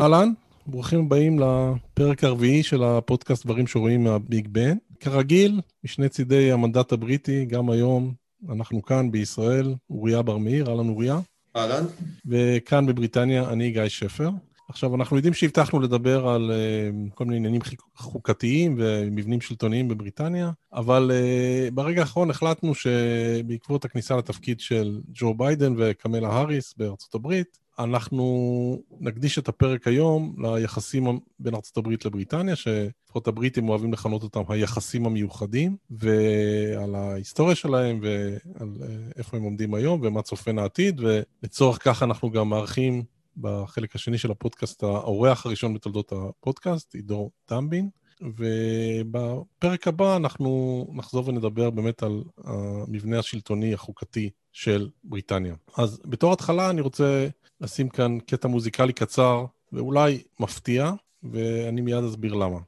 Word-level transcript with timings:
אהלן, 0.00 0.32
ברוכים 0.66 1.00
הבאים 1.00 1.38
לפרק 1.38 2.24
הרביעי 2.24 2.62
של 2.62 2.82
הפודקאסט 2.82 3.44
דברים 3.46 3.66
שרואים 3.66 4.04
מהביג 4.04 4.48
בן. 4.48 4.76
כרגיל, 5.00 5.60
משני 5.84 6.08
צידי 6.08 6.52
המנדט 6.52 6.92
הבריטי, 6.92 7.44
גם 7.44 7.70
היום 7.70 8.12
אנחנו 8.48 8.82
כאן 8.82 9.10
בישראל, 9.10 9.74
אוריה 9.90 10.22
בר 10.22 10.36
מאיר, 10.38 10.70
אהלן 10.70 10.88
אוריה. 10.88 11.20
אהלן. 11.56 11.84
וכאן 12.26 12.86
בבריטניה, 12.86 13.50
אני 13.50 13.70
גיא 13.70 13.88
שפר. 13.88 14.30
עכשיו, 14.68 14.94
אנחנו 14.94 15.16
יודעים 15.16 15.34
שהבטחנו 15.34 15.80
לדבר 15.80 16.28
על 16.28 16.50
uh, 16.50 17.14
כל 17.14 17.24
מיני 17.24 17.36
עניינים 17.36 17.60
חוקתיים 17.96 18.76
ומבנים 18.78 19.40
שלטוניים 19.40 19.88
בבריטניה, 19.88 20.50
אבל 20.72 21.10
uh, 21.10 21.74
ברגע 21.74 22.00
האחרון 22.00 22.30
החלטנו 22.30 22.74
שבעקבות 22.74 23.84
הכניסה 23.84 24.16
לתפקיד 24.16 24.60
של 24.60 25.00
ג'ו 25.14 25.34
ביידן 25.34 25.74
וקמלה 25.76 26.28
האריס 26.28 26.74
בארצות 26.76 27.14
הברית, 27.14 27.58
אנחנו 27.84 28.82
נקדיש 29.00 29.38
את 29.38 29.48
הפרק 29.48 29.86
היום 29.86 30.34
ליחסים 30.38 31.20
בין 31.38 31.54
ארצות 31.54 31.76
הברית 31.76 32.04
לבריטניה, 32.04 32.56
שלפחות 32.56 33.28
הבריטים 33.28 33.68
אוהבים 33.68 33.92
לכנות 33.92 34.22
אותם 34.22 34.42
היחסים 34.48 35.06
המיוחדים, 35.06 35.76
ועל 35.90 36.94
ההיסטוריה 36.94 37.54
שלהם 37.54 38.00
ועל 38.02 38.68
uh, 38.80 39.18
איפה 39.18 39.36
הם 39.36 39.42
עומדים 39.42 39.74
היום 39.74 40.00
ומה 40.02 40.22
צופן 40.22 40.58
העתיד, 40.58 41.00
ולצורך 41.00 41.78
כך 41.84 42.02
אנחנו 42.02 42.30
גם 42.30 42.48
מארחים 42.48 43.02
בחלק 43.36 43.94
השני 43.94 44.18
של 44.18 44.30
הפודקאסט, 44.30 44.82
האורח 44.82 45.46
הראשון 45.46 45.74
בתולדות 45.74 46.12
הפודקאסט, 46.12 46.94
עידו 46.94 47.30
טמבין. 47.46 47.88
ובפרק 48.22 49.88
הבא 49.88 50.16
אנחנו 50.16 50.86
נחזור 50.94 51.28
ונדבר 51.28 51.70
באמת 51.70 52.02
על 52.02 52.22
המבנה 52.44 53.18
השלטוני 53.18 53.74
החוקתי 53.74 54.30
של 54.52 54.88
בריטניה. 55.04 55.54
אז 55.76 56.02
בתור 56.04 56.32
התחלה 56.32 56.70
אני 56.70 56.80
רוצה 56.80 57.28
לשים 57.60 57.88
כאן 57.88 58.18
קטע 58.26 58.48
מוזיקלי 58.48 58.92
קצר 58.92 59.44
ואולי 59.72 60.22
מפתיע, 60.40 60.92
ואני 61.22 61.80
מיד 61.80 62.04
אסביר 62.04 62.34
למה. 62.34 62.58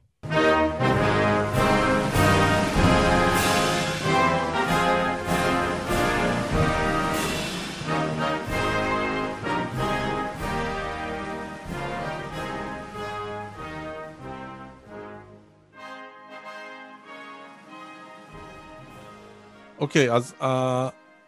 אוקיי, 19.79 20.09
okay, 20.09 20.13
אז 20.13 20.33
uh, 20.39 20.45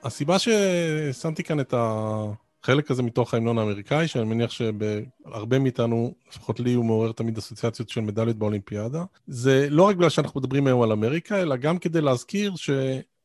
הסיבה 0.04 0.36
ששמתי 0.40 1.44
כאן 1.44 1.60
את 1.60 1.74
החלק 2.66 2.92
הזה 2.92 3.04
מתוך 3.04 3.34
ההמנון 3.34 3.58
האמריקאי, 3.58 4.08
שאני 4.08 4.26
מניח 4.26 4.52
שבהרבה 4.52 5.60
מאיתנו, 5.60 6.14
לפחות 6.30 6.60
לי, 6.60 6.74
הוא 6.74 6.86
מעורר 6.86 7.12
תמיד 7.12 7.38
אסוציאציות 7.38 7.90
של 7.90 8.02
מדליות 8.02 8.38
באולימפיאדה, 8.38 9.04
זה 9.28 9.68
לא 9.70 9.84
רק 9.84 9.96
בגלל 9.96 10.10
שאנחנו 10.10 10.40
מדברים 10.40 10.68
היום 10.68 10.82
על 10.82 10.92
אמריקה, 10.92 11.42
אלא 11.42 11.56
גם 11.56 11.78
כדי 11.78 12.02
להזכיר 12.02 12.56
ש... 12.56 12.70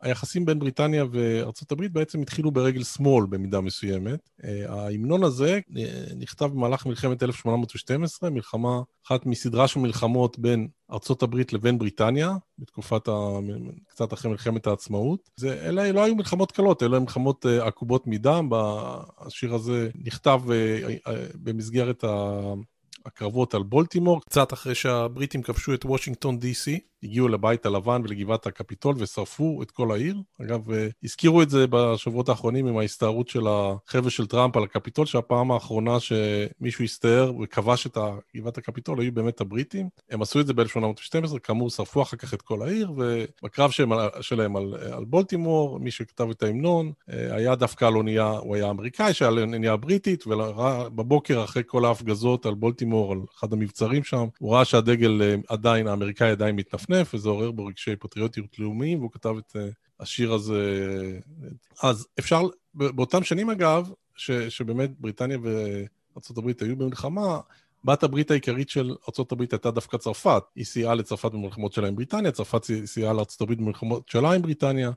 היחסים 0.01 0.45
בין 0.45 0.59
בריטניה 0.59 1.05
וארצות 1.11 1.73
הברית 1.73 1.93
בעצם 1.93 2.23
התחילו 2.23 2.51
ברגל 2.51 2.83
שמאל 2.83 3.27
במידה 3.27 3.61
מסוימת. 3.61 4.31
אה, 4.45 4.65
ההמנון 4.69 5.25
הזה 5.25 5.61
אה, 5.77 6.05
נכתב 6.17 6.45
במהלך 6.45 6.87
מלחמת 6.87 7.23
1812, 7.23 8.31
מלחמה, 8.31 8.83
אחת 9.06 9.27
מסדרה 9.27 9.69
של 9.69 9.81
מלחמות 9.81 10.39
בין 10.39 10.69
ארצות 10.93 11.23
הברית 11.23 11.53
לבין 11.53 11.78
בריטניה, 11.78 12.37
בתקופת, 12.59 13.09
ה... 13.09 13.12
קצת 13.89 14.12
אחרי 14.12 14.31
מלחמת 14.31 14.67
העצמאות. 14.67 15.31
זה, 15.37 15.69
אלה 15.69 15.93
לא 15.93 16.05
היו 16.05 16.15
מלחמות 16.15 16.53
קלות, 16.53 16.83
אלה 16.83 17.01
מלחמות 17.01 17.47
אה, 17.47 17.67
עקובות 17.67 18.06
מדם. 18.06 18.48
השיר 19.19 19.55
הזה 19.55 19.91
נכתב 20.05 20.41
במסגרת 21.34 22.05
הקרבות 23.06 23.55
על 23.55 23.62
בולטימור, 23.62 24.21
קצת 24.21 24.53
אחרי 24.53 24.75
שהבריטים 24.75 25.43
כבשו 25.43 25.75
את 25.75 25.84
וושינגטון 25.84 26.38
די.סי. 26.38 26.81
הגיעו 27.03 27.28
לבית 27.28 27.66
הלבן 27.66 28.03
ולגבעת 28.05 28.47
הקפיטול 28.47 28.94
ושרפו 28.99 29.62
את 29.62 29.71
כל 29.71 29.93
העיר. 29.93 30.16
אגב, 30.43 30.71
אה, 30.71 30.88
הזכירו 31.05 31.43
את 31.43 31.50
זה 31.50 31.66
בשבועות 31.71 32.28
האחרונים 32.28 32.66
עם 32.66 32.78
ההסתערות 32.78 33.28
של 33.28 33.47
החבר'ה 33.47 34.11
של 34.11 34.27
טראמפ 34.27 34.56
על 34.56 34.62
הקפיטול, 34.62 35.06
שהפעם 35.06 35.50
האחרונה 35.50 35.97
שמישהו 36.00 36.84
הסתער 36.84 37.33
וכבש 37.43 37.87
את 37.87 37.99
גבעת 38.37 38.59
הקפיטול 38.59 39.00
היו 39.00 39.12
באמת 39.12 39.41
הבריטים. 39.41 39.88
הם 40.11 40.22
עשו 40.22 40.41
את 40.41 40.47
זה 40.47 40.55
ב-1812, 40.55 41.38
כאמור 41.43 41.71
שרפו 41.71 42.03
אחר 42.03 42.16
כך 42.16 42.34
את 42.34 42.43
כל 42.43 42.62
העיר, 42.62 42.93
ובקרב 42.97 43.71
שהם, 43.71 43.93
שלהם 44.21 44.56
על, 44.56 44.75
על 44.93 45.05
בולטימור, 45.05 45.78
מי 45.81 45.91
שכתב 45.91 46.31
את 46.31 46.43
ההמנון, 46.43 46.93
אה, 47.12 47.37
היה 47.37 47.55
דווקא 47.55 47.84
על 47.84 47.97
אונייה, 47.97 48.28
הוא 48.28 48.56
היה 48.56 48.71
אמריקאי, 48.71 49.15
שהיה 49.15 49.31
על 49.31 49.38
אונייה 49.38 49.77
בריטית, 49.77 50.25
ובבוקר 50.27 51.44
אחרי 51.44 51.62
כל 51.67 51.84
ההפגזות 51.84 52.47
על 52.47 52.55
בולטימור, 52.55 53.12
על 53.12 53.19
אחד 53.38 53.53
המבצרים 53.53 54.05
שם, 54.05 54.27
הוא 54.38 54.55
ראה 54.55 54.65
שהדגל 54.65 55.22
אה, 55.22 55.34
עדיין, 55.49 55.87
האמריקאי 55.87 56.31
עדיין 56.31 56.56
מתנפנף. 56.56 56.90
מנפנף, 56.91 57.15
וזה 57.15 57.28
עורר 57.28 57.51
בו 57.51 57.67
רגשי 57.67 57.97
פטריוטיות 57.97 58.59
לאומיים, 58.59 58.99
והוא 58.99 59.11
כתב 59.12 59.34
את 59.39 59.56
uh, 59.56 59.59
השיר 60.01 60.33
הזה. 60.33 60.62
אז 61.83 62.06
אפשר, 62.19 62.43
באותם 62.75 63.23
שנים 63.23 63.51
אגב, 63.51 63.91
ש, 64.17 64.31
שבאמת 64.31 64.91
בריטניה 64.99 65.39
וארה"ב 65.43 66.50
היו 66.61 66.77
במלחמה, 66.77 67.41
בת 67.85 68.03
הברית 68.03 68.31
העיקרית 68.31 68.69
של 68.69 68.95
ארה"ב 69.19 69.41
הייתה 69.41 69.71
דווקא 69.71 69.97
צרפת. 69.97 70.43
היא 70.57 70.65
סייעה 70.65 70.95
לצרפת 70.95 71.33
במלחמות 71.33 71.73
שלה 71.73 71.89
עם 71.89 71.97
בריטניה, 71.97 72.33
צרפת 72.33 72.65
סייעה 72.85 73.13
לארה"ב 73.13 73.53
במלחמות 73.53 74.09
שלה 74.09 74.33
עם 74.33 74.43
בריטניה. 74.43 74.91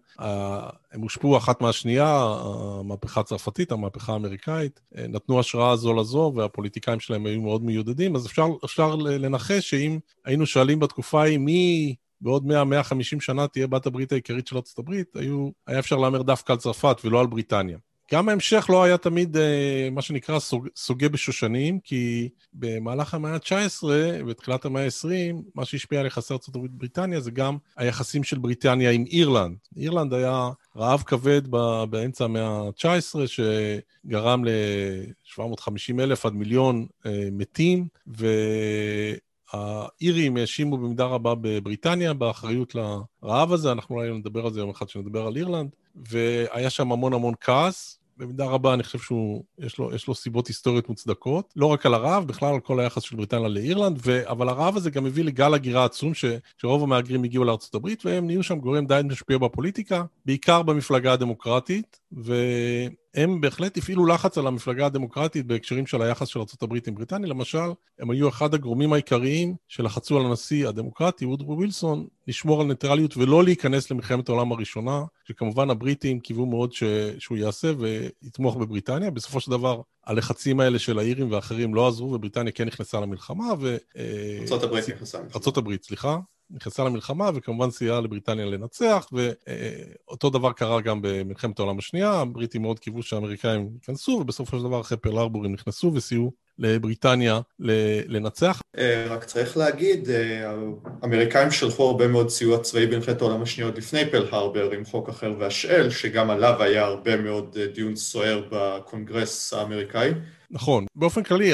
הם 0.91 1.01
הושפעו 1.01 1.37
אחת 1.37 1.61
מהשנייה, 1.61 2.35
המהפכה 2.79 3.19
הצרפתית, 3.19 3.71
המהפכה 3.71 4.13
האמריקאית, 4.13 4.81
נתנו 4.95 5.39
השראה 5.39 5.75
זו 5.75 5.93
לזו, 5.93 6.33
והפוליטיקאים 6.35 6.99
שלהם 6.99 7.25
היו 7.25 7.41
מאוד 7.41 7.63
מיודדים, 7.63 8.15
אז 8.15 8.25
אפשר, 8.25 8.45
אפשר 8.65 8.95
לנחש 8.95 9.69
שאם 9.69 9.99
היינו 10.25 10.45
שואלים 10.45 10.79
בתקופה 10.79 11.21
ההיא 11.21 11.37
מי 11.37 11.95
בעוד 12.21 12.43
100-150 12.45 13.19
שנה 13.19 13.47
תהיה 13.47 13.67
בת 13.67 13.85
הברית 13.85 14.11
העיקרית 14.11 14.47
של 14.47 14.55
ארצות 14.55 14.79
הברית, 14.79 15.15
היה 15.67 15.79
אפשר 15.79 15.95
להמר 15.95 16.21
דווקא 16.21 16.51
על 16.51 16.57
צרפת 16.57 16.97
ולא 17.03 17.19
על 17.19 17.27
בריטניה. 17.27 17.77
גם 18.11 18.29
ההמשך 18.29 18.65
לא 18.69 18.83
היה 18.83 18.97
תמיד 18.97 19.37
אה, 19.37 19.89
מה 19.91 20.01
שנקרא 20.01 20.39
סוג, 20.39 20.67
סוגה 20.75 21.09
בשושנים, 21.09 21.79
כי 21.79 22.29
במהלך 22.53 23.13
המאה 23.13 23.33
ה-19 23.33 23.83
ותחילת 24.27 24.65
המאה 24.65 24.83
ה-20, 24.85 25.35
מה 25.55 25.65
שהשפיע 25.65 25.99
על 25.99 26.05
יחסי 26.05 26.33
ארצות 26.33 26.55
הברית 26.55 26.71
בריטניה 26.71 27.19
זה 27.19 27.31
גם 27.31 27.57
היחסים 27.77 28.23
של 28.23 28.37
בריטניה 28.37 28.91
עם 28.91 29.05
אירלנד. 29.11 29.57
אירלנד 29.77 30.13
היה 30.13 30.49
רעב 30.77 31.03
כבד 31.05 31.47
באמצע 31.89 32.25
המאה 32.25 32.47
ה-19, 32.47 33.19
שגרם 33.27 34.45
ל-750 34.45 35.99
אלף 35.99 36.25
עד 36.25 36.33
מיליון 36.33 36.85
אה, 37.05 37.27
מתים, 37.31 37.87
ו... 38.17 38.27
האירים 39.53 40.37
האשימו 40.37 40.77
במידה 40.77 41.05
רבה 41.05 41.35
בבריטניה 41.41 42.13
באחריות 42.13 42.75
לרעב 42.75 43.53
הזה, 43.53 43.71
אנחנו 43.71 43.95
אולי 43.95 44.11
נדבר 44.11 44.45
על 44.45 44.53
זה 44.53 44.59
יום 44.59 44.69
אחד 44.69 44.85
כשנדבר 44.85 45.27
על 45.27 45.35
אירלנד, 45.35 45.69
והיה 45.95 46.69
שם 46.69 46.91
המון 46.91 47.13
המון 47.13 47.33
כעס, 47.41 47.99
במידה 48.17 48.45
רבה 48.45 48.73
אני 48.73 48.83
חושב 48.83 48.99
שיש 48.99 49.77
לו, 49.77 49.89
לו 50.07 50.15
סיבות 50.15 50.47
היסטוריות 50.47 50.89
מוצדקות, 50.89 51.53
לא 51.55 51.65
רק 51.65 51.85
על 51.85 51.93
הרעב, 51.93 52.27
בכלל 52.27 52.53
על 52.53 52.59
כל 52.59 52.79
היחס 52.79 53.01
של 53.01 53.15
בריטניה 53.15 53.47
לאירלנד, 53.47 53.99
ו, 54.05 54.29
אבל 54.29 54.49
הרעב 54.49 54.77
הזה 54.77 54.89
גם 54.89 55.05
הביא 55.05 55.23
לגל 55.23 55.53
הגירה 55.53 55.85
עצום, 55.85 56.13
ש, 56.13 56.25
שרוב 56.57 56.83
המהגרים 56.83 57.23
הגיעו 57.23 57.43
לארצות 57.43 57.75
הברית, 57.75 58.05
והם 58.05 58.27
נהיו 58.27 58.43
שם 58.43 58.59
גורם 58.59 58.85
די 58.85 59.01
משפיע 59.03 59.37
בפוליטיקה, 59.37 60.03
בעיקר 60.25 60.61
במפלגה 60.61 61.13
הדמוקרטית, 61.13 61.99
ו... 62.17 62.35
הם 63.15 63.41
בהחלט 63.41 63.77
הפעילו 63.77 64.05
לחץ 64.05 64.37
על 64.37 64.47
המפלגה 64.47 64.85
הדמוקרטית 64.85 65.45
בהקשרים 65.45 65.87
של 65.87 66.01
היחס 66.01 66.27
של 66.27 66.39
ארה"ב 66.39 66.73
עם 66.87 66.95
בריטניה. 66.95 67.29
למשל, 67.29 67.57
הם 67.99 68.11
היו 68.11 68.29
אחד 68.29 68.53
הגורמים 68.53 68.93
העיקריים 68.93 69.55
שלחצו 69.67 70.19
על 70.19 70.25
הנשיא 70.25 70.67
הדמוקרטי, 70.67 71.25
וודרו 71.25 71.57
ווילסון, 71.57 72.07
לשמור 72.27 72.61
על 72.61 72.67
ניטרליות 72.67 73.17
ולא 73.17 73.43
להיכנס 73.43 73.91
למלחמת 73.91 74.29
העולם 74.29 74.51
הראשונה, 74.51 75.03
שכמובן 75.27 75.69
הבריטים 75.69 76.19
קיוו 76.19 76.45
מאוד 76.45 76.73
ש... 76.73 76.83
שהוא 77.19 77.37
יעשה 77.37 77.71
ויתמוך 77.77 78.57
בבריטניה. 78.57 79.11
בסופו 79.11 79.39
של 79.39 79.51
דבר, 79.51 79.81
הלחצים 80.05 80.59
האלה 80.59 80.79
של 80.79 80.99
האירים 80.99 81.31
ואחרים 81.31 81.75
לא 81.75 81.87
עזרו, 81.87 82.13
ובריטניה 82.13 82.51
כן 82.51 82.65
נכנסה 82.65 82.99
למלחמה, 82.99 83.53
ו... 83.59 83.77
ארה"ב 84.51 84.75
נכנסה. 84.75 85.17
ארה"ב, 85.17 85.75
סליחה. 85.83 86.17
נכנסה 86.53 86.83
למלחמה 86.83 87.29
וכמובן 87.35 87.71
סייעה 87.71 88.01
לבריטניה 88.01 88.45
לנצח, 88.45 89.07
ואותו 89.11 90.29
דבר 90.29 90.51
קרה 90.51 90.81
גם 90.81 90.99
במלחמת 91.01 91.59
העולם 91.59 91.79
השנייה, 91.79 92.11
הבריטים 92.11 92.61
מאוד 92.61 92.79
קיוו 92.79 93.03
שהאמריקאים 93.03 93.69
ייכנסו, 93.73 94.11
ובסופו 94.11 94.57
של 94.57 94.63
דבר 94.63 94.81
אחרי 94.81 94.97
פרל 94.97 95.19
ארבור 95.19 95.45
הם 95.45 95.53
נכנסו 95.53 95.91
וסייעו 95.93 96.31
לבריטניה 96.59 97.39
לנצח. 98.07 98.61
אה, 98.77 99.05
רק 99.09 99.23
צריך 99.23 99.57
להגיד, 99.57 100.09
אה, 100.09 100.53
האמריקאים 101.01 101.51
שלחו 101.51 101.83
הרבה 101.83 102.07
מאוד 102.07 102.29
סיוע 102.29 102.59
צבאי 102.59 102.87
במלחמת 102.87 103.21
העולם 103.21 103.41
השנייה 103.41 103.69
עוד 103.69 103.77
לפני 103.77 104.11
פרל 104.11 104.27
הרבר 104.31 104.71
עם 104.71 104.85
חוק 104.85 105.09
אחר 105.09 105.33
והשאל, 105.39 105.89
שגם 105.89 106.29
עליו 106.29 106.63
היה 106.63 106.83
הרבה 106.83 107.17
מאוד 107.17 107.57
אה, 107.59 107.67
דיון 107.67 107.95
סוער 107.95 108.43
בקונגרס 108.51 109.53
האמריקאי. 109.53 110.11
נכון. 110.53 110.85
באופן 110.95 111.23
כללי, 111.23 111.51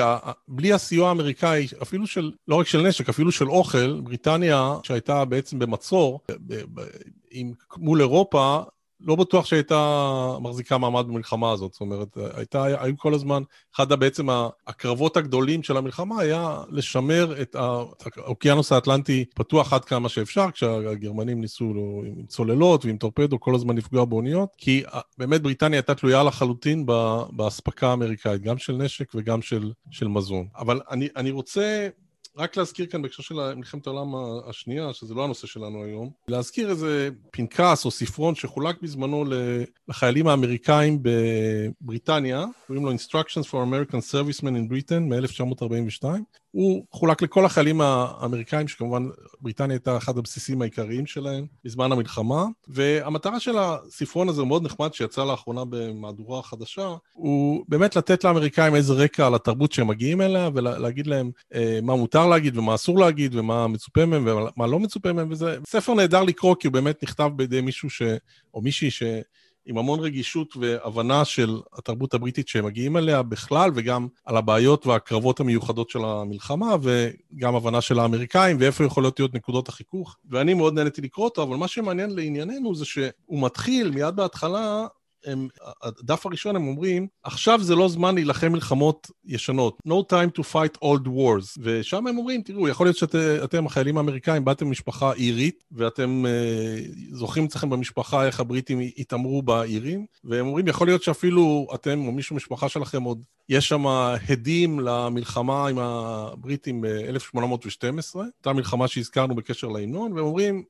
בלי 0.47 0.73
הסיוע 0.73 1.09
האמריקאי, 1.09 1.67
אפילו 1.81 2.07
של, 2.07 2.31
לא 2.47 2.55
רק 2.55 2.67
של 2.67 2.87
נשק, 2.87 3.09
אפילו 3.09 3.31
של 3.31 3.49
אוכל, 3.49 4.01
בריטניה, 4.01 4.75
שהייתה 4.83 5.25
בעצם 5.25 5.59
במצור, 5.59 6.19
עם, 7.31 7.53
מול 7.77 8.01
אירופה, 8.01 8.61
לא 9.01 9.15
בטוח 9.15 9.45
שהייתה 9.45 10.37
מחזיקה 10.41 10.77
מעמד 10.77 11.05
במלחמה 11.07 11.51
הזאת. 11.51 11.73
זאת 11.73 11.81
אומרת, 11.81 12.17
הייתה, 12.33 12.63
היו 12.63 12.97
כל 12.97 13.13
הזמן, 13.13 13.43
אחד 13.75 13.93
בעצם 13.93 14.27
הקרבות 14.67 15.17
הגדולים 15.17 15.63
של 15.63 15.77
המלחמה 15.77 16.21
היה 16.21 16.57
לשמר 16.69 17.41
את 17.41 17.55
האוקיינוס 17.55 18.71
האטלנטי 18.71 19.25
פתוח 19.35 19.73
עד 19.73 19.85
כמה 19.85 20.09
שאפשר, 20.09 20.51
כשהגרמנים 20.51 21.41
ניסו 21.41 21.73
עם 22.05 22.25
צוללות 22.25 22.85
ועם 22.85 22.97
טורפדו 22.97 23.39
כל 23.39 23.55
הזמן 23.55 23.77
לפגוע 23.77 24.05
באוניות, 24.05 24.49
כי 24.57 24.83
באמת 25.17 25.41
בריטניה 25.41 25.79
הייתה 25.79 25.95
תלויה 25.95 26.23
לחלוטין 26.23 26.85
באספקה 27.31 27.89
האמריקאית, 27.89 28.41
גם 28.41 28.57
של 28.57 28.73
נשק 28.73 29.11
וגם 29.15 29.41
של, 29.41 29.71
של 29.91 30.07
מזון. 30.07 30.47
אבל 30.57 30.81
אני, 30.91 31.07
אני 31.15 31.31
רוצה... 31.31 31.89
רק 32.39 32.57
להזכיר 32.57 32.85
כאן 32.85 33.01
בהקשר 33.01 33.23
של 33.23 33.55
מלחמת 33.55 33.87
העולם 33.87 34.15
השנייה, 34.47 34.93
שזה 34.93 35.13
לא 35.13 35.23
הנושא 35.23 35.47
שלנו 35.47 35.83
היום, 35.83 36.09
להזכיר 36.27 36.69
איזה 36.69 37.09
פנקס 37.31 37.85
או 37.85 37.91
ספרון 37.91 38.35
שחולק 38.35 38.81
בזמנו 38.81 39.25
לחיילים 39.87 40.27
האמריקאים 40.27 40.99
בבריטניה, 41.01 42.45
קוראים 42.67 42.85
לו 42.85 42.91
Instructions 42.91 43.45
for 43.45 43.55
American 43.55 44.01
Servicemen 44.11 44.41
in 44.43 44.71
Britain 44.71 44.99
מ-1942, 44.99 46.05
הוא 46.51 46.85
חולק 46.91 47.21
לכל 47.21 47.45
החיילים 47.45 47.81
האמריקאים, 47.81 48.67
שכמובן 48.67 49.07
בריטניה 49.41 49.75
הייתה 49.75 49.97
אחד 49.97 50.17
הבסיסים 50.17 50.61
העיקריים 50.61 51.05
שלהם 51.05 51.45
בזמן 51.63 51.91
המלחמה, 51.91 52.45
והמטרה 52.67 53.39
של 53.39 53.57
הספרון 53.57 54.29
הזה 54.29 54.41
הוא 54.41 54.47
מאוד 54.47 54.63
נחמד, 54.63 54.93
שיצא 54.93 55.25
לאחרונה 55.25 55.61
במהדורה 55.69 56.43
חדשה, 56.43 56.95
הוא 57.13 57.65
באמת 57.67 57.95
לתת 57.95 58.23
לאמריקאים 58.23 58.75
איזה 58.75 58.93
רקע 58.93 59.27
על 59.27 59.35
התרבות 59.35 59.71
שהם 59.71 59.87
מגיעים 59.87 60.21
אליה, 60.21 60.49
ולהגיד 60.53 61.07
להם 61.07 61.31
אה, 61.55 61.79
מה 61.83 61.95
מותר 61.95 62.27
להגיד 62.27 62.57
ומה 62.57 62.75
אסור 62.75 62.99
להגיד, 62.99 63.35
ומה 63.35 63.67
מצופה 63.67 64.05
מהם 64.05 64.27
ומה 64.27 64.67
לא 64.67 64.79
מצופה 64.79 65.13
מהם, 65.13 65.31
וזה 65.31 65.57
ספר 65.67 65.93
נהדר 65.93 66.23
לקרוא, 66.23 66.55
כי 66.59 66.67
הוא 66.67 66.73
באמת 66.73 67.03
נכתב 67.03 67.29
בידי 67.35 67.61
מישהו 67.61 67.89
ש... 67.89 68.01
או 68.53 68.61
מישהי 68.61 68.91
ש... 68.91 69.03
עם 69.65 69.77
המון 69.77 69.99
רגישות 69.99 70.57
והבנה 70.57 71.25
של 71.25 71.59
התרבות 71.73 72.13
הבריטית 72.13 72.47
שהם 72.47 72.65
מגיעים 72.65 72.97
אליה 72.97 73.21
בכלל, 73.21 73.71
וגם 73.75 74.07
על 74.25 74.37
הבעיות 74.37 74.87
והקרבות 74.87 75.39
המיוחדות 75.39 75.89
של 75.89 75.99
המלחמה, 76.03 76.75
וגם 76.81 77.55
הבנה 77.55 77.81
של 77.81 77.99
האמריקאים, 77.99 78.57
ואיפה 78.59 78.83
יכולות 78.83 79.19
להיות 79.19 79.33
נקודות 79.33 79.69
החיכוך. 79.69 80.17
ואני 80.29 80.53
מאוד 80.53 80.73
נהניתי 80.73 81.01
לקרוא 81.01 81.25
אותו, 81.25 81.43
אבל 81.43 81.55
מה 81.55 81.67
שמעניין 81.67 82.09
לענייננו 82.09 82.75
זה 82.75 82.85
שהוא 82.85 83.05
מתחיל 83.29 83.91
מיד 83.91 84.15
בהתחלה 84.15 84.87
הם, 85.25 85.47
הדף 85.83 86.25
הראשון 86.25 86.55
הם 86.55 86.67
אומרים, 86.67 87.07
עכשיו 87.23 87.63
זה 87.63 87.75
לא 87.75 87.89
זמן 87.89 88.15
להילחם 88.15 88.51
מלחמות 88.51 89.11
ישנות. 89.25 89.77
No 89.87 89.91
time 89.91 90.39
to 90.39 90.43
fight 90.53 90.83
old 90.83 91.07
wars. 91.07 91.59
ושם 91.61 92.07
הם 92.07 92.17
אומרים, 92.17 92.41
תראו, 92.41 92.67
יכול 92.67 92.85
להיות 92.85 92.97
שאתם, 92.97 93.65
החיילים 93.65 93.97
האמריקאים, 93.97 94.45
באתם 94.45 94.67
ממשפחה 94.67 95.13
אירית, 95.13 95.63
ואתם 95.71 96.25
uh, 96.25 97.15
זוכרים 97.15 97.45
אצלכם 97.45 97.69
במשפחה 97.69 98.25
איך 98.25 98.39
הבריטים 98.39 98.79
התעמרו 98.97 99.41
באירים, 99.41 100.05
והם 100.23 100.47
אומרים, 100.47 100.67
יכול 100.67 100.87
להיות 100.87 101.03
שאפילו 101.03 101.67
אתם 101.75 102.07
או 102.07 102.11
מישהו 102.11 102.35
במשפחה 102.35 102.69
שלכם 102.69 103.03
עוד, 103.03 103.23
יש 103.49 103.67
שם 103.67 103.87
הדים 103.87 104.79
למלחמה 104.79 105.67
עם 105.67 105.79
הבריטים 105.79 106.81
ב-1812, 106.81 108.15
אותה 108.15 108.53
מלחמה 108.53 108.87
שהזכרנו 108.87 109.35
בקשר 109.35 109.67
להמנון, 109.67 110.13
והם 110.13 110.25
אומרים, 110.25 110.63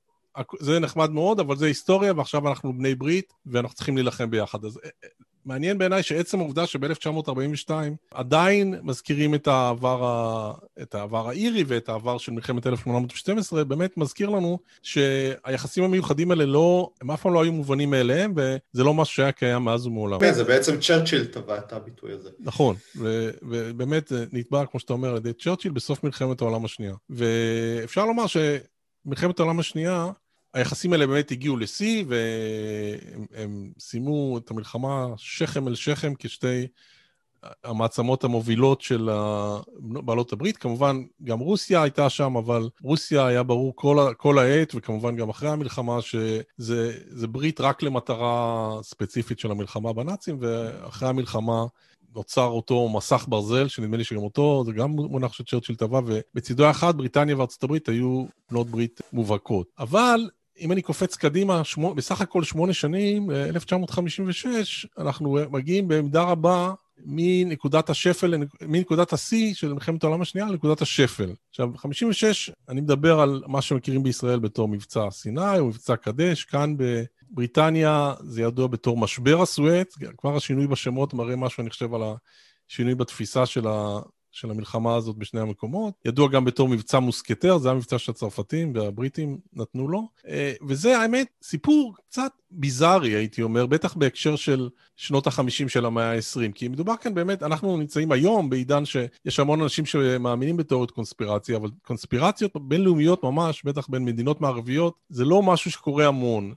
זה 0.59 0.79
נחמד 0.79 1.11
מאוד, 1.11 1.39
אבל 1.39 1.55
זה 1.55 1.65
היסטוריה, 1.65 2.13
ועכשיו 2.13 2.47
אנחנו 2.49 2.73
בני 2.73 2.95
ברית, 2.95 3.33
ואנחנו 3.45 3.75
צריכים 3.75 3.95
להילחם 3.95 4.29
ביחד. 4.29 4.65
אז 4.65 4.79
אה, 4.83 4.89
אה, 5.03 5.09
מעניין 5.45 5.77
בעיניי 5.77 6.03
שעצם 6.03 6.39
העובדה 6.39 6.67
שב-1942 6.67 7.71
עדיין 8.13 8.75
מזכירים 8.83 9.35
את 9.35 9.47
העבר, 9.47 10.05
ה... 10.05 10.53
את 10.81 10.95
העבר 10.95 11.29
האירי 11.29 11.63
ואת 11.67 11.89
העבר 11.89 12.17
של 12.17 12.31
מלחמת 12.31 12.67
1812, 12.67 13.63
באמת 13.63 13.97
מזכיר 13.97 14.29
לנו 14.29 14.59
שהיחסים 14.83 15.83
המיוחדים 15.83 16.31
האלה 16.31 16.45
לא, 16.45 16.89
הם 17.01 17.11
אף 17.11 17.21
פעם 17.21 17.33
לא 17.33 17.43
היו 17.43 17.51
מובנים 17.51 17.89
מאליהם, 17.89 18.33
וזה 18.35 18.83
לא 18.83 18.93
משהו 18.93 19.15
שהיה 19.15 19.31
קיים 19.31 19.63
מאז 19.63 19.87
ומעולם. 19.87 20.19
כן, 20.19 20.33
זה 20.33 20.43
בעצם 20.43 20.79
צ'רצ'יל 20.79 21.25
טבע 21.25 21.57
את 21.57 21.73
הביטוי 21.73 22.11
הזה. 22.11 22.29
נכון, 22.39 22.75
ו... 22.97 23.29
ובאמת 23.41 24.11
נתבע, 24.31 24.65
כמו 24.65 24.79
שאתה 24.79 24.93
אומר, 24.93 25.09
על 25.09 25.17
ידי 25.17 25.33
צ'רצ'יל 25.33 25.71
בסוף 25.71 26.03
מלחמת 26.03 26.41
העולם 26.41 26.65
השנייה. 26.65 26.93
ואפשר 27.09 28.05
לומר 28.05 28.25
שמלחמת 28.27 29.39
העולם 29.39 29.59
השנייה, 29.59 30.11
היחסים 30.53 30.93
האלה 30.93 31.07
באמת 31.07 31.31
הגיעו 31.31 31.57
לשיא, 31.57 32.05
והם 32.07 33.71
סיימו 33.79 34.37
את 34.37 34.51
המלחמה 34.51 35.07
שכם 35.17 35.67
אל 35.67 35.75
שכם 35.75 36.13
כשתי 36.19 36.67
המעצמות 37.63 38.23
המובילות 38.23 38.81
של 38.81 39.09
בעלות 39.79 40.33
הברית. 40.33 40.57
כמובן, 40.57 41.03
גם 41.23 41.39
רוסיה 41.39 41.81
הייתה 41.81 42.09
שם, 42.09 42.35
אבל 42.35 42.69
רוסיה 42.81 43.25
היה 43.25 43.43
ברור 43.43 43.73
כל, 43.75 43.97
כל 44.17 44.39
העת, 44.39 44.75
וכמובן 44.75 45.15
גם 45.15 45.29
אחרי 45.29 45.49
המלחמה, 45.49 46.01
שזה 46.01 47.27
ברית 47.29 47.61
רק 47.61 47.83
למטרה 47.83 48.79
ספציפית 48.81 49.39
של 49.39 49.51
המלחמה 49.51 49.93
בנאצים, 49.93 50.37
ואחרי 50.41 51.09
המלחמה 51.09 51.65
נוצר 52.15 52.45
אותו 52.45 52.89
מסך 52.89 53.25
ברזל, 53.27 53.67
שנדמה 53.67 53.97
לי 53.97 54.03
שגם 54.03 54.23
אותו, 54.23 54.63
זה 54.65 54.71
גם 54.71 54.91
מונח 54.91 55.33
שצ'רצ'יל 55.33 55.75
טבע, 55.75 56.01
ובצידו 56.05 56.65
האחד, 56.65 56.97
בריטניה 56.97 57.37
וארצות 57.37 57.63
הברית 57.63 57.89
היו 57.89 58.25
בנות 58.51 58.67
ברית 58.67 59.01
מובהקות. 59.13 59.67
אבל 59.79 60.29
אם 60.59 60.71
אני 60.71 60.81
קופץ 60.81 61.15
קדימה, 61.15 61.63
שמו, 61.63 61.93
בסך 61.93 62.21
הכל 62.21 62.43
שמונה 62.43 62.73
שנים, 62.73 63.31
1956, 63.31 64.85
אה, 64.85 65.03
אנחנו 65.03 65.37
מגיעים 65.51 65.87
בעמדה 65.87 66.21
רבה 66.21 66.73
מנקודת 67.05 67.89
השפל, 67.89 68.33
מנקודת 68.61 69.13
השיא 69.13 69.53
של 69.53 69.73
מלחמת 69.73 70.03
העולם 70.03 70.21
השנייה 70.21 70.47
לנקודת 70.47 70.81
השפל. 70.81 71.33
עכשיו, 71.49 71.69
56, 71.77 72.51
אני 72.69 72.81
מדבר 72.81 73.19
על 73.19 73.43
מה 73.47 73.61
שמכירים 73.61 74.03
בישראל 74.03 74.39
בתור 74.39 74.67
מבצע 74.67 75.11
סיני 75.11 75.59
או 75.59 75.65
מבצע 75.65 75.95
קדש, 75.95 76.43
כאן 76.43 76.75
בבריטניה 76.77 78.13
זה 78.21 78.41
ידוע 78.41 78.67
בתור 78.67 78.97
משבר 78.97 79.41
הסואץ, 79.41 79.95
כבר 80.17 80.35
השינוי 80.35 80.67
בשמות 80.67 81.13
מראה 81.13 81.35
משהו, 81.35 81.61
אני 81.61 81.69
חושב, 81.69 81.93
על 81.93 82.01
השינוי 82.69 82.95
בתפיסה 82.95 83.45
של, 83.45 83.67
ה, 83.67 83.99
של 84.39 84.51
המלחמה 84.51 84.95
הזאת 84.95 85.17
בשני 85.17 85.39
המקומות. 85.39 85.93
ידוע 86.05 86.27
גם 86.27 86.45
בתור 86.45 86.69
מבצע 86.69 86.99
מוסקטר, 86.99 87.57
זה 87.57 87.71
המבצע 87.71 87.97
שהצרפתים 87.97 88.71
והבריטים 88.75 89.37
נתנו 89.53 89.87
לו. 89.87 90.07
אה, 90.27 90.53
וזה, 90.67 90.97
האמת, 90.97 91.27
סיפור 91.43 91.95
קצת 92.09 92.31
ביזארי, 92.51 93.09
הייתי 93.09 93.41
אומר, 93.41 93.65
בטח 93.65 93.93
בהקשר 93.93 94.35
של 94.35 94.69
שנות 94.95 95.27
החמישים 95.27 95.69
של 95.69 95.85
המאה 95.85 96.11
ה-20. 96.11 96.51
כי 96.55 96.67
מדובר 96.67 96.95
כאן 97.01 97.13
באמת, 97.13 97.43
אנחנו 97.43 97.77
נמצאים 97.77 98.11
היום 98.11 98.49
בעידן 98.49 98.83
שיש 98.85 99.39
המון 99.39 99.61
אנשים 99.61 99.85
שמאמינים 99.85 100.57
בתיאוריות 100.57 100.91
קונספירציה, 100.91 101.57
אבל 101.57 101.69
קונספירציות 101.83 102.51
בינלאומיות 102.61 103.23
ממש, 103.23 103.63
בטח 103.63 103.87
בין 103.89 104.05
מדינות 104.05 104.41
מערביות, 104.41 104.93
זה 105.09 105.25
לא 105.25 105.43
משהו 105.43 105.71
שקורה 105.71 106.07
המון. 106.07 106.53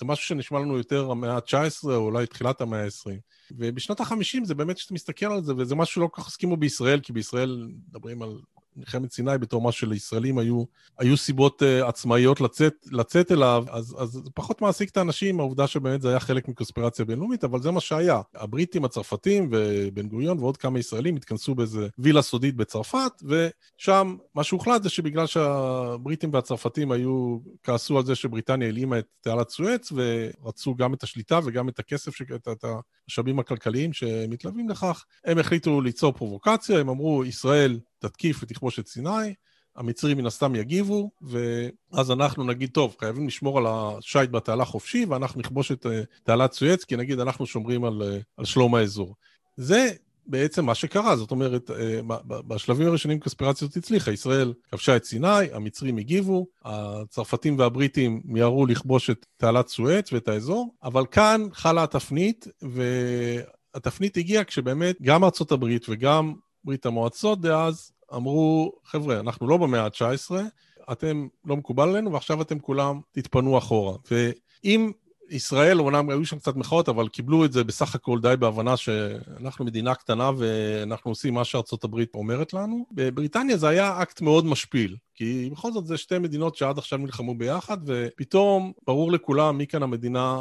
זה 0.00 0.06
משהו 0.06 0.26
שנשמע 0.26 0.58
לנו 0.58 0.76
יותר 0.78 1.10
המאה 1.10 1.34
ה-19, 1.34 1.84
או 1.84 1.96
אולי 1.96 2.26
תחילת 2.26 2.60
המאה 2.60 2.84
ה-20. 2.84 3.10
ובשנות 3.50 4.00
ה-50 4.00 4.44
זה 4.44 4.54
באמת, 4.54 4.76
כשאתה 4.76 4.94
מסתכל 4.94 5.26
על 5.26 5.44
זה, 5.44 5.52
וזה 5.56 5.74
משהו 5.74 5.94
שלא 5.94 6.06
כל 6.06 6.22
כך 6.22 6.28
הסכימו 6.28 6.56
בישראל, 6.56 7.00
כי 7.00 7.12
בישראל 7.12 7.68
מדברים 7.88 8.22
על 8.22 8.38
מלחמת 8.76 9.12
סיני 9.12 9.38
בתור 9.38 9.62
מה 9.62 9.72
שלישראלים 9.72 10.38
היו, 10.38 10.64
היו 10.98 11.16
סיבות 11.16 11.62
uh, 11.62 11.86
עצמאיות 11.86 12.40
לצאת, 12.40 12.74
לצאת 12.92 13.32
אליו, 13.32 13.64
אז, 13.70 13.96
אז 13.98 14.22
פחות 14.34 14.62
מעסיק 14.62 14.90
את 14.90 14.96
האנשים, 14.96 15.40
העובדה 15.40 15.66
שבאמת 15.66 16.02
זה 16.02 16.08
היה 16.08 16.20
חלק 16.20 16.48
מקונספירציה 16.48 17.04
בינלאומית, 17.04 17.44
אבל 17.44 17.62
זה 17.62 17.70
מה 17.70 17.80
שהיה. 17.80 18.20
הבריטים, 18.34 18.84
הצרפתים 18.84 19.50
ובן 19.50 20.08
גוריון 20.08 20.38
ועוד 20.38 20.56
כמה 20.56 20.78
ישראלים 20.78 21.16
התכנסו 21.16 21.54
באיזה 21.54 21.88
וילה 21.98 22.22
סודית 22.22 22.56
בצרפת, 22.56 23.12
ושם 23.22 24.16
מה 24.34 24.44
שהוחלט 24.44 24.82
זה 24.82 24.88
שבגלל 24.88 25.26
שהבריטים 25.26 26.30
והצרפתים 26.34 26.92
היו, 26.92 27.38
כעסו 27.62 27.98
על 27.98 28.04
זה 28.04 28.14
שבריטניה 28.14 28.68
הלאימה 28.68 28.98
את 28.98 29.06
תעלת 29.20 29.50
סואץ, 29.50 29.92
ורצו 29.92 30.74
גם 30.74 30.94
את 30.94 31.02
השליטה 31.02 31.40
וגם 31.44 31.68
את 31.68 31.78
הכסף, 31.78 32.20
את, 32.22 32.48
את 32.48 32.64
המשאבים 32.64 33.38
הכלכליים 33.38 33.92
שמתלווים 33.92 34.68
לכך, 34.68 35.04
הם 35.24 35.38
החליטו 35.38 35.80
ליצור 35.80 36.12
פרובוקציה, 36.12 36.78
הם 36.78 36.88
אמרו, 36.88 37.24
ישראל 37.24 37.80
תתקיף 38.00 38.40
ותכבוש 38.42 38.78
את 38.78 38.88
סיני, 38.88 39.34
המצרים 39.76 40.18
מן 40.18 40.26
הסתם 40.26 40.54
יגיבו, 40.54 41.10
ואז 41.22 42.10
אנחנו 42.10 42.44
נגיד, 42.44 42.70
טוב, 42.70 42.96
חייבים 43.00 43.26
לשמור 43.26 43.58
על 43.58 43.64
השיט 43.68 44.30
בתעלה 44.30 44.64
חופשי, 44.64 45.04
ואנחנו 45.04 45.40
נכבוש 45.40 45.72
את 45.72 45.86
אה, 45.86 46.02
תעלת 46.22 46.52
סואץ, 46.52 46.84
כי 46.84 46.96
נגיד 46.96 47.20
אנחנו 47.20 47.46
שומרים 47.46 47.84
על, 47.84 48.02
אה, 48.02 48.18
על 48.36 48.44
שלום 48.44 48.74
האזור. 48.74 49.14
זה 49.56 49.90
בעצם 50.26 50.64
מה 50.64 50.74
שקרה, 50.74 51.16
זאת 51.16 51.30
אומרת, 51.30 51.70
אה, 51.70 52.00
בשלבים 52.26 52.86
הראשונים 52.86 53.20
קונספירציה 53.20 53.66
הזאת 53.66 53.76
הצליחה, 53.76 54.10
ישראל 54.10 54.52
כבשה 54.72 54.96
את 54.96 55.04
סיני, 55.04 55.52
המצרים 55.52 55.96
הגיבו, 55.96 56.46
הצרפתים 56.64 57.58
והבריטים 57.58 58.22
מיהרו 58.24 58.66
לכבוש 58.66 59.10
את 59.10 59.26
תעלת 59.36 59.68
סואץ 59.68 60.12
ואת 60.12 60.28
האזור, 60.28 60.74
אבל 60.82 61.06
כאן 61.10 61.46
חלה 61.52 61.82
התפנית, 61.82 62.46
והתפנית 62.62 64.16
הגיעה 64.16 64.44
כשבאמת 64.44 64.96
גם 65.02 65.24
ארצות 65.24 65.52
הברית 65.52 65.86
וגם 65.88 66.34
ברית 66.64 66.86
המועצות 66.86 67.40
דאז 67.40 67.92
אמרו, 68.14 68.72
חבר'ה, 68.84 69.20
אנחנו 69.20 69.48
לא 69.48 69.56
במאה 69.56 69.84
ה-19, 69.84 70.34
אתם 70.92 71.28
לא 71.44 71.56
מקובל 71.56 71.88
עלינו, 71.88 72.12
ועכשיו 72.12 72.42
אתם 72.42 72.58
כולם 72.58 73.00
תתפנו 73.12 73.58
אחורה. 73.58 73.96
ואם 74.10 74.92
ישראל, 75.30 75.80
אומנם 75.80 76.10
היו 76.10 76.24
שם 76.24 76.38
קצת 76.38 76.56
מחאות, 76.56 76.88
אבל 76.88 77.08
קיבלו 77.08 77.44
את 77.44 77.52
זה 77.52 77.64
בסך 77.64 77.94
הכל 77.94 78.20
די 78.20 78.34
בהבנה 78.38 78.76
שאנחנו 78.76 79.64
מדינה 79.64 79.94
קטנה 79.94 80.30
ואנחנו 80.38 81.10
עושים 81.10 81.34
מה 81.34 81.44
שארצות 81.44 81.84
הברית 81.84 82.14
אומרת 82.14 82.52
לנו. 82.52 82.86
בבריטניה 82.92 83.56
זה 83.56 83.68
היה 83.68 84.02
אקט 84.02 84.20
מאוד 84.20 84.46
משפיל, 84.46 84.96
כי 85.14 85.48
בכל 85.52 85.72
זאת 85.72 85.86
זה 85.86 85.96
שתי 85.96 86.18
מדינות 86.18 86.56
שעד 86.56 86.78
עכשיו 86.78 86.98
נלחמו 86.98 87.34
ביחד, 87.34 87.78
ופתאום 87.86 88.72
ברור 88.86 89.12
לכולם 89.12 89.58
מי 89.58 89.66
כאן 89.66 89.82
המדינה 89.82 90.38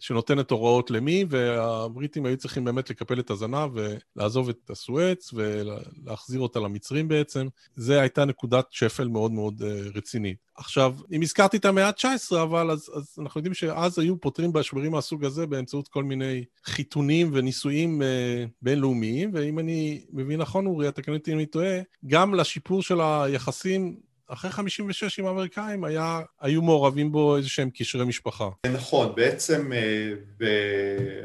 שנותנת 0.00 0.50
הוראות 0.50 0.90
למי, 0.90 1.24
והבריטים 1.28 2.26
היו 2.26 2.36
צריכים 2.36 2.64
באמת 2.64 2.90
לקפל 2.90 3.20
את 3.20 3.30
הזנב 3.30 3.70
ולעזוב 3.74 4.48
את 4.48 4.70
הסואץ 4.70 5.30
ולהחזיר 5.34 6.40
אותה 6.40 6.60
למצרים 6.60 7.08
בעצם. 7.08 7.46
זו 7.76 7.92
הייתה 7.92 8.24
נקודת 8.24 8.66
שפל 8.70 9.08
מאוד 9.08 9.32
מאוד 9.32 9.62
אה, 9.62 9.80
רצינית. 9.94 10.48
עכשיו, 10.56 10.94
אם 11.12 11.22
הזכרתי 11.22 11.56
את 11.56 11.64
המאה 11.64 11.88
ה-19, 11.88 12.36
אבל 12.42 12.70
אז, 12.70 12.90
אז 12.94 13.16
אנחנו 13.18 13.38
יודעים 13.38 13.54
שאז 13.54 13.98
היו 13.98 14.20
פותרים 14.20 14.52
בשברים 14.52 14.92
מהסוג 14.92 15.24
הזה 15.24 15.46
באמצעות 15.46 15.88
כל 15.88 16.04
מיני 16.04 16.44
חיתונים 16.64 17.30
וניסויים 17.32 18.02
אה, 18.02 18.44
בינלאומיים, 18.62 19.30
ואם 19.34 19.58
אני 19.58 20.04
מבין 20.12 20.40
נכון, 20.40 20.66
אורי, 20.66 20.92
תקן 20.92 21.14
אותי 21.14 21.32
אם 21.32 21.36
אני 21.36 21.46
טועה, 21.46 21.78
גם 22.06 22.34
לשיפור 22.34 22.82
של 22.82 23.00
היחסים 23.00 24.07
אחרי 24.28 24.50
56 24.50 25.18
עם 25.18 25.26
האמריקאים 25.26 25.84
היה, 25.84 26.20
היו 26.40 26.62
מעורבים 26.62 27.12
בו 27.12 27.36
איזה 27.36 27.48
שהם 27.48 27.70
קשרי 27.70 28.04
משפחה. 28.04 28.48
נכון, 28.72 29.12
בעצם 29.14 29.72
אה, 29.72 30.48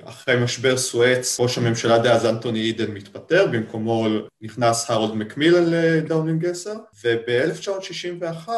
אחרי 0.03 0.43
משבר 0.43 0.77
סואץ, 0.77 1.39
ראש 1.39 1.57
הממשלה 1.57 1.99
דאז 1.99 2.25
אנטוני 2.25 2.59
אידן 2.59 2.91
מתפטר, 2.91 3.47
במקומו 3.51 4.07
נכנס 4.41 4.91
הרולד 4.91 5.13
מקמילן 5.13 5.63
לדאונינג 5.67 6.41
עשר, 6.41 6.73
וב-1961, 7.03 8.49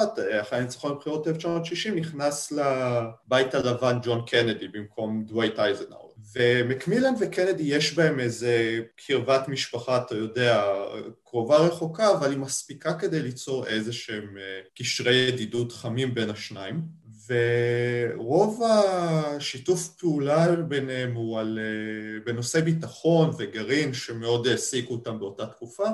אחרי 0.42 0.60
הניצחון 0.60 0.96
בבחירות 0.96 1.28
1960, 1.28 1.96
נכנס 1.96 2.52
לבית 2.52 3.56
הלבן 3.56 3.98
ג'ון 4.04 4.22
קנדי 4.28 4.68
במקום 4.68 5.24
דווייט 5.28 5.60
אייזנהאואר. 5.60 6.05
ומקמילן 6.36 7.14
וקנדי 7.20 7.64
יש 7.64 7.94
בהם 7.94 8.20
איזה 8.20 8.80
קרבת 8.96 9.48
משפחה, 9.48 9.98
אתה 9.98 10.16
יודע, 10.16 10.64
קרובה 11.24 11.58
רחוקה, 11.58 12.12
אבל 12.12 12.30
היא 12.30 12.38
מספיקה 12.38 12.94
כדי 12.94 13.22
ליצור 13.22 13.68
איזה 13.68 13.94
שהם 13.94 14.38
אה, 14.38 14.62
קשרי 14.76 15.16
ידידות 15.16 15.72
חמים 15.72 16.14
בין 16.14 16.30
השניים. 16.30 16.82
ורוב 17.30 18.64
השיתוף 18.64 19.88
פעולה 19.88 20.56
ביניהם 20.56 21.16
הוא 21.16 21.40
על, 21.40 21.60
אה, 21.62 22.20
בנושאי 22.26 22.62
ביטחון 22.62 23.32
וגרעין 23.38 23.94
שמאוד 23.94 24.48
העסיקו 24.48 24.94
אותם 24.94 25.20
באותה 25.20 25.46
תקופה. 25.46 25.88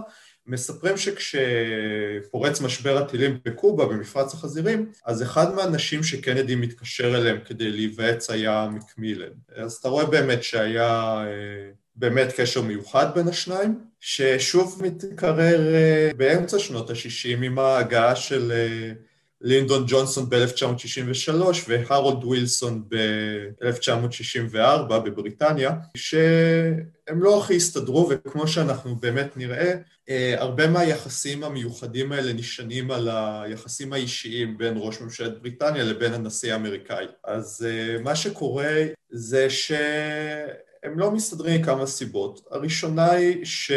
מספרים 0.47 0.95
שכשפורץ 0.97 2.61
משבר 2.61 2.97
הטילים 2.97 3.37
בקובה, 3.45 3.85
במפרץ 3.85 4.33
החזירים, 4.33 4.91
אז 5.05 5.23
אחד 5.23 5.55
מהאנשים 5.55 6.03
שקנדי 6.03 6.55
מתקשר 6.55 7.17
אליהם 7.17 7.37
כדי 7.45 7.71
להיוועץ 7.71 8.29
היה 8.29 8.69
מקמילן. 8.71 9.31
אז 9.55 9.73
אתה 9.73 9.89
רואה 9.89 10.05
באמת 10.05 10.43
שהיה 10.43 11.23
אה, 11.27 11.71
באמת 11.95 12.27
קשר 12.35 12.61
מיוחד 12.61 13.15
בין 13.15 13.27
השניים, 13.27 13.79
ששוב 13.99 14.81
מתקרר 14.83 15.73
אה, 15.73 16.11
באמצע 16.17 16.59
שנות 16.59 16.89
ה-60 16.89 17.43
עם 17.43 17.59
ההגעה 17.59 18.15
של 18.15 18.51
אה, 18.51 18.93
לינדון 19.41 19.83
ג'ונסון 19.87 20.29
ב-1963 20.29 21.33
והרולד 21.67 22.23
ווילסון 22.23 22.83
ב-1964 22.89 24.89
בבריטניה, 24.89 25.71
שהם 25.97 27.23
לא 27.23 27.39
הכי 27.39 27.55
הסתדרו, 27.55 28.09
וכמו 28.09 28.47
שאנחנו 28.47 28.95
באמת 28.95 29.37
נראה, 29.37 29.73
אה, 30.00 30.00
הרבה 30.37 30.67
מהיחסים 30.67 31.43
המיוחדים 31.43 32.11
האלה 32.11 32.33
נשענים 32.33 32.91
על 32.91 33.09
היחסים 33.11 33.93
האישיים 33.93 34.57
בין 34.57 34.73
ראש 34.77 35.01
ממשלת 35.01 35.41
בריטניה 35.41 35.83
לבין 35.83 36.13
הנשיא 36.13 36.53
האמריקאי. 36.53 37.05
אז 37.23 37.67
אה, 37.69 38.01
מה 38.01 38.15
שקורה 38.15 38.85
זה 39.09 39.49
שהם 39.49 40.99
לא 40.99 41.11
מסתדרים 41.11 41.61
מכמה 41.61 41.85
סיבות. 41.85 42.47
הראשונה 42.51 43.11
היא 43.11 43.45
ש... 43.45 43.71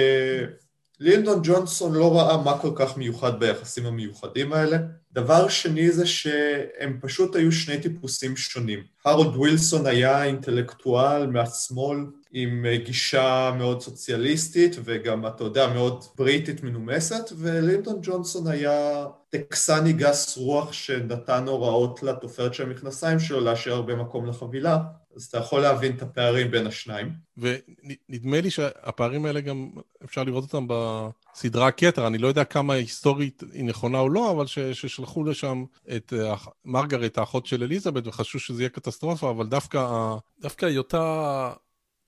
לינדון 1.00 1.40
ג'ונסון 1.42 1.92
לא 1.92 2.18
ראה 2.18 2.42
מה 2.42 2.58
כל 2.58 2.70
כך 2.74 2.96
מיוחד 2.96 3.40
ביחסים 3.40 3.86
המיוחדים 3.86 4.52
האלה. 4.52 4.76
דבר 5.12 5.48
שני 5.48 5.92
זה 5.92 6.06
שהם 6.06 6.98
פשוט 7.00 7.36
היו 7.36 7.52
שני 7.52 7.80
טיפוסים 7.80 8.36
שונים. 8.36 8.82
הרולד 9.04 9.36
ווילסון 9.36 9.86
היה 9.86 10.24
אינטלקטואל 10.24 11.26
מהשמאל 11.26 11.98
עם 12.36 12.66
גישה 12.84 13.52
מאוד 13.58 13.80
סוציאליסטית 13.80 14.76
וגם, 14.84 15.26
אתה 15.26 15.44
יודע, 15.44 15.66
מאוד 15.66 16.04
בריטית 16.16 16.62
מנומסת, 16.62 17.32
ולינדון 17.38 17.98
ג'ונסון 18.02 18.46
היה 18.46 19.06
טקסני 19.30 19.92
גס 19.92 20.36
רוח 20.36 20.72
שנתן 20.72 21.48
הוראות 21.48 22.02
לתופרת 22.02 22.54
של 22.54 22.62
המכנסיים 22.62 23.18
שלו 23.18 23.40
להשאיר 23.40 23.74
הרבה 23.74 23.94
מקום 23.94 24.26
לחבילה. 24.26 24.78
אז 25.16 25.24
אתה 25.24 25.38
יכול 25.38 25.60
להבין 25.60 25.96
את 25.96 26.02
הפערים 26.02 26.50
בין 26.50 26.66
השניים. 26.66 27.12
ונדמה 27.36 28.40
לי 28.40 28.50
שהפערים 28.50 29.26
האלה 29.26 29.40
גם, 29.40 29.70
אפשר 30.04 30.24
לראות 30.24 30.44
אותם 30.44 30.66
בסדרה 30.68 31.70
כתר, 31.70 32.06
אני 32.06 32.18
לא 32.18 32.28
יודע 32.28 32.44
כמה 32.44 32.74
היסטורית 32.74 33.42
היא 33.52 33.64
נכונה 33.64 33.98
או 33.98 34.08
לא, 34.08 34.30
אבל 34.30 34.46
ש, 34.46 34.58
ששלחו 34.58 35.24
לשם 35.24 35.64
את 35.96 36.12
uh, 36.12 36.48
מרגרט, 36.64 37.18
האחות 37.18 37.46
של 37.46 37.62
אליזבת, 37.62 38.06
וחשבו 38.06 38.38
שזה 38.38 38.62
יהיה 38.62 38.68
קטסטרופה, 38.68 39.30
אבל 39.30 39.46
דווקא, 39.46 40.14
דווקא 40.40 40.66
היותה 40.66 41.52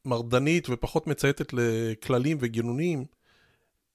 מרדנית 0.06 0.66
ופחות 0.70 1.06
מצייתת 1.06 1.52
לכללים 1.52 2.38
וגינונים, 2.40 3.04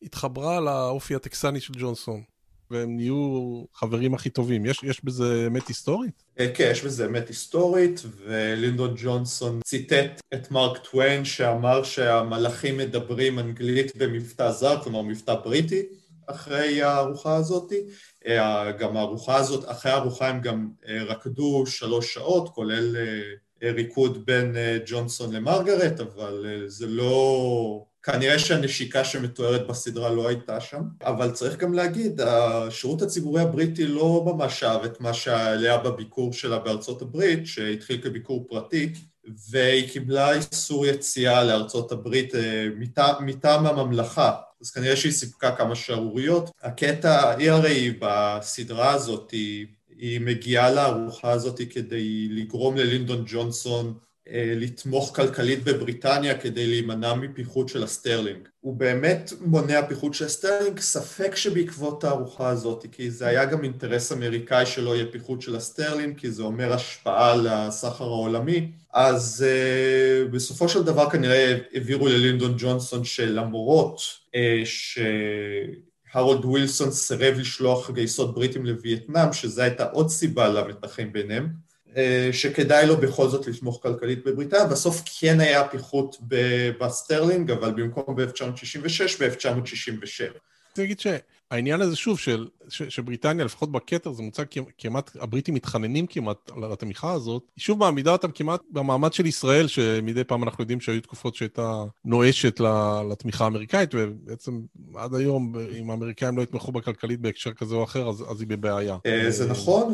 התחברה 0.01 0.60
לאופי 0.60 1.15
הטקסני 1.15 1.60
של 1.60 1.74
ג'ונסון. 1.77 2.24
והם 2.72 2.96
נהיו 2.96 3.63
חברים 3.74 4.13
הכי 4.13 4.30
טובים. 4.30 4.65
יש, 4.65 4.84
יש 4.84 5.06
בזה 5.06 5.48
אמת 5.48 5.68
היסטורית? 5.68 6.24
אה, 6.39 6.51
כן, 6.53 6.70
יש 6.72 6.84
בזה 6.84 7.06
אמת 7.06 7.27
היסטורית, 7.27 8.01
ולינדון 8.18 8.94
ג'ונסון 8.98 9.60
ציטט 9.65 10.22
את 10.34 10.51
מרק 10.51 10.77
טוויין 10.77 11.25
שאמר 11.25 11.84
שהמלאכים 11.84 12.77
מדברים 12.77 13.39
אנגלית 13.39 13.96
במבטא 13.96 14.51
זר, 14.51 14.84
כלומר 14.84 15.01
מבטא 15.01 15.36
בריטי, 15.36 15.82
אחרי 16.25 16.82
הארוחה 16.82 17.36
הזאת. 17.36 17.74
אה, 18.27 18.72
גם 18.72 18.98
הארוחה 18.98 19.36
הזאת, 19.36 19.72
אחרי 19.72 19.91
הארוחה 19.91 20.27
הם 20.27 20.41
גם 20.41 20.70
אה, 20.88 21.03
רקדו 21.03 21.63
שלוש 21.68 22.13
שעות, 22.13 22.50
כולל 22.50 22.96
ריקוד 23.63 24.25
בין 24.25 24.56
ג'ונסון 24.86 25.36
למרגרט, 25.36 26.00
אבל 26.00 26.63
זה 26.68 26.88
לא... 26.88 27.86
כנראה 28.03 28.39
שהנשיקה 28.39 29.03
שמתוארת 29.03 29.68
בסדרה 29.68 30.10
לא 30.10 30.27
הייתה 30.27 30.62
שם, 30.62 30.82
אבל 31.03 31.32
צריך 31.32 31.58
גם 31.58 31.74
להגיד, 31.74 32.22
השירות 32.22 33.01
הציבורי 33.01 33.41
הבריטי 33.41 33.88
לא 33.88 34.24
ממש 34.25 34.63
אהב 34.63 34.84
את 34.84 35.01
מה 35.01 35.13
שהיה 35.13 35.77
בביקור 35.77 36.34
שלה 36.34 36.60
בארצות 36.60 37.01
הברית, 37.01 37.48
שהתחיל 37.48 38.01
כביקור 38.01 38.46
פרטי, 38.50 38.94
והיא 39.50 39.89
קיבלה 39.89 40.34
איסור 40.34 40.86
יציאה 40.86 41.44
לארצות 41.44 41.91
הברית 41.91 42.36
אה, 42.36 42.68
מטעם 43.20 43.65
הממלכה, 43.65 44.32
אז 44.62 44.72
כנראה 44.72 44.96
שהיא 44.96 45.12
סיפקה 45.12 45.56
כמה 45.56 45.75
שערוריות. 45.75 46.51
הקטע, 46.62 47.30
היא 47.38 47.51
הרי 47.51 47.94
בסדרה 48.00 48.94
הזאת, 48.94 49.32
היא, 49.32 49.65
היא 50.01 50.22
מגיעה 50.22 50.72
לארוחה 50.72 51.31
הזאת 51.31 51.62
כדי 51.70 52.27
לגרום 52.31 52.77
ללינדון 52.77 53.24
ג'ונסון 53.27 53.93
אה, 54.27 54.53
לתמוך 54.58 55.15
כלכלית 55.15 55.63
בבריטניה 55.63 56.38
כדי 56.38 56.67
להימנע 56.67 57.13
מפיחות 57.13 57.70
של 57.70 57.84
הסטרלינג. 57.84 58.48
הוא 58.60 58.75
באמת 58.75 59.34
מונע 59.41 59.81
פיחות 59.88 60.13
של 60.13 60.25
הסטרלינג, 60.25 60.79
ספק 60.79 61.36
שבעקבות 61.36 62.03
הארוחה 62.03 62.50
הזאת, 62.50 62.86
כי 62.91 63.12
זה 63.12 63.27
היה 63.27 63.46
גם 63.46 63.63
אינטרס 63.63 64.12
אמריקאי 64.12 64.65
שלא 64.65 64.96
יהיה 64.96 65.05
פיחות 65.12 65.41
של 65.41 65.55
הסטרלינג, 65.55 66.17
כי 66.20 66.31
זה 66.31 66.43
אומר 66.43 66.74
השפעה 66.74 67.31
על 67.31 67.48
הסחר 67.48 68.03
העולמי, 68.03 68.72
אז 68.93 69.46
אה, 69.46 70.32
בסופו 70.31 70.70
של 70.70 70.84
דבר 70.84 71.10
כנראה 71.10 71.58
העבירו 71.74 72.08
ללינדון 72.08 72.53
ג'ונסון 72.58 73.03
שלמרות 73.03 73.98
אה, 74.27 74.65
ש... 74.65 75.00
הרולד 76.13 76.46
ווילסון 76.46 76.91
סירב 76.91 77.38
לשלוח 77.38 77.91
גייסות 77.91 78.36
בריטים 78.36 78.65
לווייטנאם, 78.65 79.34
שזו 79.34 79.62
הייתה 79.62 79.89
עוד 79.89 80.10
סיבה 80.10 80.50
למתחים 80.50 81.13
ביניהם, 81.13 81.50
אה, 81.98 82.30
שכדאי 82.32 82.88
לו 82.88 82.98
בכל 82.98 83.30
זאת 83.30 83.48
לתמוך 83.48 83.80
כלכלית 83.84 84.25
בבריטניה, 84.25 84.65
בסוף 84.65 85.03
כן 85.20 85.39
היה 85.39 85.68
פיחות 85.68 86.18
בסטרלינג, 86.80 87.51
אבל 87.51 87.72
במקום 87.72 88.15
ב-1966, 88.15 89.20
ב-1967. 89.20 90.50
אני 90.78 90.86
אגיד 90.86 91.00
שהעניין 91.00 91.82
הזה 91.82 91.96
שוב, 91.96 92.20
של, 92.20 92.48
ש, 92.70 92.84
שבריטניה, 92.84 93.46
לפחות 93.46 93.72
בכתר, 93.72 94.12
זה 94.12 94.24
מוצג 94.24 94.46
כמעט, 94.78 95.12
הבריטים 95.20 95.54
מתחננים 95.54 96.08
כמעט 96.08 96.51
על 96.56 96.74
התמיכה 96.74 97.13
הזאת, 97.13 97.44
היא 97.56 97.62
שוב 97.62 97.80
מעמידה 97.80 98.12
אותם 98.12 98.32
כמעט 98.32 98.62
במעמד 98.72 99.13
של 99.13 99.25
ישראל, 99.25 99.68
שמדי 99.68 100.24
פעם 100.24 100.44
אנחנו 100.44 100.62
יודעים 100.62 100.82
שהיו 100.82 101.01
תקופות 101.01 101.36
שהייתה 101.36 101.84
נואשת 102.06 102.60
לתמיכה 103.12 103.44
האמריקאית, 103.44 103.90
ובעצם 103.94 104.62
עד 104.96 105.16
היום, 105.16 105.54
אם 105.80 105.90
האמריקאים 105.90 106.38
לא 106.38 106.42
יתמכו 106.42 106.72
בכלכלית 106.72 107.20
בהקשר 107.20 107.54
כזה 107.54 107.75
או 107.75 107.84
אחר, 107.84 108.10
אז, 108.10 108.24
אז 108.30 108.42
היא 108.42 108.48
בבעיה. 108.48 108.98
אה, 109.06 109.32
זה 109.32 109.50
נכון, 109.50 109.94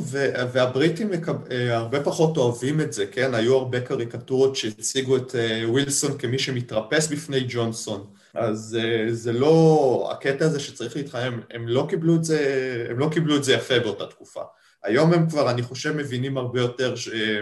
והבריטים 0.52 1.12
מקב... 1.12 1.52
אה, 1.52 1.78
הרבה 1.78 2.04
פחות 2.04 2.38
אוהבים 2.38 2.82
את 2.82 2.94
זה, 2.94 3.06
כן? 3.06 3.34
היו 3.34 3.56
הרבה 3.56 3.82
קריקטורות 3.82 4.56
שהציגו 4.56 5.18
את 5.18 5.36
אה, 5.36 5.64
ווילסון 5.70 6.18
כמי 6.18 6.40
שמתרפס 6.40 7.08
בפני 7.08 7.46
ג'ונסון. 7.50 8.17
אז 8.34 8.78
uh, 8.80 9.14
זה 9.14 9.34
לא, 9.34 10.10
הקטע 10.12 10.46
הזה 10.46 10.60
שצריך 10.60 10.96
להתחמם, 10.96 11.40
הם 11.52 11.68
לא 11.68 11.86
קיבלו 11.90 12.16
את 12.16 12.24
זה, 12.24 12.88
הם 12.90 13.00
לא 13.00 13.10
קיבלו 13.12 13.36
את 13.36 13.44
זה 13.44 13.54
יפה 13.54 13.80
באותה 13.80 14.06
תקופה. 14.06 14.42
היום 14.84 15.14
הם 15.14 15.30
כבר, 15.30 15.52
אני 15.52 15.62
חושב, 15.62 15.92
מבינים 15.92 16.38
הרבה 16.38 16.60
יותר 16.60 16.94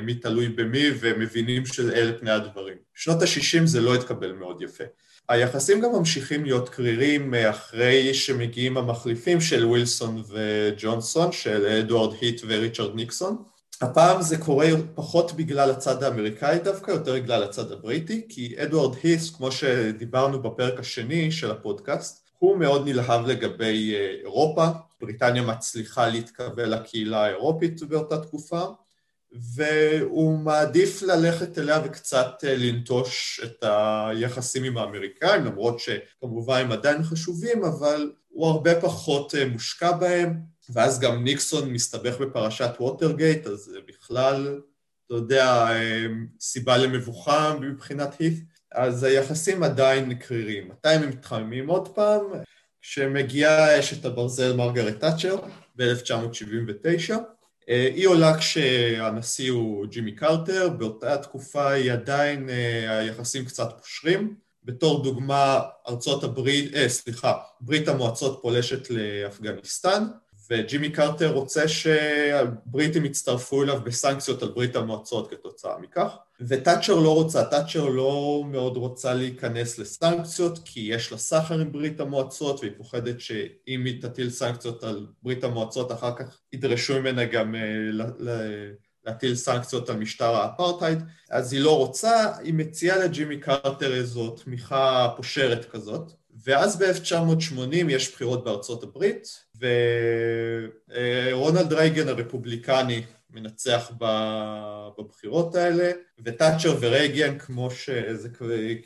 מי 0.01 0.13
תלוי 0.13 0.49
במי 0.49 0.83
ומבינים 0.99 1.65
שאלה 1.65 2.17
פני 2.19 2.31
הדברים. 2.31 2.77
בשנות 2.95 3.21
ה-60 3.21 3.65
זה 3.65 3.81
לא 3.81 3.95
התקבל 3.95 4.31
מאוד 4.31 4.61
יפה. 4.61 4.83
היחסים 5.29 5.81
גם 5.81 5.91
ממשיכים 5.91 6.45
להיות 6.45 6.69
קרירים 6.69 7.33
אחרי 7.33 8.13
שמגיעים 8.13 8.77
המחליפים 8.77 9.41
של 9.41 9.65
ווילסון 9.65 10.23
וג'ונסון, 10.29 11.31
של 11.31 11.65
אדוארד 11.65 12.15
היט 12.21 12.41
וריצ'רד 12.47 12.95
ניקסון. 12.95 13.43
הפעם 13.81 14.21
זה 14.21 14.37
קורה 14.37 14.67
פחות 14.95 15.33
בגלל 15.33 15.71
הצד 15.71 16.03
האמריקאי 16.03 16.59
דווקא, 16.59 16.91
יותר 16.91 17.13
בגלל 17.15 17.43
הצד 17.43 17.71
הבריטי, 17.71 18.25
כי 18.29 18.55
אדוארד 18.63 18.95
היס, 19.03 19.29
כמו 19.29 19.51
שדיברנו 19.51 20.41
בפרק 20.41 20.79
השני 20.79 21.31
של 21.31 21.51
הפודקאסט, 21.51 22.25
הוא 22.37 22.57
מאוד 22.57 22.87
נלהב 22.87 23.27
לגבי 23.27 23.95
אה, 23.95 24.15
אירופה, 24.21 24.67
בריטניה 25.01 25.41
מצליחה 25.41 26.07
להתקבל 26.07 26.75
לקהילה 26.75 27.25
האירופית 27.25 27.83
באותה 27.83 28.17
תקופה, 28.17 28.61
והוא 29.55 30.39
מעדיף 30.39 31.01
ללכת 31.01 31.57
אליה 31.57 31.81
וקצת 31.85 32.43
אה, 32.43 32.55
לנטוש 32.57 33.41
את 33.43 33.63
היחסים 33.63 34.63
עם 34.63 34.77
האמריקאים, 34.77 35.45
למרות 35.45 35.79
שכמובן 35.79 36.61
הם 36.61 36.71
עדיין 36.71 37.03
חשובים, 37.03 37.63
אבל 37.63 38.11
הוא 38.29 38.47
הרבה 38.47 38.81
פחות 38.81 39.35
אה, 39.35 39.45
מושקע 39.45 39.91
בהם, 39.91 40.54
ואז 40.73 40.99
גם 40.99 41.23
ניקסון 41.23 41.73
מסתבך 41.73 42.17
בפרשת 42.17 42.71
ווטרגייט, 42.79 43.47
אז 43.47 43.71
בכלל, 43.87 44.61
אתה 45.05 45.15
יודע, 45.15 45.67
סיבה 46.39 46.77
למבוכה 46.77 47.55
מבחינת 47.61 48.15
הית'. 48.19 48.43
אז 48.75 49.03
היחסים 49.03 49.63
עדיין 49.63 50.13
קרירים. 50.13 50.69
מתי 50.69 50.89
הם 50.89 51.09
מתחממים 51.09 51.67
עוד 51.67 51.87
פעם? 51.87 52.21
כשמגיעה 52.81 53.79
אשת 53.79 54.05
הברזל 54.05 54.55
מרגרט 54.55 54.99
תאצ'ר 54.99 55.35
ב-1979. 55.75 57.13
אה, 57.69 57.89
היא 57.95 58.07
עולה 58.07 58.37
כשהנשיא 58.37 59.51
הוא 59.51 59.85
ג'ימי 59.85 60.11
קרטר, 60.11 60.69
באותה 60.69 61.17
תקופה 61.17 61.69
היא 61.69 61.91
עדיין, 61.91 62.49
אה, 62.49 62.97
היחסים 62.97 63.45
קצת 63.45 63.69
פושרים. 63.81 64.35
בתור 64.63 65.03
דוגמה, 65.03 65.61
ארצות 65.87 66.23
הברית, 66.23 66.73
אה, 66.73 66.89
סליחה, 66.89 67.33
ברית 67.61 67.87
המועצות 67.87 68.39
פולשת 68.41 68.89
לאפגניסטן, 68.89 70.03
וג'ימי 70.49 70.89
קרטר 70.89 71.33
רוצה 71.33 71.67
שהבריטים 71.67 73.05
יצטרפו 73.05 73.63
אליו 73.63 73.81
בסנקציות 73.83 74.43
על 74.43 74.49
ברית 74.49 74.75
המועצות 74.75 75.31
כתוצאה 75.31 75.77
מכך. 75.79 76.15
ותאצ'ר 76.41 76.95
לא 76.95 77.13
רוצה, 77.13 77.43
תאצ'ר 77.43 77.85
לא 77.85 78.43
מאוד 78.47 78.77
רוצה 78.77 79.13
להיכנס 79.13 79.79
לסנקציות 79.79 80.59
כי 80.65 80.79
יש 80.79 81.11
לה 81.11 81.17
סחר 81.17 81.59
עם 81.59 81.71
ברית 81.71 81.99
המועצות 81.99 82.59
והיא 82.59 82.71
פוחדת 82.77 83.19
שאם 83.19 83.85
היא 83.85 84.01
תטיל 84.01 84.29
סנקציות 84.29 84.83
על 84.83 85.07
ברית 85.23 85.43
המועצות 85.43 85.91
אחר 85.91 86.15
כך 86.15 86.39
ידרשו 86.53 86.99
ממנה 86.99 87.25
גם 87.25 87.55
uh, 87.55 88.27
להטיל 89.05 89.35
סנקציות 89.35 89.89
על 89.89 89.97
משטר 89.97 90.35
האפרטהייד 90.35 91.03
אז 91.31 91.53
היא 91.53 91.61
לא 91.61 91.77
רוצה, 91.77 92.37
היא 92.37 92.53
מציעה 92.53 92.97
לג'ימי 92.97 93.39
קרטר 93.39 93.95
איזו 93.95 94.29
תמיכה 94.29 95.09
פושרת 95.17 95.65
כזאת 95.65 96.11
ואז 96.45 96.77
ב-1980 96.77 97.75
יש 97.89 98.13
בחירות 98.13 98.43
בארצות 98.43 98.83
הברית 98.83 99.45
ורונלד 101.31 101.73
רייגן 101.73 102.07
הרפובליקני 102.07 103.03
מנצח 103.29 103.91
בבחירות 104.97 105.55
האלה, 105.55 105.91
ותאצ'ר 106.25 106.77
ורייגן, 106.79 107.37
כמו 107.37 107.71
שזה 107.71 108.29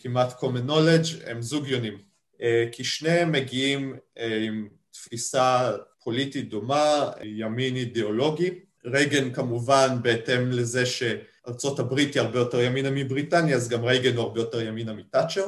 כמעט 0.01 0.39
common 0.39 0.69
knowledge, 0.69 1.29
הם 1.29 1.41
זוג 1.41 1.67
יונים. 1.67 1.97
אה, 2.41 2.65
כי 2.71 2.83
שניהם 2.83 3.31
מגיעים 3.31 3.95
אה, 4.17 4.37
עם 4.47 4.67
תפיסה 4.91 5.71
פוליטית 6.03 6.49
דומה, 6.49 7.11
ימין 7.23 7.75
אידיאולוגי. 7.75 8.49
רייגן 8.85 9.33
כמובן 9.33 9.97
בהתאם 10.01 10.51
לזה 10.51 10.85
שארצות 10.85 11.79
הברית 11.79 12.13
היא 12.13 12.21
הרבה 12.21 12.39
יותר 12.39 12.61
ימינה 12.61 12.89
מבריטניה, 12.91 13.55
אז 13.55 13.69
גם 13.69 13.85
רייגן 13.85 14.15
הוא 14.15 14.23
הרבה 14.23 14.39
יותר 14.39 14.61
ימינה 14.61 14.93
מתאצ'ר. 14.93 15.47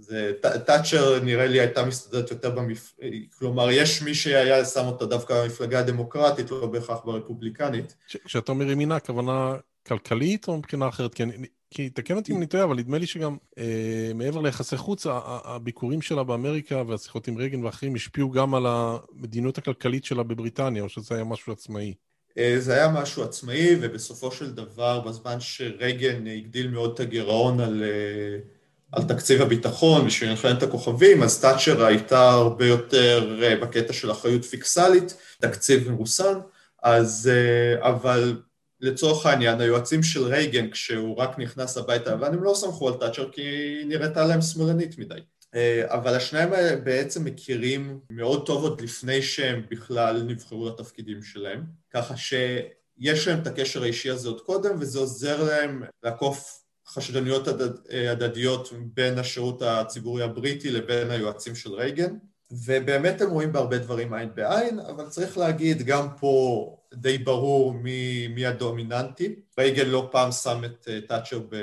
זה, 0.00 0.32
תאצ'ר 0.66 1.20
נראה 1.24 1.46
לי 1.46 1.60
הייתה 1.60 1.84
מסתדרת 1.84 2.30
יותר 2.30 2.50
במפ... 2.50 2.94
כלומר, 3.38 3.70
יש 3.70 4.02
מי 4.02 4.14
שהיה 4.14 4.64
שם 4.64 4.84
אותה 4.86 5.06
דווקא 5.06 5.42
במפלגה 5.42 5.78
הדמוקרטית, 5.78 6.50
לא 6.50 6.66
בהכרח 6.66 7.00
ברפובליקנית. 7.04 7.96
כשאתה 8.24 8.52
אומר 8.52 8.70
ימינה, 8.70 8.96
הכוונה 8.96 9.56
כלכלית 9.86 10.48
או 10.48 10.56
מבחינה 10.56 10.88
אחרת? 10.88 11.14
כי, 11.14 11.24
כי 11.70 11.90
תקן 11.90 12.16
אותי 12.16 12.32
אם 12.32 12.36
אני 12.36 12.46
טועה, 12.46 12.64
אבל 12.64 12.76
נדמה 12.76 12.98
לי 12.98 13.06
שגם 13.06 13.36
אה, 13.58 14.12
מעבר 14.14 14.40
ליחסי 14.40 14.76
חוץ, 14.76 15.06
הביקורים 15.44 16.02
שלה 16.02 16.24
באמריקה 16.24 16.82
והשיחות 16.88 17.28
עם 17.28 17.36
רייגן 17.36 17.64
ואחרים 17.64 17.94
השפיעו 17.94 18.30
גם 18.30 18.54
על 18.54 18.66
המדיניות 18.66 19.58
הכלכלית 19.58 20.04
שלה 20.04 20.22
בבריטניה, 20.22 20.82
או 20.82 20.88
שזה 20.88 21.14
היה 21.14 21.24
משהו 21.24 21.52
עצמאי. 21.52 21.94
אה, 22.38 22.56
זה 22.58 22.74
היה 22.74 22.88
משהו 22.88 23.22
עצמאי, 23.22 23.76
ובסופו 23.80 24.30
של 24.30 24.50
דבר, 24.50 25.00
בזמן 25.00 25.40
שרייגן 25.40 26.26
הגדיל 26.26 26.70
מאוד 26.70 26.92
את 26.94 27.00
הגירעון 27.00 27.60
על... 27.60 27.82
אה, 27.82 28.57
על 28.92 29.02
תקציב 29.02 29.42
הביטחון 29.42 30.06
בשביל 30.06 30.30
מלחמת 30.30 30.62
הכוכבים, 30.62 31.22
אז 31.22 31.40
תאצ'ר 31.40 31.84
הייתה 31.84 32.30
הרבה 32.30 32.66
יותר 32.66 33.40
אה, 33.42 33.56
בקטע 33.56 33.92
של 33.92 34.10
אחריות 34.10 34.44
פיקסלית, 34.44 35.16
תקציב 35.40 35.90
מרוסן, 35.90 36.38
אז 36.82 37.30
אה, 37.32 37.88
אבל 37.88 38.42
לצורך 38.80 39.26
העניין 39.26 39.60
היועצים 39.60 40.02
של 40.02 40.24
רייגן 40.24 40.70
כשהוא 40.70 41.16
רק 41.16 41.38
נכנס 41.38 41.76
הביתה 41.76 42.14
לבן 42.14 42.34
הם 42.34 42.42
לא 42.42 42.54
סמכו 42.54 42.88
על 42.88 42.94
תאצ'ר 42.94 43.30
כי 43.32 43.42
היא 43.42 43.86
נראתה 43.86 44.26
להם 44.26 44.42
שמאלנית 44.42 44.98
מדי. 44.98 45.20
אה, 45.54 45.84
אבל 45.86 46.14
השניים 46.14 46.52
האלה 46.52 46.76
בעצם 46.76 47.24
מכירים 47.24 48.00
מאוד 48.10 48.46
טוב 48.46 48.62
עוד 48.62 48.80
לפני 48.80 49.22
שהם 49.22 49.62
בכלל 49.70 50.22
נבחרו 50.22 50.68
לתפקידים 50.68 51.22
שלהם, 51.22 51.62
ככה 51.94 52.16
שיש 52.16 53.28
להם 53.28 53.38
את 53.42 53.46
הקשר 53.46 53.82
האישי 53.82 54.10
הזה 54.10 54.28
עוד 54.28 54.40
קודם 54.40 54.76
וזה 54.80 54.98
עוזר 54.98 55.42
להם 55.42 55.82
לעקוף 56.02 56.67
חשדניות 56.88 57.48
אה, 57.92 58.10
הדדיות 58.10 58.72
בין 58.94 59.18
השירות 59.18 59.62
הציבורי 59.62 60.22
הבריטי 60.22 60.70
לבין 60.70 61.10
היועצים 61.10 61.54
של 61.54 61.74
רייגן, 61.74 62.14
ובאמת 62.50 63.20
הם 63.20 63.30
רואים 63.30 63.52
בהרבה 63.52 63.78
דברים 63.78 64.12
עין 64.12 64.28
בעין, 64.34 64.80
אבל 64.80 65.08
צריך 65.08 65.38
להגיד, 65.38 65.82
גם 65.82 66.08
פה 66.20 66.76
די 66.94 67.18
ברור 67.18 67.72
מי, 67.72 68.28
מי 68.28 68.46
הדומיננטי. 68.46 69.34
רייגן 69.58 69.88
לא 69.88 70.08
פעם 70.12 70.32
שם 70.32 70.64
את 70.64 70.88
תאצ'ר 71.08 71.40
אה, 71.52 71.58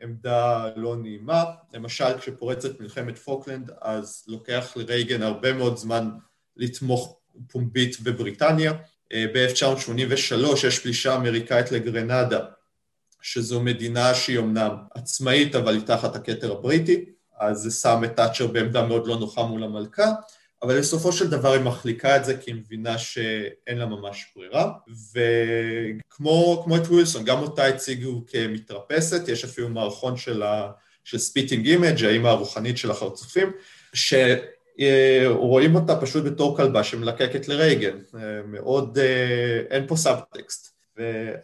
בעמדה 0.00 0.68
לא 0.76 0.96
נעימה. 0.96 1.44
למשל, 1.74 2.18
כשפורצת 2.18 2.80
מלחמת 2.80 3.18
פוקלנד, 3.18 3.70
אז 3.80 4.24
לוקח 4.28 4.72
לרייגן 4.76 5.22
הרבה 5.22 5.52
מאוד 5.52 5.76
זמן 5.76 6.10
לתמוך 6.56 7.18
פומבית 7.48 8.00
בבריטניה. 8.00 8.72
אה, 9.12 9.24
ב-1983 9.34 10.66
יש 10.66 10.78
פלישה 10.78 11.16
אמריקאית 11.16 11.72
לגרנדה 11.72 12.40
שזו 13.22 13.60
מדינה 13.60 14.14
שהיא 14.14 14.38
אמנם 14.38 14.70
עצמאית 14.94 15.54
אבל 15.54 15.74
היא 15.74 15.82
תחת 15.82 16.16
הכתר 16.16 16.52
הבריטי, 16.52 17.04
אז 17.38 17.58
זה 17.58 17.70
שם 17.70 18.02
את 18.04 18.16
תאצ'ר 18.16 18.46
בעמדה 18.46 18.86
מאוד 18.86 19.06
לא 19.06 19.16
נוחה 19.16 19.42
מול 19.42 19.64
המלכה, 19.64 20.12
אבל 20.62 20.78
בסופו 20.78 21.12
של 21.12 21.30
דבר 21.30 21.52
היא 21.52 21.62
מחליקה 21.62 22.16
את 22.16 22.24
זה 22.24 22.36
כי 22.36 22.50
היא 22.50 22.54
מבינה 22.54 22.98
שאין 22.98 23.78
לה 23.78 23.86
ממש 23.86 24.32
ברירה, 24.36 24.72
וכמו 26.08 26.66
את 26.76 26.86
ווילסון, 26.86 27.24
גם 27.24 27.38
אותה 27.38 27.66
הציגו 27.66 28.24
כמתרפסת, 28.26 29.28
יש 29.28 29.44
אפילו 29.44 29.68
מערכון 29.68 30.16
של, 30.16 30.42
של 31.04 31.18
Spitting 31.18 31.66
Image, 31.66 32.04
האימא 32.04 32.28
הרוחנית 32.28 32.78
של 32.78 32.90
החרצופים, 32.90 33.52
שרואים 33.94 35.74
אותה 35.74 36.00
פשוט 36.00 36.24
בתור 36.24 36.56
כלבה 36.56 36.84
שמלקקת 36.84 37.48
לרייגן, 37.48 37.98
מאוד, 38.46 38.98
אין 39.70 39.86
פה 39.86 39.96
סאבטקסט. 39.96 40.71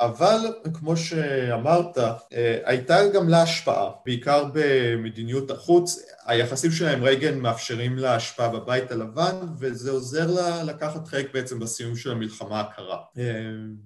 אבל 0.00 0.38
כמו 0.74 0.96
שאמרת, 0.96 1.98
אה, 1.98 2.58
הייתה 2.64 3.08
גם 3.08 3.28
לה 3.28 3.42
השפעה, 3.42 3.90
בעיקר 4.06 4.44
במדיניות 4.52 5.50
החוץ. 5.50 6.02
היחסים 6.26 6.70
שלה 6.70 6.92
עם 6.92 7.02
רייגן 7.02 7.38
מאפשרים 7.38 7.98
לה 7.98 8.14
השפעה 8.14 8.48
בבית 8.48 8.90
הלבן, 8.90 9.36
וזה 9.58 9.90
עוזר 9.90 10.26
לה 10.26 10.62
לקחת 10.62 11.08
חלק 11.08 11.34
בעצם 11.34 11.58
בסיום 11.58 11.96
של 11.96 12.10
המלחמה 12.10 12.60
הקרה. 12.60 12.98
אה, 13.18 13.24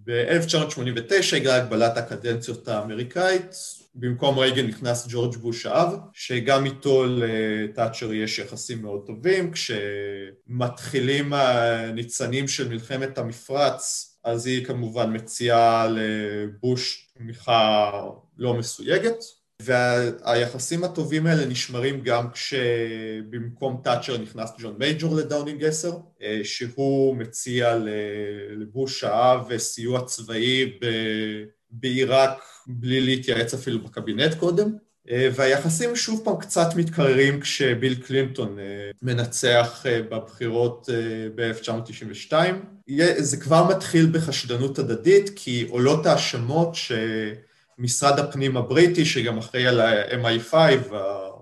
ב-1989 0.04 1.36
הגיעה 1.36 1.56
הגבלת 1.56 1.96
הקדנציות 1.96 2.68
האמריקאית, 2.68 3.54
במקום 3.94 4.38
רייגן 4.38 4.66
נכנס 4.66 5.06
ג'ורג' 5.10 5.36
בוש 5.36 5.66
האב, 5.66 5.96
שגם 6.12 6.64
איתו 6.64 7.04
לתאצ'ר 7.06 8.12
יש 8.12 8.38
יחסים 8.38 8.82
מאוד 8.82 9.06
טובים, 9.06 9.52
כשמתחילים 9.52 11.32
הניצנים 11.32 12.48
של 12.48 12.68
מלחמת 12.68 13.18
המפרץ, 13.18 14.11
אז 14.24 14.46
היא 14.46 14.64
כמובן 14.66 15.16
מציעה 15.16 15.86
לבוש 15.90 17.12
תמיכה 17.18 17.90
לא 18.38 18.54
מסויגת, 18.54 19.24
והיחסים 19.62 20.84
הטובים 20.84 21.26
האלה 21.26 21.46
נשמרים 21.46 22.00
גם 22.00 22.30
כשבמקום 22.30 23.80
תאצ'ר 23.84 24.18
נכנס 24.18 24.50
ג'ון 24.58 24.74
מייג'ור 24.78 25.16
לדאונינג 25.16 25.64
10, 25.64 25.92
אה, 26.22 26.40
שהוא 26.44 27.16
מציע 27.16 27.78
לבוש 28.50 29.04
האב 29.04 29.56
סיוע 29.56 30.04
צבאי 30.04 30.78
בעיראק 31.70 32.42
בלי 32.66 33.00
להתייעץ 33.00 33.54
אפילו 33.54 33.82
בקבינט 33.82 34.34
קודם, 34.34 34.72
והיחסים 35.06 35.96
שוב 35.96 36.20
פעם 36.24 36.36
קצת 36.40 36.68
מתקררים 36.76 37.40
כשביל 37.40 37.94
קלינטון 37.94 38.58
מנצח 39.02 39.84
בבחירות 40.10 40.88
ב-1992. 41.34 42.32
זה 43.18 43.36
כבר 43.36 43.68
מתחיל 43.68 44.10
בחשדנות 44.12 44.78
הדדית, 44.78 45.30
כי 45.36 45.66
עולות 45.68 46.06
האשמות 46.06 46.74
שמשרד 46.74 48.18
הפנים 48.18 48.56
הבריטי, 48.56 49.04
שגם 49.04 49.38
אחראי 49.38 49.66
על 49.66 49.80
ה-MI5, 49.80 50.54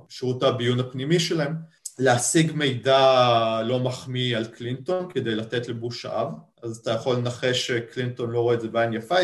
שירות 0.09 0.43
הביון 0.43 0.81
הפנימי 0.81 1.21
שלהם, 1.21 1.55
להשיג 1.99 2.53
מידע 2.53 3.63
לא 3.65 3.81
מחמיא 3.81 4.37
על 4.37 4.45
קלינטון 4.45 5.09
כדי 5.15 5.35
לתת 5.35 5.69
לבוש 5.69 6.05
האב, 6.05 6.29
אז 6.63 6.77
אתה 6.77 6.91
יכול 6.91 7.17
לנחש 7.17 7.67
שקלינטון 7.67 8.31
לא 8.31 8.41
רואה 8.41 8.55
את 8.55 8.61
זה 8.61 8.69
בעין 8.69 8.93
יפה. 8.93 9.17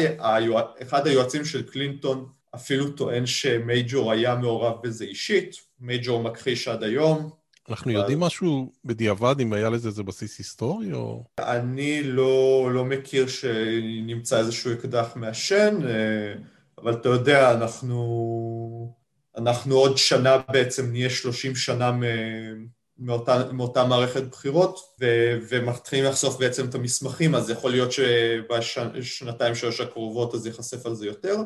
אחד 0.83 1.07
היועצים 1.07 1.45
של 1.45 1.63
קלינטון 1.63 2.27
אפילו 2.55 2.91
טוען 2.91 3.27
שמייג'ור 3.27 4.13
היה 4.13 4.35
מעורב 4.35 4.75
בזה 4.83 5.05
אישית, 5.05 5.57
מייג'ור 5.81 6.23
מכחיש 6.23 6.69
עד 6.69 6.83
היום. 6.83 7.31
אנחנו 7.71 7.91
אבל... 7.91 8.01
יודעים 8.01 8.21
משהו 8.21 8.73
בדיעבד, 8.85 9.41
אם 9.41 9.53
היה 9.53 9.71
לזה 9.71 9.89
איזה 9.89 10.03
בסיס 10.03 10.39
היסטורי 10.39 10.93
או... 10.93 11.25
אני 11.41 12.03
לא, 12.03 12.69
לא 12.73 12.85
מכיר 12.85 13.27
שנמצא 13.27 14.39
איזשהו 14.39 14.73
אקדח 14.73 15.13
מעשן, 15.17 15.79
אה, 15.87 16.35
אבל 16.79 16.93
אתה 16.93 17.09
יודע, 17.09 17.55
אנחנו, 17.55 18.95
אנחנו 19.37 19.77
עוד 19.77 19.99
שנה 19.99 20.37
בעצם 20.53 20.91
נהיה 20.91 21.11
30 21.11 21.55
שנה 21.55 21.93
מ... 21.93 22.03
מאותה, 22.99 23.53
מאותה 23.53 23.85
מערכת 23.85 24.23
בחירות 24.23 24.79
ו, 25.01 25.07
ומתחילים 25.49 26.05
לחשוף 26.05 26.39
בעצם 26.39 26.69
את 26.69 26.75
המסמכים, 26.75 27.35
אז 27.35 27.51
יכול 27.51 27.71
להיות 27.71 27.93
שבשנתיים 27.93 29.55
שלוש 29.55 29.81
הקרובות 29.81 30.35
אז 30.35 30.47
ייחשף 30.47 30.87
על 30.87 30.95
זה 30.95 31.07
יותר. 31.07 31.37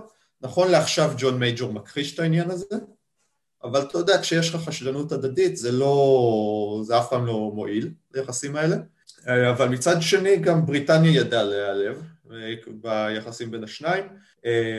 נכון 0.41 0.71
לעכשיו 0.71 1.11
ג'ון 1.19 1.39
מייג'ור 1.39 1.73
מכחיש 1.73 2.15
את 2.15 2.19
העניין 2.19 2.51
הזה, 2.51 2.77
אבל 3.65 3.81
אתה 3.81 3.99
יודע, 3.99 4.21
כשיש 4.21 4.55
לך 4.55 4.61
חשדנות 4.61 5.13
הדדית 5.13 5.57
זה 5.57 5.73
לא... 5.73 6.83
זה 6.85 6.99
אף 6.99 7.11
פעם 7.11 7.27
לא 7.27 7.51
מועיל, 7.55 7.91
היחסים 8.15 8.57
האלה. 8.57 8.77
אבל 9.27 9.69
מצד 9.69 9.97
שני 10.01 10.37
גם 10.37 10.67
בריטניה 10.67 11.13
ידעה 11.13 11.43
להיעלב 11.43 12.03
ביחסים 12.67 13.51
בין 13.51 13.65
השניים. 13.65 14.05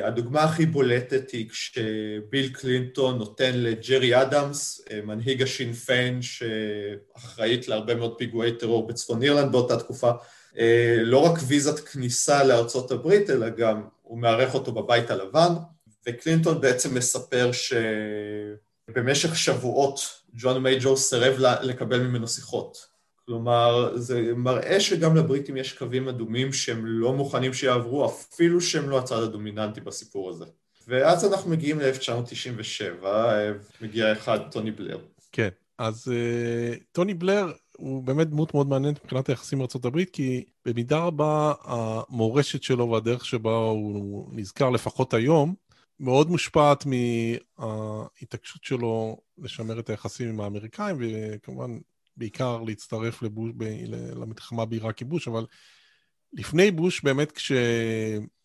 הדוגמה 0.04 0.44
הכי 0.44 0.66
בולטת 0.66 1.32
היא 1.32 1.50
כשביל 1.50 2.54
קלינטון 2.54 3.18
נותן 3.18 3.52
לג'רי 3.54 4.22
אדמס, 4.22 4.82
מנהיג 5.04 5.42
השין 5.42 5.74
פיין 5.74 6.20
שאחראית 6.22 7.68
להרבה 7.68 7.96
מאוד 7.96 8.16
פיגועי 8.18 8.52
טרור 8.52 8.88
בצפון 8.88 9.24
אירלנד 9.24 9.52
באותה 9.52 9.78
תקופה, 9.78 10.12
לא 11.04 11.18
רק 11.18 11.40
ויזת 11.48 11.80
כניסה 11.80 12.44
לארצות 12.44 12.92
הברית, 12.92 13.30
אלא 13.30 13.50
גם 13.50 13.84
הוא 14.02 14.20
מארח 14.20 14.54
אותו 14.54 14.72
בבית 14.72 15.12
הלבן, 15.12 15.54
וקלינטון 16.08 16.62
בעצם 16.62 16.96
מספר 16.96 17.52
שבמשך 18.92 19.36
שבועות 19.36 20.00
ג'ון 20.34 20.64
מייג'ור 20.64 20.98
סירב 20.98 21.36
לקבל 21.62 22.02
ממנו 22.02 22.28
שיחות. 22.28 22.92
כלומר, 23.26 23.98
זה 23.98 24.32
מראה 24.36 24.80
שגם 24.80 25.16
לבריטים 25.16 25.58
יש 25.58 25.74
קווים 25.74 26.08
אדומים 26.08 26.54
שהם 26.54 26.86
לא 26.86 27.14
מוכנים 27.14 27.54
שיעברו, 27.54 28.06
אפילו 28.06 28.62
שהם 28.62 28.90
לא 28.90 29.00
הצד 29.00 29.24
הדומיננטי 29.24 29.82
בסיפור 29.82 30.30
הזה. 30.30 30.46
ואז 30.88 31.34
אנחנו 31.34 31.52
מגיעים 31.52 31.80
ל-1997, 31.80 33.06
מגיע 33.82 34.12
אחד, 34.12 34.40
טוני 34.52 34.72
בלר. 34.72 34.98
כן, 35.32 35.50
אז 35.78 36.08
uh, 36.08 36.84
טוני 36.92 37.14
בלר 37.14 37.52
הוא 37.78 38.04
באמת 38.04 38.30
דמות 38.30 38.54
מאוד 38.54 38.68
מעניינת 38.68 39.04
מבחינת 39.04 39.30
היחסים 39.30 39.62
עם 39.62 39.68
ארה"ב, 39.76 40.04
כי 40.04 40.44
במידה 40.66 41.00
רבה 41.00 41.54
המורשת 41.64 42.64
שלו 42.64 42.90
והדרך 42.90 43.26
שבה 43.26 43.52
הוא 43.52 44.30
נזכר 44.32 44.70
לפחות 44.70 45.14
היום, 45.14 45.56
מאוד 46.02 46.30
מושפעת 46.30 46.86
מההתעקשות 46.86 48.64
שלו 48.64 49.18
לשמר 49.38 49.80
את 49.80 49.90
היחסים 49.90 50.30
עם 50.30 50.42
האמריקאים, 50.42 50.96
וכמובן 51.00 51.78
בעיקר 52.18 52.62
להצטרף 52.62 53.22
לבוש, 53.22 53.52
ב, 53.58 53.64
למלחמה 54.16 54.66
בעיראק 54.66 55.02
עם 55.02 55.10
בוש, 55.10 55.28
אבל 55.28 55.46
לפני 56.34 56.72
בוש, 56.72 57.04
באמת 57.04 57.32
כש, 57.32 57.52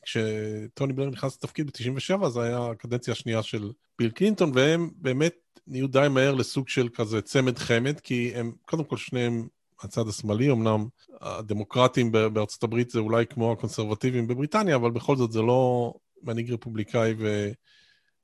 כשטוני 0.02 0.92
בלר 0.92 1.10
נכנס 1.10 1.36
לתפקיד 1.36 1.66
ב-97, 1.66 2.28
זו 2.28 2.42
הייתה 2.42 2.70
הקדנציה 2.70 3.12
השנייה 3.12 3.42
של 3.42 3.72
ביל 3.98 4.10
קלינטון, 4.10 4.52
והם 4.54 4.90
באמת 4.96 5.34
נהיו 5.66 5.88
די 5.88 6.06
מהר 6.10 6.34
לסוג 6.34 6.68
של 6.68 6.88
כזה 6.88 7.22
צמד 7.22 7.58
חמד, 7.58 8.00
כי 8.00 8.32
הם, 8.34 8.52
קודם 8.64 8.84
כל 8.84 8.96
שניהם 8.96 9.48
הצד 9.80 10.08
השמאלי, 10.08 10.50
אמנם 10.50 10.86
הדמוקרטים 11.20 12.12
בארצות 12.12 12.62
הברית 12.62 12.90
זה 12.90 12.98
אולי 12.98 13.26
כמו 13.26 13.52
הקונסרבטיבים 13.52 14.26
בבריטניה, 14.26 14.76
אבל 14.76 14.90
בכל 14.90 15.16
זאת 15.16 15.32
זה 15.32 15.42
לא 15.42 15.92
מנהיג 16.22 16.52
רפובליקאי 16.52 17.14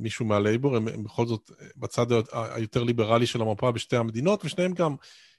ומישהו 0.01 0.27
מהלייבור, 0.27 0.77
הם, 0.77 0.89
הם 0.89 1.05
בכל 1.05 1.27
זאת 1.27 1.51
בצד 1.77 2.07
היותר 2.33 2.85
ליברלי 2.85 3.27
של 3.27 3.43
המפה 3.43 3.73
בשתי 3.73 3.97
המדינות, 3.97 4.45
ושניהם 4.45 4.73
גם 4.73 4.97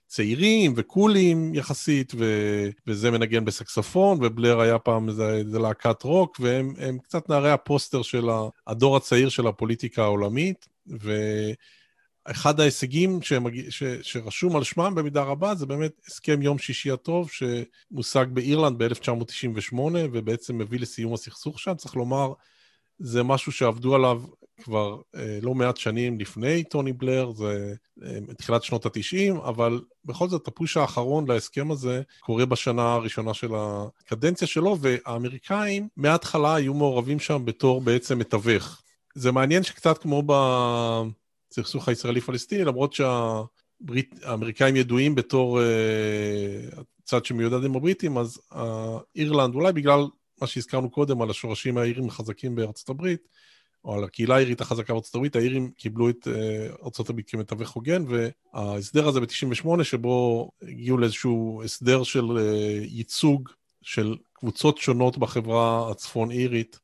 צעירים 0.07 0.73
וקולים 0.75 1.55
יחסית, 1.55 2.13
ו, 2.17 2.25
וזה 2.87 3.11
מנגן 3.11 3.45
בסקסופון, 3.45 4.17
ובלר 4.21 4.59
היה 4.59 4.79
פעם 4.79 5.09
איזה, 5.09 5.59
להקת 5.59 6.03
רוק, 6.03 6.37
והם 6.39 6.97
קצת 7.03 7.29
נערי 7.29 7.51
הפוסטר 7.51 8.01
של 8.01 8.29
הדור 8.67 8.97
הצעיר 8.97 9.29
של 9.29 9.47
הפוליטיקה 9.47 10.03
העולמית, 10.03 10.67
ואחד 12.27 12.59
ההישגים 12.59 13.21
שמג... 13.21 13.69
ש... 13.69 13.83
שרשום 14.01 14.55
על 14.55 14.63
שמם 14.63 14.95
במידה 14.95 15.23
רבה 15.23 15.55
זה 15.55 15.65
באמת 15.65 15.91
הסכם 16.07 16.41
יום 16.41 16.57
שישי 16.57 16.91
הטוב 16.91 17.29
שמושג 17.31 18.25
באירלנד 18.33 18.83
ב-1998 18.83 19.75
ובעצם 20.11 20.57
מביא 20.57 20.79
לסיום 20.79 21.13
הסכסוך 21.13 21.59
שם. 21.59 21.75
צריך 21.75 21.95
לומר, 21.95 22.33
זה 22.99 23.23
משהו 23.23 23.51
שעבדו 23.51 23.95
עליו 23.95 24.21
כבר 24.63 25.01
אה, 25.15 25.39
לא 25.41 25.53
מעט 25.55 25.77
שנים 25.77 26.19
לפני 26.19 26.63
טוני 26.63 26.93
בלר, 26.93 27.31
זה 27.31 27.73
אה, 28.03 28.33
תחילת 28.37 28.63
שנות 28.63 28.85
התשעים, 28.85 29.37
אבל 29.37 29.81
בכל 30.05 30.29
זאת 30.29 30.47
הפוש 30.47 30.77
האחרון 30.77 31.27
להסכם 31.27 31.71
הזה 31.71 32.01
קורה 32.19 32.45
בשנה 32.45 32.93
הראשונה 32.93 33.33
של 33.33 33.51
הקדנציה 33.55 34.47
שלו, 34.47 34.77
והאמריקאים 34.81 35.87
מההתחלה 35.97 36.55
היו 36.55 36.73
מעורבים 36.73 37.19
שם 37.19 37.45
בתור 37.45 37.81
בעצם 37.81 38.19
מתווך. 38.19 38.81
זה 39.15 39.31
מעניין 39.31 39.63
שקצת 39.63 39.97
כמו 39.97 40.23
בסכסוך 41.53 41.89
הישראלי-פלסטיני, 41.89 42.63
למרות 42.63 42.93
שהאמריקאים 42.93 44.75
ידועים 44.75 45.15
בתור 45.15 45.59
uh, 45.59 45.63
הצד 47.03 47.25
שמיודד 47.25 47.65
עם 47.65 47.75
הבריטים, 47.75 48.17
אז 48.17 48.41
uh, 48.53 48.57
אירלנד, 49.15 49.55
אולי 49.55 49.73
בגלל 49.73 50.07
מה 50.41 50.47
שהזכרנו 50.47 50.89
קודם 50.89 51.21
על 51.21 51.29
השורשים 51.29 51.77
האירים 51.77 52.07
החזקים 52.07 52.55
בארצות 52.55 52.89
הברית, 52.89 53.27
או 53.85 53.93
על 53.93 54.03
הקהילה 54.03 54.35
האירית 54.35 54.61
החזקה 54.61 54.93
בארצות 54.93 55.15
הברית, 55.15 55.35
האירים 55.35 55.71
קיבלו 55.71 56.09
את 56.09 56.27
uh, 56.27 56.85
ארצות 56.85 57.09
הברית 57.09 57.29
כמתווך 57.29 57.69
הוגן, 57.69 58.03
וההסדר 58.07 59.07
הזה 59.07 59.19
ב-98, 59.21 59.83
שבו 59.83 60.49
הגיעו 60.61 60.97
לאיזשהו 60.97 61.61
הסדר 61.65 62.03
של 62.03 62.25
uh, 62.25 62.39
ייצוג 62.83 63.49
של 63.81 64.15
קבוצות 64.33 64.77
שונות 64.77 65.17
בחברה 65.17 65.91
הצפון-אירית, 65.91 66.75
אה, 66.75 66.82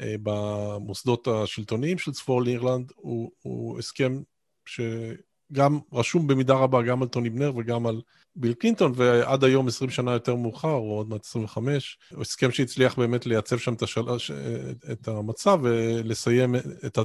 במוסדות 0.00 1.28
השלטוניים 1.28 1.98
של 1.98 2.12
צפון 2.12 2.46
אירלנד, 2.46 2.92
הוא, 2.96 3.30
הוא 3.42 3.78
הסכם 3.78 4.20
שגם 4.66 5.78
רשום 5.92 6.26
במידה 6.26 6.54
רבה 6.54 6.82
גם 6.82 7.02
על 7.02 7.08
טוני 7.08 7.30
בנר 7.30 7.52
וגם 7.56 7.86
על 7.86 8.00
ביל 8.36 8.52
קלינטון, 8.52 8.92
ועד 8.94 9.44
היום, 9.44 9.68
20 9.68 9.90
שנה 9.90 10.12
יותר 10.12 10.34
מאוחר, 10.34 10.72
או 10.72 10.96
עוד 10.96 11.08
מעט 11.08 11.24
25, 11.24 11.98
הוא 12.14 12.22
הסכם 12.22 12.50
שהצליח 12.50 12.98
באמת 12.98 13.26
לייצב 13.26 13.58
שם 13.58 13.74
את, 13.74 13.82
השל... 13.82 14.02
את 14.92 15.08
המצב 15.08 15.58
ולסיים 15.62 16.54
את 16.86 16.98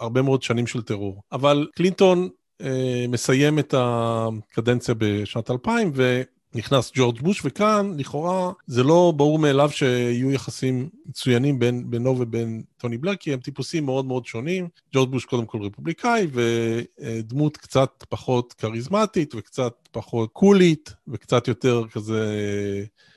הרבה 0.00 0.22
מאוד 0.22 0.42
שנים 0.42 0.66
של 0.66 0.82
טרור. 0.82 1.22
אבל 1.32 1.66
קלינטון 1.74 2.28
אה, 2.60 3.04
מסיים 3.08 3.58
את 3.58 3.74
הקדנציה 3.78 4.94
בשנת 4.98 5.50
2000, 5.50 5.90
ו... 5.94 6.22
נכנס 6.54 6.92
ג'ורג' 6.94 7.20
בוש, 7.20 7.42
וכאן 7.44 7.94
לכאורה 7.98 8.52
זה 8.66 8.82
לא 8.82 9.12
ברור 9.16 9.38
מאליו 9.38 9.70
שיהיו 9.70 10.30
יחסים 10.30 10.88
מצוינים 11.06 11.58
בין, 11.58 11.90
בינו 11.90 12.20
ובין 12.20 12.62
טוני 12.76 12.98
בלר, 12.98 13.16
כי 13.16 13.32
הם 13.32 13.40
טיפוסים 13.40 13.84
מאוד 13.84 14.04
מאוד 14.04 14.26
שונים. 14.26 14.68
ג'ורג' 14.94 15.10
בוש 15.10 15.24
קודם 15.24 15.46
כל 15.46 15.62
רפובליקאי, 15.62 16.26
ודמות 16.32 17.56
קצת 17.56 18.04
פחות 18.08 18.52
כריזמטית, 18.52 19.34
וקצת 19.34 19.74
פחות 19.92 20.30
קולית, 20.32 20.94
וקצת 21.08 21.48
יותר 21.48 21.82
כזה 21.92 22.34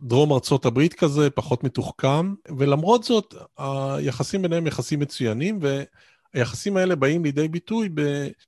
דרום 0.02 0.34
ארצות 0.34 0.66
הברית 0.66 0.94
כזה, 0.94 1.30
פחות 1.30 1.64
מתוחכם, 1.64 2.34
ולמרות 2.58 3.04
זאת, 3.04 3.36
היחסים 3.58 4.42
ביניהם 4.42 4.68
יחסים 4.68 5.00
מצוינים, 5.00 5.60
ו... 5.62 5.84
היחסים 6.34 6.78
האלה 6.78 6.96
באים 6.96 7.24
לידי 7.24 7.48
ביטוי 7.48 7.90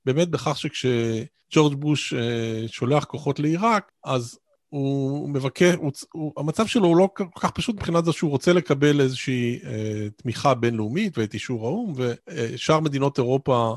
באמת 0.04 0.28
בכך 0.28 0.58
שכשג'ורג' 0.58 1.74
בוש 1.74 2.14
אה, 2.14 2.68
שולח 2.68 3.04
כוחות 3.04 3.38
לעיראק, 3.38 3.92
אז 4.04 4.38
הוא 4.70 5.28
מבקר, 5.28 5.74
הוא, 5.78 5.92
הוא, 6.12 6.32
המצב 6.36 6.66
שלו 6.66 6.86
הוא 6.86 6.96
לא 6.96 7.08
כל 7.14 7.24
כך 7.40 7.50
פשוט 7.50 7.76
מבחינת 7.76 8.04
זה 8.04 8.12
שהוא 8.12 8.30
רוצה 8.30 8.52
לקבל 8.52 9.00
איזושהי 9.00 9.58
אה, 9.64 10.08
תמיכה 10.16 10.54
בינלאומית 10.54 11.18
ואת 11.18 11.34
אישור 11.34 11.66
האו"ם, 11.66 11.94
ושאר 11.96 12.80
מדינות 12.80 13.18
אירופה 13.18 13.74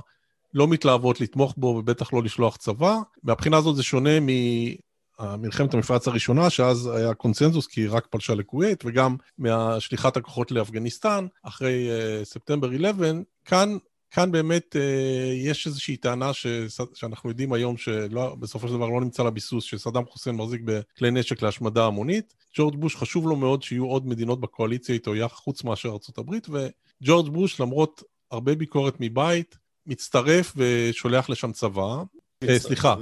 לא 0.53 0.67
מתלהבות 0.67 1.21
לתמוך 1.21 1.53
בו 1.57 1.67
ובטח 1.67 2.13
לא 2.13 2.23
לשלוח 2.23 2.57
צבא. 2.57 2.97
מהבחינה 3.23 3.57
הזאת 3.57 3.75
זה 3.75 3.83
שונה 3.83 4.19
ממלחמת 4.19 5.73
המפרץ 5.73 6.07
הראשונה, 6.07 6.49
שאז 6.49 6.87
היה 6.87 7.13
קונצנזוס 7.13 7.67
כי 7.67 7.87
רק 7.87 8.07
פלשה 8.09 8.35
לכווית, 8.35 8.83
וגם 8.85 9.15
מהשליחת 9.37 10.17
הכוחות 10.17 10.51
לאפגניסטן 10.51 11.27
אחרי 11.43 11.89
אה, 11.91 12.25
ספטמבר 12.25 12.75
11, 12.75 13.11
כאן 13.45 13.77
כאן 14.13 14.31
באמת 14.31 14.75
אה, 14.75 15.33
יש 15.35 15.67
איזושהי 15.67 15.97
טענה 15.97 16.33
ש, 16.33 16.47
שאנחנו 16.93 17.29
יודעים 17.29 17.53
היום 17.53 17.77
שבסופו 17.77 18.67
של 18.67 18.73
דבר 18.73 18.89
לא 18.89 19.01
נמצא 19.01 19.23
לה 19.23 19.29
ביסוס, 19.29 19.63
שסדאם 19.63 20.05
חוסיין 20.05 20.35
מחזיק 20.35 20.61
בכלי 20.65 21.11
נשק 21.11 21.41
להשמדה 21.41 21.85
המונית. 21.85 22.33
ג'ורג' 22.57 22.75
בוש 22.75 22.95
חשוב 22.95 23.27
לו 23.27 23.35
מאוד 23.35 23.63
שיהיו 23.63 23.85
עוד 23.85 24.07
מדינות 24.07 24.41
בקואליציה 24.41 24.95
איתו, 24.95 25.13
חוץ 25.31 25.63
מאשר 25.63 25.89
ארה"ב, 25.89 26.35
וג'ורג' 26.49 27.29
בוש, 27.29 27.59
למרות 27.59 28.03
הרבה 28.31 28.55
ביקורת 28.55 28.95
מבית, 28.99 29.57
מצטרף 29.87 30.53
ושולח 30.55 31.29
לשם 31.29 31.51
צבא. 31.51 32.03
אה, 32.43 32.59
סליחה, 32.59 32.95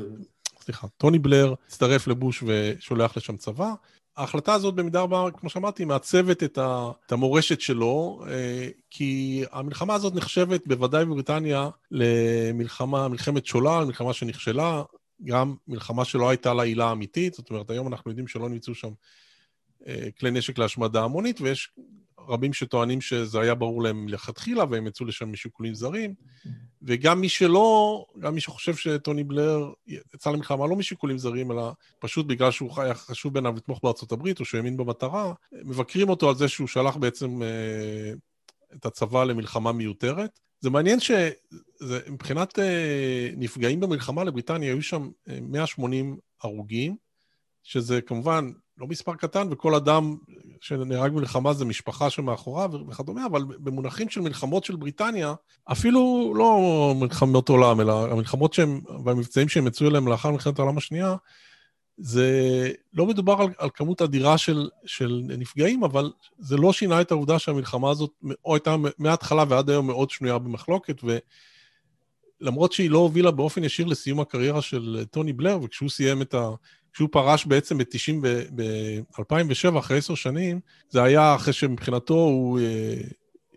סליחה, 0.62 0.88
טוני 0.98 1.20
בלר 1.20 1.54
מצטרף 1.68 2.08
לבוש 2.08 2.44
ושולח 2.48 3.18
לשם 3.18 3.38
צבא. 3.38 3.74
ההחלטה 4.22 4.54
הזאת 4.54 4.76
במידה 4.76 5.02
רבה, 5.02 5.28
כמו 5.38 5.50
שאמרתי, 5.50 5.86
מעצבת 5.86 6.44
את, 6.44 6.58
ה, 6.58 6.92
את 7.06 7.12
המורשת 7.12 7.62
שלו, 7.62 8.24
אה, 8.30 8.68
כי 8.90 9.44
המלחמה 9.52 9.94
הזאת 9.94 10.16
נחשבת 10.16 10.68
בוודאי 10.68 11.06
בבריטניה 11.06 11.70
למלחמה, 11.92 13.08
מלחמת 13.08 13.46
שולל, 13.46 13.84
מלחמה 13.86 14.14
שנכשלה, 14.14 14.84
גם 15.24 15.56
מלחמה 15.68 16.06
שלא 16.06 16.30
הייתה 16.30 16.54
לה 16.54 16.64
עילה 16.64 16.92
אמיתית, 16.92 17.34
זאת 17.34 17.50
אומרת, 17.50 17.70
היום 17.70 17.88
אנחנו 17.88 18.12
יודעים 18.12 18.28
שלא 18.28 18.50
נמצאו 18.50 18.76
שם 18.76 18.92
אה, 19.88 20.08
כלי 20.20 20.32
נשק 20.32 20.58
להשמדה 20.58 21.04
המונית, 21.04 21.42
ויש 21.42 21.72
רבים 22.28 22.54
שטוענים 22.54 23.02
שזה 23.02 23.40
היה 23.40 23.56
ברור 23.56 23.84
להם 23.84 24.06
מלכתחילה, 24.06 24.64
והם 24.70 24.88
יצאו 24.88 25.06
לשם 25.06 25.32
משיקולים 25.32 25.76
זרים. 25.76 26.14
וגם 26.82 27.22
מי 27.22 27.30
שלא, 27.30 28.06
גם 28.20 28.36
מי 28.36 28.42
שחושב 28.42 28.76
שטוני 28.76 29.24
בלר 29.24 29.72
יצא 29.88 30.30
למלחמה 30.30 30.68
לא 30.68 30.76
משיקולים 30.76 31.18
זרים, 31.18 31.52
אלא 31.52 31.72
פשוט 32.00 32.26
בגלל 32.26 32.52
שהוא 32.52 32.82
היה 32.82 32.94
חשוב 32.94 33.34
בעיניו 33.34 33.54
לתמוך 33.58 33.80
בארצות 33.84 34.12
הברית, 34.12 34.40
או 34.40 34.46
שהוא 34.46 34.58
האמין 34.58 34.78
במטרה, 34.78 35.34
מבקרים 35.52 36.10
אותו 36.10 36.30
על 36.30 36.36
זה 36.36 36.48
שהוא 36.48 36.68
שלח 36.68 36.96
בעצם 36.96 37.44
אה, 37.44 38.14
את 38.76 38.86
הצבא 38.86 39.24
למלחמה 39.24 39.72
מיותרת. 39.72 40.40
זה 40.60 40.70
מעניין 40.70 41.00
שמבחינת 41.00 42.60
אה, 42.60 43.30
נפגעים 43.38 43.80
במלחמה 43.80 44.24
לבריטניה, 44.24 44.74
היו 44.74 44.82
שם 44.82 45.10
אה, 45.30 45.40
180 45.42 46.18
הרוגים, 46.44 46.96
שזה 47.64 48.02
כמובן 48.02 48.52
לא 48.82 48.88
מספר 48.88 49.16
קטן, 49.16 49.48
וכל 49.52 49.76
אדם 49.76 50.16
שנהרג 50.62 51.12
במלחמה 51.12 51.54
זה 51.54 51.66
משפחה 51.66 52.10
שמאחוריו 52.10 52.72
וכדומה, 52.90 53.26
אבל 53.26 53.44
במונחים 53.44 54.10
של 54.10 54.22
מלחמות 54.22 54.64
של 54.64 54.76
בריטניה, 54.76 55.34
אפילו 55.72 56.34
לא 56.38 56.94
מלחמות 57.00 57.50
עולם, 57.50 57.82
אלא 57.82 58.12
המלחמות 58.12 58.54
שהם, 58.54 58.82
והמבצעים 59.06 59.50
שהם 59.50 59.68
יצאו 59.68 59.88
אליהם 59.88 60.08
לאחר 60.08 60.32
מלחמת 60.32 60.60
העולם 60.60 60.78
השנייה, 60.78 61.16
זה 61.98 62.72
לא 62.94 63.06
מדובר 63.06 63.34
על, 63.34 63.48
על 63.58 63.70
כמות 63.74 64.02
אדירה 64.02 64.38
של, 64.38 64.70
של 64.86 65.22
נפגעים, 65.28 65.84
אבל 65.84 66.12
זה 66.40 66.58
לא 66.58 66.74
שינה 66.74 67.02
את 67.02 67.12
העובדה 67.12 67.40
שהמלחמה 67.40 67.90
הזאת 67.92 68.12
או 68.46 68.56
הייתה 68.56 68.76
מההתחלה 68.98 69.44
ועד 69.50 69.70
היום 69.70 69.88
מאוד 69.88 70.10
שנויה 70.10 70.38
במחלוקת, 70.38 71.02
ולמרות 72.42 72.72
שהיא 72.72 72.90
לא 72.90 72.98
הובילה 72.98 73.32
באופן 73.32 73.64
ישיר 73.64 73.86
לסיום 73.86 74.20
הקריירה 74.20 74.62
של 74.62 75.04
טוני 75.12 75.34
בלר, 75.34 75.60
וכשהוא 75.64 75.90
סיים 75.90 76.22
את 76.22 76.34
ה... 76.34 76.50
כשהוא 76.94 77.10
פרש 77.12 77.46
בעצם 77.46 77.78
ב-2007, 77.78 79.80
אחרי 79.80 79.98
עשר 79.98 80.16
שנים, 80.16 80.60
זה 80.90 81.04
היה 81.04 81.36
אחרי 81.36 81.54
שמבחינתו 81.54 82.14
הוא 82.14 82.60
אה, 82.60 82.96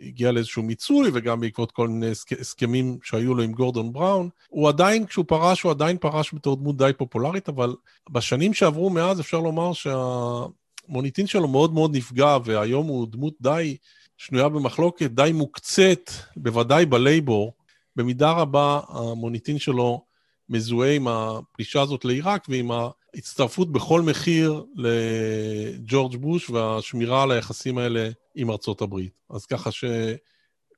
הגיע 0.00 0.32
לאיזשהו 0.32 0.62
מיצוי, 0.62 1.10
וגם 1.14 1.40
בעקבות 1.40 1.72
כל 1.72 1.88
מיני 1.88 2.10
הסכמים 2.40 2.98
שהיו 3.02 3.34
לו 3.34 3.42
עם 3.42 3.52
גורדון 3.52 3.92
בראון. 3.92 4.28
הוא 4.48 4.68
עדיין, 4.68 5.06
כשהוא 5.06 5.24
פרש, 5.28 5.62
הוא 5.62 5.70
עדיין 5.70 5.98
פרש 5.98 6.34
בתור 6.34 6.56
דמות 6.56 6.76
די 6.76 6.90
פופולרית, 6.96 7.48
אבל 7.48 7.74
בשנים 8.10 8.54
שעברו 8.54 8.90
מאז 8.90 9.20
אפשר 9.20 9.40
לומר 9.40 9.72
שהמוניטין 9.72 11.26
שלו 11.26 11.48
מאוד 11.48 11.74
מאוד 11.74 11.96
נפגע, 11.96 12.36
והיום 12.44 12.86
הוא 12.86 13.06
דמות 13.10 13.34
די 13.40 13.76
שנויה 14.16 14.48
במחלוקת, 14.48 15.10
די 15.10 15.30
מוקצת, 15.34 16.10
בוודאי 16.36 16.86
בלייבור. 16.86 17.52
במידה 17.96 18.32
רבה 18.32 18.80
המוניטין 18.88 19.58
שלו 19.58 20.04
מזוהה 20.48 20.94
עם 20.94 21.08
הפלישה 21.08 21.82
הזאת 21.82 22.04
לעיראק 22.04 22.46
ועם 22.48 22.70
ההצטרפות 23.14 23.72
בכל 23.72 24.02
מחיר 24.02 24.64
לג'ורג' 24.76 26.16
בוש 26.16 26.50
והשמירה 26.50 27.22
על 27.22 27.30
היחסים 27.30 27.78
האלה 27.78 28.10
עם 28.34 28.50
ארצות 28.50 28.82
הברית. 28.82 29.12
אז 29.30 29.46
ככה 29.46 29.70
ש... 29.70 29.84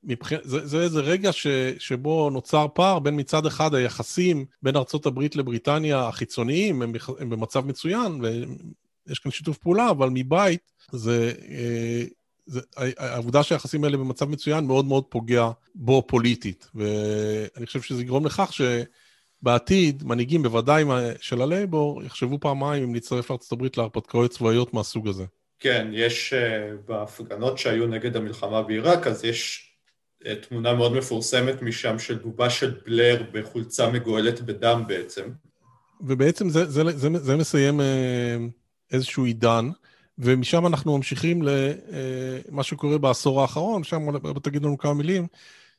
מבח... 0.05 0.31
זה, 0.43 0.67
זה 0.67 0.83
איזה 0.83 1.01
רגע 1.01 1.33
ש, 1.33 1.47
שבו 1.79 2.31
נוצר 2.31 2.67
פער 2.75 2.99
בין 2.99 3.21
מצד 3.21 3.47
אחד 3.47 3.75
היחסים 3.75 4.45
בין 4.63 4.77
ארצות 4.77 5.07
הברית 5.07 5.37
לבריטניה 5.37 6.09
החיצוניים, 6.09 6.83
הם, 6.83 6.93
הם 7.19 7.31
במצב 7.31 7.67
מצוין, 7.67 8.21
ויש 8.23 9.19
כאן 9.19 9.33
שיתוף 9.33 9.59
פעולה, 9.59 9.91
אבל 9.91 10.09
מבית 10.13 10.73
זה, 10.93 11.33
אה, 11.49 12.05
זה, 12.47 12.61
העובדה 12.99 13.43
שהיחסים 13.43 13.85
האלה 13.85 13.97
במצב 13.97 14.29
מצוין 14.29 14.65
מאוד 14.65 14.85
מאוד 14.85 15.05
פוגע 15.05 15.51
בו 15.75 16.03
פוליטית. 16.07 16.71
ואני 16.75 17.67
חושב 17.67 17.83
שזה 17.83 18.03
יגרום 18.03 18.27
לכך 18.27 18.53
ש... 18.53 18.61
בעתיד, 19.43 20.05
מנהיגים, 20.05 20.43
בוודאי 20.43 20.85
של 21.21 21.43
הלייבור, 21.43 22.03
יחשבו 22.03 22.39
פעמיים 22.41 22.83
אם 22.83 22.95
להצטרף 22.95 23.53
הברית 23.53 23.77
להרפתקאות 23.77 24.31
צבאיות 24.31 24.75
מהסוג 24.75 25.09
הזה. 25.09 25.25
כן, 25.61 25.89
יש 25.93 26.33
uh, 26.33 26.77
בהפגנות 26.89 27.59
שהיו 27.59 27.87
נגד 27.87 28.17
המלחמה 28.17 28.63
בעיראק, 28.63 29.07
אז 29.07 29.25
יש 29.25 29.71
uh, 30.23 30.29
תמונה 30.49 30.75
מאוד 30.75 30.93
מפורסמת 30.93 31.63
משם 31.63 31.99
של 31.99 32.15
בובה 32.15 32.51
של 32.51 32.75
בלר 32.87 33.23
בחולצה 33.33 33.91
מגואלת 33.91 34.41
בדם 34.41 34.83
בעצם. 34.87 35.23
ובעצם 36.01 36.49
זה, 36.49 36.65
זה, 36.65 36.83
זה, 36.97 37.09
זה 37.19 37.37
מסיים 37.37 37.81
uh, 37.81 37.83
איזשהו 38.93 39.25
עידן, 39.25 39.71
ומשם 40.19 40.67
אנחנו 40.67 40.97
ממשיכים 40.97 41.43
למה 41.43 42.63
שקורה 42.63 42.99
בעשור 42.99 43.43
האחרון, 43.43 43.85
שם 43.85 44.19
תגיד 44.43 44.63
לנו 44.63 44.79
כמה 44.79 44.95
מילים, 44.95 45.27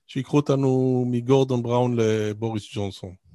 שיקחו 0.08 0.38
אותנו 0.38 1.04
מגורדון 1.08 1.64
בראון 1.64 1.96
לבוריס 2.00 2.70
ג'ונסון. 2.74 3.27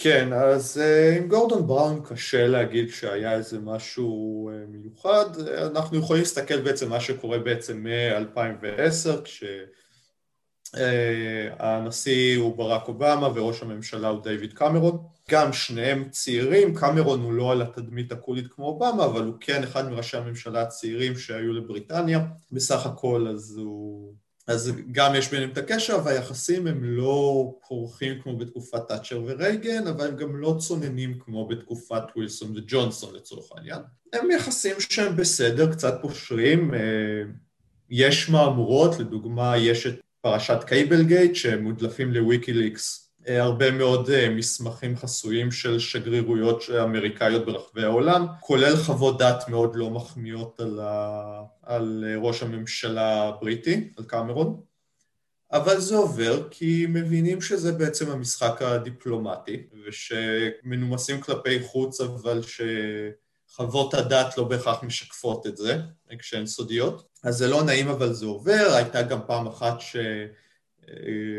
כן, 0.00 0.32
אז 0.32 0.80
uh, 0.80 1.16
עם 1.18 1.28
גורדון 1.28 1.66
בראון 1.66 2.02
קשה 2.04 2.46
להגיד 2.46 2.88
שהיה 2.88 3.32
איזה 3.32 3.58
משהו 3.60 4.50
uh, 4.52 4.54
מיוחד, 4.68 5.26
אנחנו 5.48 5.98
יכולים 5.98 6.22
להסתכל 6.22 6.60
בעצם 6.60 6.88
מה 6.88 7.00
שקורה 7.00 7.38
בעצם 7.38 7.86
מ-2010 7.86 9.22
כשהנשיא 10.74 12.36
uh, 12.36 12.40
הוא 12.40 12.56
ברק 12.56 12.88
אובמה 12.88 13.28
וראש 13.34 13.62
הממשלה 13.62 14.08
הוא 14.08 14.22
דיוויד 14.22 14.52
קמרון, 14.52 14.98
גם 15.30 15.52
שניהם 15.52 16.08
צעירים, 16.10 16.74
קמרון 16.74 17.20
הוא 17.20 17.32
לא 17.32 17.52
על 17.52 17.62
התדמית 17.62 18.12
הקולית 18.12 18.46
כמו 18.52 18.66
אובמה, 18.66 19.04
אבל 19.04 19.24
הוא 19.24 19.34
כן 19.40 19.62
אחד 19.62 19.88
מראשי 19.90 20.16
הממשלה 20.16 20.62
הצעירים 20.62 21.16
שהיו 21.16 21.52
לבריטניה, 21.52 22.26
בסך 22.52 22.86
הכל 22.86 23.28
אז 23.28 23.56
הוא 23.56 24.14
אז 24.48 24.72
גם 24.92 25.14
יש 25.14 25.30
ביניהם 25.30 25.50
את 25.50 25.58
הקשר, 25.58 25.98
והיחסים 26.04 26.66
הם 26.66 26.84
לא 26.84 27.44
פורחים 27.68 28.22
כמו 28.22 28.36
בתקופת 28.36 28.88
תאצ'ר 28.88 29.22
ורייגן, 29.26 29.86
אבל 29.86 30.08
הם 30.08 30.16
גם 30.16 30.36
לא 30.36 30.56
צוננים 30.58 31.18
כמו 31.18 31.48
בתקופת 31.48 32.02
ווילסון 32.16 32.56
וג'ונסון 32.56 33.14
לצורך 33.14 33.52
העניין. 33.56 33.78
הם 34.12 34.30
יחסים 34.30 34.76
שהם 34.78 35.16
בסדר, 35.16 35.72
קצת 35.72 35.98
פושרים, 36.02 36.74
אה, 36.74 36.80
יש 37.90 38.30
מהמורות, 38.30 38.98
לדוגמה 38.98 39.56
יש 39.56 39.86
את 39.86 40.00
פרשת 40.20 40.64
קייבל 40.66 41.02
גייט 41.02 41.34
שמודלפים 41.34 42.12
לוויקיליקס 42.12 43.10
אה, 43.28 43.42
הרבה 43.42 43.70
מאוד 43.70 44.10
אה, 44.10 44.28
מסמכים 44.30 44.96
חסויים 44.96 45.50
של 45.50 45.78
שגרירויות 45.78 46.62
אמריקאיות 46.82 47.46
ברחבי 47.46 47.82
העולם, 47.82 48.26
כולל 48.40 48.76
חוות 48.76 49.18
דעת 49.18 49.48
מאוד 49.48 49.76
לא 49.76 49.90
מחמיאות 49.90 50.60
על, 50.60 50.80
ה... 50.82 51.42
על 51.68 52.04
אה, 52.06 52.16
ראש 52.16 52.42
הממשלה 52.42 53.22
הבריטי, 53.22 53.88
על 53.96 54.04
קמרון, 54.04 54.60
אבל 55.52 55.80
זה 55.80 55.96
עובר 55.96 56.48
כי 56.50 56.86
מבינים 56.88 57.40
שזה 57.40 57.72
בעצם 57.72 58.10
המשחק 58.10 58.62
הדיפלומטי, 58.62 59.66
ושמנומסים 59.86 61.20
כלפי 61.20 61.62
חוץ, 61.62 62.00
אבל 62.00 62.40
שחוות 62.42 63.94
הדעת 63.94 64.38
לא 64.38 64.44
בהכרח 64.44 64.82
משקפות 64.82 65.46
את 65.46 65.56
זה, 65.56 65.78
כשהן 66.18 66.46
סודיות. 66.46 67.08
אז 67.24 67.36
זה 67.36 67.48
לא 67.48 67.62
נעים 67.62 67.88
אבל 67.88 68.12
זה 68.12 68.26
עובר, 68.26 68.72
הייתה 68.74 69.02
גם 69.02 69.20
פעם 69.26 69.46
אחת 69.46 69.80
ש... 69.80 69.96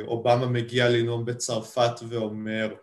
אובמה 0.08 0.48
מגיע 0.48 0.89
לנאום 0.89 1.26
בצרפת 1.26 1.92
ואומר 2.10 2.70
אה, 2.72 2.76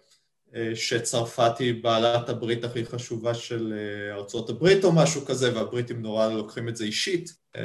שצרפת 0.75 1.59
היא 1.59 1.83
בעלת 1.83 2.29
הברית 2.29 2.65
הכי 2.65 2.85
חשובה 2.85 3.35
של 3.35 3.75
אה, 3.77 4.15
ארצות 4.15 4.51
הברית 4.51 4.85
או 4.85 4.93
משהו 4.93 5.25
כזה, 5.25 5.55
והבריטים 5.55 6.03
נורא 6.03 6.29
לוקחים 6.29 6.69
את 6.69 6.77
זה 6.77 6.85
אישית. 6.85 7.35
אה, 7.57 7.63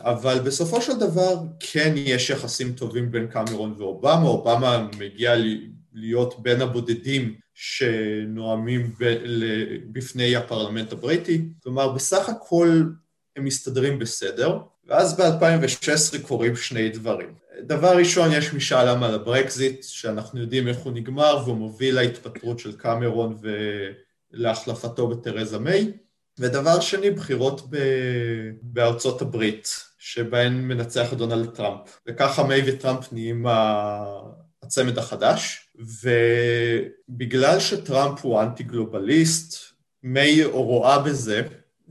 אבל 0.00 0.38
בסופו 0.38 0.82
של 0.82 0.98
דבר 0.98 1.36
כן 1.60 1.92
יש 1.96 2.30
יחסים 2.30 2.72
טובים 2.72 3.10
בין 3.10 3.26
קמרון 3.26 3.74
ואובמה, 3.78 4.28
אובמה 4.28 4.88
מגיע 4.98 5.34
להיות 5.92 6.42
בין 6.42 6.60
הבודדים 6.60 7.34
שנואמים 7.54 8.94
בפני 9.92 10.36
הפרלמנט 10.36 10.92
הבריטי, 10.92 11.44
כלומר 11.62 11.92
בסך 11.92 12.28
הכל 12.28 12.82
הם 13.36 13.44
מסתדרים 13.44 13.98
בסדר, 13.98 14.58
ואז 14.86 15.16
ב-2016 15.16 16.26
קורים 16.26 16.56
שני 16.56 16.88
דברים. 16.88 17.41
דבר 17.60 17.96
ראשון, 17.96 18.32
יש 18.32 18.54
משאל 18.54 18.88
עם 18.88 19.02
על 19.02 19.14
הברקזיט, 19.14 19.82
שאנחנו 19.82 20.40
יודעים 20.40 20.68
איך 20.68 20.78
הוא 20.78 20.92
נגמר, 20.92 21.42
והוא 21.44 21.56
מוביל 21.56 21.94
להתפטרות 21.94 22.58
של 22.58 22.72
קמרון 22.76 23.38
ולהחלפתו 24.32 25.08
בתרזה 25.08 25.58
מיי. 25.58 25.92
ודבר 26.38 26.80
שני, 26.80 27.10
בחירות 27.10 27.70
ב... 27.70 27.76
בארצות 28.62 29.22
הברית, 29.22 29.68
שבהן 29.98 30.52
מנצח 30.52 31.12
דונלד 31.12 31.50
טראמפ. 31.50 32.00
וככה 32.06 32.42
מיי 32.42 32.62
וטראמפ 32.66 33.12
נהיים 33.12 33.46
הצמד 34.62 34.98
החדש, 34.98 35.68
ובגלל 36.02 37.60
שטראמפ 37.60 38.20
הוא 38.22 38.42
אנטי 38.42 38.62
גלובליסט, 38.62 39.72
מיי 40.02 40.44
רואה 40.44 40.98
בזה 40.98 41.42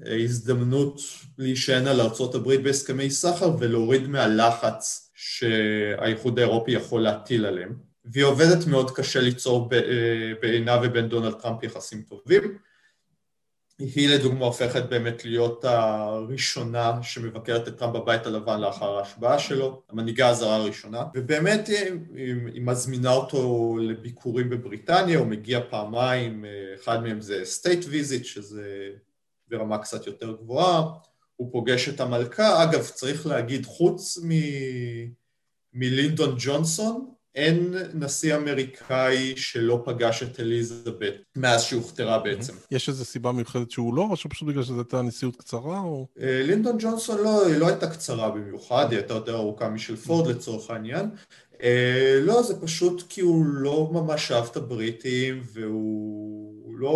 הזדמנות 0.06 1.02
להישען 1.38 1.88
על 1.88 2.02
ארצות 2.02 2.36
הברית 2.36 2.63
בהסכמי 2.63 3.10
סחר 3.10 3.52
ולהוריד 3.60 4.08
מהלחץ 4.08 5.11
שהאיחוד 5.23 6.39
האירופי 6.39 6.71
יכול 6.71 7.01
להטיל 7.01 7.45
עליהם. 7.45 7.75
והיא 8.05 8.25
עובדת 8.25 8.67
מאוד 8.67 8.91
קשה 8.91 9.19
ליצור 9.19 9.69
בינה 10.41 10.79
ובין 10.84 11.07
דונלד 11.07 11.34
טראמפ 11.34 11.63
יחסים 11.63 12.01
טובים. 12.01 12.57
היא 13.79 14.10
לדוגמה 14.10 14.45
הופכת 14.45 14.89
באמת 14.89 15.25
להיות 15.25 15.65
הראשונה 15.65 16.99
שמבקרת 17.03 17.67
את 17.67 17.77
טראמפ 17.77 17.93
בבית 17.95 18.25
הלבן 18.25 18.62
לאחר 18.62 18.97
ההשבעה 18.97 19.39
שלו, 19.39 19.81
המנהיגה 19.89 20.27
הזרה 20.27 20.55
הראשונה, 20.55 21.03
ובאמת 21.15 21.67
היא, 21.67 21.77
היא 22.53 22.62
מזמינה 22.62 23.12
אותו 23.12 23.77
לביקורים 23.81 24.49
בבריטניה, 24.49 25.19
הוא 25.19 25.27
מגיע 25.27 25.60
פעמיים, 25.69 26.45
אחד 26.75 27.03
מהם 27.03 27.21
זה 27.21 27.45
state 27.45 27.86
visit, 27.89 28.25
שזה 28.25 28.89
ברמה 29.47 29.77
קצת 29.77 30.07
יותר 30.07 30.31
גבוהה, 30.31 30.84
הוא 31.41 31.51
פוגש 31.51 31.89
את 31.89 31.99
המלכה, 31.99 32.63
אגב 32.63 32.88
צריך 32.88 33.27
להגיד 33.27 33.65
חוץ 33.65 34.17
מ... 34.23 34.30
מלינדון 35.73 36.36
ג'ונסון, 36.39 37.06
אין 37.36 37.73
נשיא 37.93 38.36
אמריקאי 38.36 39.34
שלא 39.38 39.82
פגש 39.86 40.23
את 40.23 40.39
אליזבת 40.39 41.13
מאז 41.36 41.63
שהוכתרה 41.63 42.19
בעצם. 42.19 42.54
יש 42.71 42.89
איזו 42.89 43.06
סיבה 43.06 43.32
מיוחדת 43.32 43.71
שהוא 43.71 43.95
לא, 43.95 44.08
או 44.12 44.15
שפשוט 44.15 44.47
בגלל 44.47 44.63
שזו 44.63 44.77
הייתה 44.77 45.01
נשיאות 45.01 45.36
קצרה, 45.36 45.80
או... 45.80 46.08
אה, 46.21 46.41
לינדון 46.43 46.75
ג'ונסון 46.80 47.21
לא, 47.23 47.45
היא 47.45 47.58
לא 47.58 47.67
הייתה 47.67 47.89
קצרה 47.89 48.30
במיוחד, 48.32 48.88
היא 48.89 48.99
הייתה 48.99 49.13
יותר 49.13 49.36
ארוכה 49.36 49.69
משל 49.69 49.95
פורד 49.95 50.27
לצורך 50.27 50.69
העניין. 50.69 51.10
אה, 51.63 52.19
לא, 52.21 52.41
זה 52.41 52.62
פשוט 52.62 53.04
כי 53.10 53.21
הוא 53.21 53.45
לא 53.45 53.89
ממש 53.93 54.32
אהב 54.32 54.45
את 54.51 54.58
הבריטים, 54.58 55.41
והוא 55.54 56.77
לא, 56.77 56.93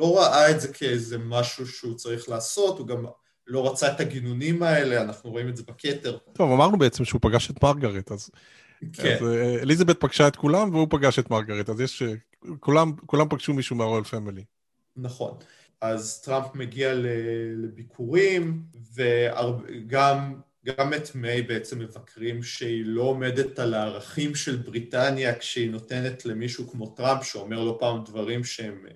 לא 0.00 0.18
ראה 0.18 0.50
את 0.50 0.60
זה 0.60 0.72
כאיזה 0.72 1.18
משהו 1.18 1.66
שהוא 1.66 1.94
צריך 1.94 2.28
לעשות, 2.28 2.78
הוא 2.78 2.86
גם 2.86 3.04
לא 3.46 3.72
רצה 3.72 3.92
את 3.92 4.00
הגינונים 4.00 4.62
האלה, 4.62 5.02
אנחנו 5.02 5.30
רואים 5.30 5.48
את 5.48 5.56
זה 5.56 5.62
בכתר. 5.68 6.18
טוב, 6.32 6.52
אמרנו 6.52 6.78
בעצם 6.78 7.04
שהוא 7.04 7.20
פגש 7.22 7.50
את 7.50 7.64
מרגרט, 7.64 8.12
אז... 8.12 8.30
כן. 8.92 9.16
אז 9.20 9.26
אה, 9.26 9.62
אליזבת 9.62 10.00
פגשה 10.00 10.28
את 10.28 10.36
כולם 10.36 10.74
והוא 10.74 10.86
פגש 10.90 11.18
את 11.18 11.30
מרגרט, 11.30 11.68
אז 11.68 11.80
יש... 11.80 12.02
כולם, 12.60 12.92
כולם 13.06 13.28
פגשו 13.28 13.52
מישהו 13.52 13.76
מה 13.76 13.84
royal 13.84 14.04
family. 14.04 14.44
נכון. 14.96 15.34
אז 15.80 16.20
טראמפ 16.20 16.54
מגיע 16.54 16.92
לביקורים, 17.54 18.62
וגם 18.94 20.34
גם 20.66 20.94
את 20.94 21.14
מיי 21.14 21.42
בעצם 21.42 21.78
מבקרים 21.78 22.42
שהיא 22.42 22.84
לא 22.86 23.02
עומדת 23.02 23.58
על 23.58 23.74
הערכים 23.74 24.34
של 24.34 24.56
בריטניה 24.56 25.38
כשהיא 25.38 25.70
נותנת 25.70 26.24
למישהו 26.24 26.70
כמו 26.70 26.86
טראמפ, 26.86 27.24
שאומר 27.24 27.64
לא 27.64 27.76
פעם 27.80 28.04
דברים 28.04 28.44
שהם 28.44 28.86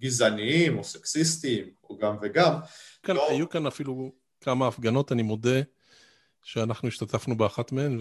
גזעניים 0.00 0.78
או 0.78 0.84
סקסיסטיים, 0.84 1.64
או 1.84 1.98
גם 1.98 2.16
וגם. 2.22 2.54
כן, 3.02 3.16
לא... 3.16 3.30
היו 3.30 3.48
כאן 3.48 3.66
אפילו 3.66 4.12
כמה 4.40 4.68
הפגנות, 4.68 5.12
אני 5.12 5.22
מודה. 5.22 5.60
שאנחנו 6.42 6.88
השתתפנו 6.88 7.36
באחת 7.36 7.72
מהן, 7.72 8.00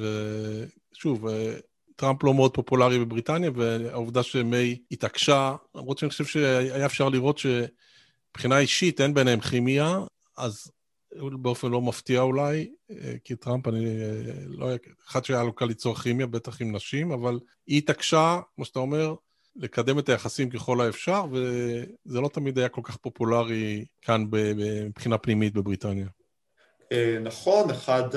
ושוב, 0.94 1.28
אה, 1.28 1.54
טראמפ 1.96 2.24
לא 2.24 2.34
מאוד 2.34 2.54
פופולרי 2.54 3.00
בבריטניה, 3.00 3.52
והעובדה 3.56 4.24
שמיי 4.24 4.78
התעקשה, 4.92 5.56
למרות 5.76 5.98
שאני 5.98 6.10
חושב 6.10 6.26
שהיה 6.26 6.86
אפשר 6.86 7.10
לראות 7.10 7.38
שמבחינה 7.38 8.60
אישית 8.60 9.02
אין 9.02 9.14
ביניהם 9.14 9.40
כימיה, 9.40 10.00
אז 10.38 10.72
באופן 11.16 11.68
לא 11.68 11.82
מפתיע 11.82 12.22
אולי, 12.22 12.72
אה, 12.92 13.14
כי 13.24 13.36
טראמפ, 13.36 13.68
אני 13.68 13.86
אה, 13.86 14.22
לא 14.48 14.68
אחד 15.08 15.26
שהיה 15.26 15.44
לו 15.44 15.54
קל 15.54 15.66
ליצור 15.66 15.96
כימיה, 15.96 16.28
בטח 16.28 16.62
עם 16.62 16.76
נשים, 16.76 17.12
אבל 17.12 17.40
היא 17.68 17.78
התעקשה, 17.78 18.40
כמו 18.56 18.66
שאתה 18.66 18.80
אומר, 18.80 19.16
לקדם 19.60 20.00
את 20.00 20.10
היחסים 20.10 20.50
ככל 20.50 20.82
האפשר, 20.82 21.26
וזה 21.32 22.22
לא 22.22 22.30
תמיד 22.34 22.58
היה 22.58 22.70
כל 22.70 22.82
כך 22.84 22.98
פופולרי 22.98 23.86
כאן 24.02 24.26
מבחינה 24.86 25.18
פנימית 25.18 25.54
בבריטניה. 25.54 26.08
אה, 26.92 27.18
נכון, 27.22 27.70
אחד 27.70 28.10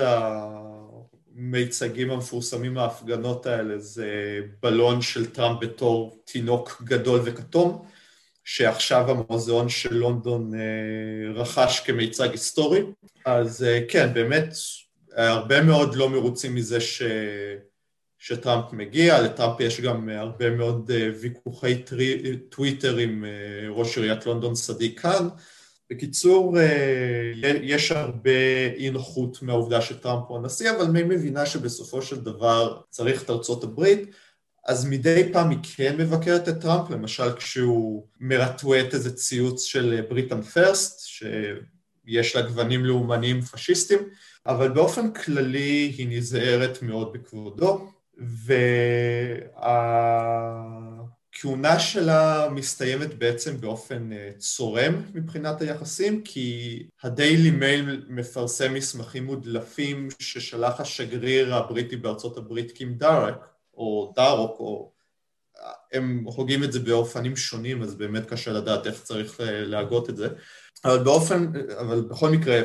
המיצגים 1.36 2.10
המפורסמים 2.10 2.74
מההפגנות 2.74 3.46
האלה 3.46 3.78
זה 3.78 4.40
בלון 4.62 5.02
של 5.02 5.30
טראמפ 5.30 5.58
בתור 5.60 6.22
תינוק 6.24 6.82
גדול 6.84 7.20
וכתום, 7.24 7.84
שעכשיו 8.44 9.10
המוזיאון 9.10 9.68
של 9.68 9.94
לונדון 9.94 10.54
אה, 10.54 10.60
רכש 11.34 11.80
כמיצג 11.80 12.28
היסטורי. 12.30 12.82
אז 13.24 13.64
אה, 13.64 13.80
כן, 13.88 14.14
באמת, 14.14 14.54
הרבה 15.16 15.62
מאוד 15.62 15.94
לא 15.94 16.10
מרוצים 16.10 16.54
מזה 16.54 16.80
ש... 16.80 17.02
שטראמפ 18.24 18.72
מגיע, 18.72 19.22
לטראמפ 19.22 19.60
יש 19.60 19.80
גם 19.80 20.08
הרבה 20.08 20.50
מאוד 20.50 20.90
ויכוחי 21.20 21.82
טוויטר 22.48 22.96
עם 22.96 23.24
ראש 23.70 23.98
עיריית 23.98 24.26
לונדון 24.26 24.54
סדיק 24.54 25.00
קאן, 25.00 25.28
בקיצור, 25.92 26.58
אה, 26.58 27.32
יש 27.62 27.92
הרבה 27.92 28.30
אי 28.76 28.90
נוחות 28.90 29.42
מהעובדה 29.42 29.80
שטראמפ 29.80 30.24
הוא 30.28 30.38
הנשיא, 30.38 30.70
אבל 30.70 30.86
מי 30.86 31.02
מבינה 31.02 31.46
שבסופו 31.46 32.02
של 32.02 32.20
דבר 32.20 32.80
צריך 32.90 33.22
את 33.22 33.30
ארצות 33.30 33.64
הברית, 33.64 34.10
אז 34.66 34.84
מדי 34.84 35.30
פעם 35.32 35.50
היא 35.50 35.58
כן 35.76 35.96
מבקרת 35.96 36.48
את 36.48 36.60
טראמפ, 36.60 36.90
למשל 36.90 37.32
כשהוא 37.36 38.06
מרטווט 38.20 38.94
איזה 38.94 39.16
ציוץ 39.16 39.62
של 39.62 40.00
Britain 40.08 40.42
First, 40.42 41.06
שיש 41.06 42.36
לה 42.36 42.42
גוונים 42.42 42.84
לאומניים 42.84 43.40
פשיסטים, 43.40 43.98
אבל 44.46 44.68
באופן 44.68 45.12
כללי 45.12 45.94
היא 45.96 46.18
נזהרת 46.18 46.82
מאוד 46.82 47.12
בכבודו, 47.12 47.88
וה... 48.18 48.52
הכהונה 51.42 51.78
שלה 51.78 52.48
מסתיימת 52.50 53.14
בעצם 53.14 53.60
באופן 53.60 54.12
אה, 54.12 54.30
צורם 54.38 55.02
מבחינת 55.14 55.60
היחסים, 55.60 56.22
כי 56.22 56.82
הדיילי 57.02 57.50
מייל 57.50 58.04
מפרסם 58.08 58.74
מסמכים 58.74 59.24
מודלפים 59.24 60.08
ששלח 60.18 60.80
השגריר 60.80 61.54
הבריטי 61.54 61.96
בארצות 61.96 62.36
הברית 62.36 62.72
קים 62.72 62.94
דארק, 62.94 63.48
או 63.74 64.12
דארוק, 64.16 64.60
או... 64.60 64.92
הם 65.92 66.24
הוגים 66.24 66.64
את 66.64 66.72
זה 66.72 66.80
באופנים 66.80 67.36
שונים, 67.36 67.82
אז 67.82 67.94
באמת 67.94 68.26
קשה 68.26 68.52
לדעת 68.52 68.86
איך 68.86 69.02
צריך 69.02 69.40
אה, 69.40 69.64
להגות 69.64 70.10
את 70.10 70.16
זה. 70.16 70.28
אבל 70.84 70.98
באופן, 71.04 71.52
אבל 71.80 72.00
בכל 72.00 72.30
מקרה, 72.30 72.54
אה, 72.54 72.62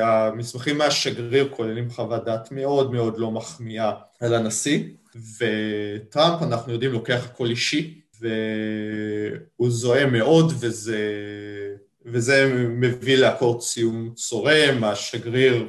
המסמכים 0.00 0.78
מהשגריר 0.78 1.48
כוללים 1.50 1.90
חוות 1.90 2.24
דעת 2.24 2.52
מאוד 2.52 2.92
מאוד 2.92 3.18
לא 3.18 3.30
מחמיאה 3.30 3.92
על 4.20 4.34
הנשיא, 4.34 4.80
וטראמפ, 5.14 6.42
אנחנו 6.42 6.72
יודעים, 6.72 6.92
לוקח 6.92 7.24
הכל 7.24 7.46
אישי, 7.46 8.00
והוא 8.20 9.70
זוהה 9.70 10.06
מאוד, 10.06 10.52
וזה, 10.60 10.98
וזה 12.04 12.66
מביא 12.68 13.16
לאקורד 13.16 13.60
סיום 13.60 14.10
צורם, 14.14 14.84
השגריר 14.84 15.68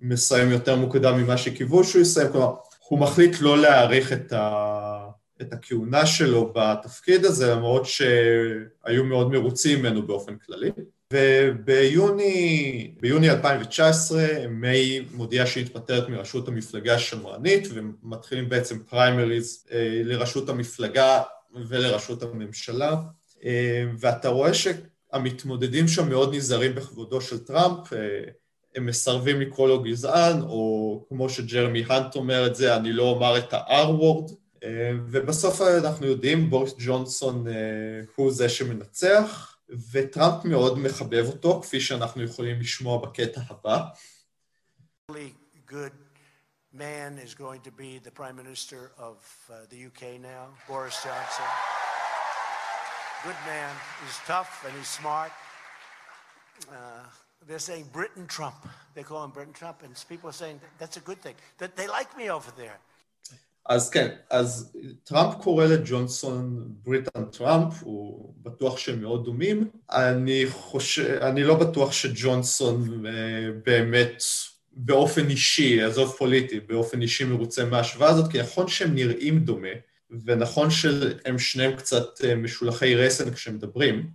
מסיים 0.00 0.50
יותר 0.50 0.76
מוקדם 0.76 1.18
ממה 1.18 1.36
שקיוו 1.36 1.84
שהוא 1.84 2.02
יסיים, 2.02 2.32
כלומר, 2.32 2.54
הוא 2.88 2.98
מחליט 2.98 3.36
לא 3.40 3.58
להאריך 3.58 4.12
את, 4.12 4.32
ה, 4.32 5.08
את 5.40 5.52
הכהונה 5.52 6.06
שלו 6.06 6.52
בתפקיד 6.54 7.24
הזה, 7.24 7.54
למרות 7.54 7.86
שהיו 7.86 9.04
מאוד 9.04 9.30
מרוצים 9.30 9.78
ממנו 9.78 10.06
באופן 10.06 10.36
כללי. 10.36 10.70
וביוני 11.14 12.90
ביוני 13.00 13.30
2019 13.30 14.26
מיי 14.48 15.04
מודיעה 15.12 15.46
שהיא 15.46 15.64
מתפטרת 15.64 16.08
מראשות 16.08 16.48
המפלגה 16.48 16.94
השמרנית 16.94 17.68
ומתחילים 17.74 18.48
בעצם 18.48 18.78
פריימריז 18.78 19.64
אה, 19.72 20.00
לראשות 20.04 20.48
המפלגה 20.48 21.22
ולראשות 21.68 22.22
הממשלה. 22.22 22.96
אה, 23.44 23.84
ואתה 23.98 24.28
רואה 24.28 24.50
שהמתמודדים 24.54 25.88
שם 25.88 26.08
מאוד 26.08 26.34
נזהרים 26.34 26.74
בכבודו 26.74 27.20
של 27.20 27.38
טראמפ 27.38 27.92
אה, 27.92 27.98
הם 28.76 28.86
מסרבים 28.86 29.40
לקרוא 29.40 29.68
לו 29.68 29.82
גזען 29.82 30.42
או 30.42 31.04
כמו 31.08 31.28
שג'רמי 31.28 31.84
האנט 31.88 32.16
אומר 32.16 32.46
את 32.46 32.54
זה 32.54 32.76
אני 32.76 32.92
לא 32.92 33.02
אומר 33.02 33.38
את 33.38 33.52
ה-R-word 33.52 34.32
ובסוף 35.10 35.60
אנחנו 35.60 36.06
יודעים 36.06 36.50
בוריס 36.50 36.74
ג'ונסון 36.78 37.46
הוא 38.16 38.32
זה 38.32 38.48
שמנצח 38.48 39.53
וטראמפ 39.92 40.44
מאוד 40.44 40.78
מחבב 40.78 41.24
אותו, 41.26 41.60
כפי 41.62 41.80
שאנחנו 41.80 42.22
יכולים 42.22 42.60
לשמוע 42.60 42.98
בקטע 42.98 43.40
הבא. 43.48 43.80
man 46.74 47.18
is 47.18 47.34
going 47.34 47.60
to 47.60 47.70
be 47.70 47.98
the 47.98 48.10
Prime 48.10 48.34
Minister 48.34 48.90
of 48.98 49.16
uh, 49.48 49.54
the 49.70 49.86
UK 49.86 50.20
now, 50.20 50.48
Boris 50.66 50.96
Johnson. 51.04 51.44
Good 53.22 53.36
man. 53.46 53.70
He's 54.04 54.18
tough 54.26 54.64
and 54.66 54.76
he's 54.76 54.88
smart. 54.88 55.30
Uh, 56.68 57.04
they're 57.46 57.60
saying 57.60 57.88
Britain 57.92 58.26
Trump. 58.26 58.56
They 58.94 59.02
call 59.02 59.22
him 59.24 59.30
Britain 59.30 59.52
Trump, 59.52 59.82
and 59.84 59.92
people 60.08 60.28
are 60.30 60.38
saying 60.44 60.60
that's 60.78 60.96
a 60.96 61.00
good 61.00 61.20
thing. 61.22 61.34
That 61.58 61.76
they 61.76 61.86
like 61.86 62.16
me 62.16 62.28
over 62.30 62.50
there. 62.56 62.78
אז 63.66 63.90
כן, 63.90 64.08
אז 64.30 64.76
טראמפ 65.04 65.34
קורא 65.34 65.66
לג'ונסון 65.66 66.68
בריטן 66.82 67.24
טראמפ, 67.24 67.82
הוא 67.82 68.34
בטוח 68.42 68.78
שהם 68.78 69.00
מאוד 69.00 69.24
דומים. 69.24 69.68
אני 69.90 70.44
חושב, 70.48 71.18
אני 71.22 71.44
לא 71.44 71.54
בטוח 71.54 71.92
שג'ונסון 71.92 73.06
אה, 73.06 73.12
באמת 73.66 74.22
באופן 74.72 75.30
אישי, 75.30 75.82
עזוב 75.82 76.14
פוליטי, 76.18 76.60
באופן 76.60 77.02
אישי 77.02 77.24
מרוצה 77.24 77.64
מההשוואה 77.64 78.10
הזאת, 78.10 78.32
כי 78.32 78.40
נכון 78.40 78.68
שהם 78.68 78.94
נראים 78.94 79.38
דומה, 79.38 79.68
ונכון 80.24 80.70
שהם 80.70 81.38
שניהם 81.38 81.76
קצת 81.76 82.24
אה, 82.24 82.34
משולחי 82.34 82.94
רסן 82.94 83.30
כשהם 83.30 83.54
מדברים, 83.54 84.06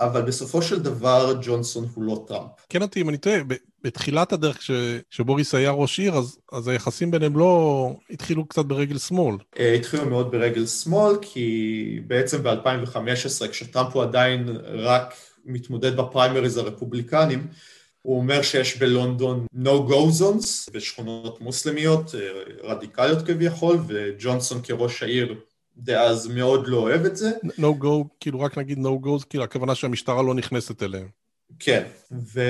אבל 0.00 0.22
בסופו 0.22 0.62
של 0.62 0.82
דבר 0.82 1.38
ג'ונסון 1.42 1.86
הוא 1.94 2.04
לא 2.04 2.24
טראמפ. 2.28 2.50
כן 2.68 2.82
אותי 2.82 3.00
אם 3.00 3.08
אני 3.08 3.18
טועה, 3.18 3.36
בתחילת 3.82 4.32
הדרך 4.32 4.58
כשבוריס 5.10 5.54
היה 5.54 5.70
ראש 5.70 5.98
עיר, 5.98 6.14
אז, 6.14 6.38
אז 6.52 6.68
היחסים 6.68 7.10
ביניהם 7.10 7.36
לא 7.36 7.92
התחילו 8.10 8.46
קצת 8.48 8.64
ברגל 8.64 8.98
שמאל. 8.98 9.36
אה, 9.58 9.74
התחילו 9.74 10.06
מאוד 10.06 10.30
ברגל 10.30 10.66
שמאל, 10.66 11.16
כי 11.22 12.00
בעצם 12.06 12.42
ב-2015, 12.42 13.48
כשטראמפ 13.50 13.94
הוא 13.94 14.02
עדיין 14.02 14.48
רק 14.64 15.14
מתמודד 15.44 15.96
בפריימריז 15.96 16.56
הרפובליקנים, 16.56 17.46
הוא 18.02 18.18
אומר 18.18 18.42
שיש 18.42 18.76
בלונדון 18.76 19.46
no-go 19.64 20.20
zones 20.20 20.72
בשכונות 20.72 21.40
מוסלמיות 21.40 22.14
אה, 22.14 22.20
רדיקליות 22.62 23.26
כביכול, 23.26 23.78
וג'ונסון 23.86 24.62
כראש 24.62 25.02
העיר 25.02 25.34
דאז 25.78 26.26
מאוד 26.26 26.68
לא 26.68 26.76
אוהב 26.76 27.04
את 27.04 27.16
זה. 27.16 27.30
no 27.44 27.82
go, 27.82 28.04
כאילו 28.20 28.40
רק 28.40 28.58
נגיד 28.58 28.78
no 28.78 29.06
go, 29.06 29.24
כאילו 29.30 29.44
הכוונה 29.44 29.74
שהמשטרה 29.74 30.22
לא 30.22 30.34
נכנסת 30.34 30.82
אליהם. 30.82 31.08
כן, 31.58 31.82
ו... 32.12 32.40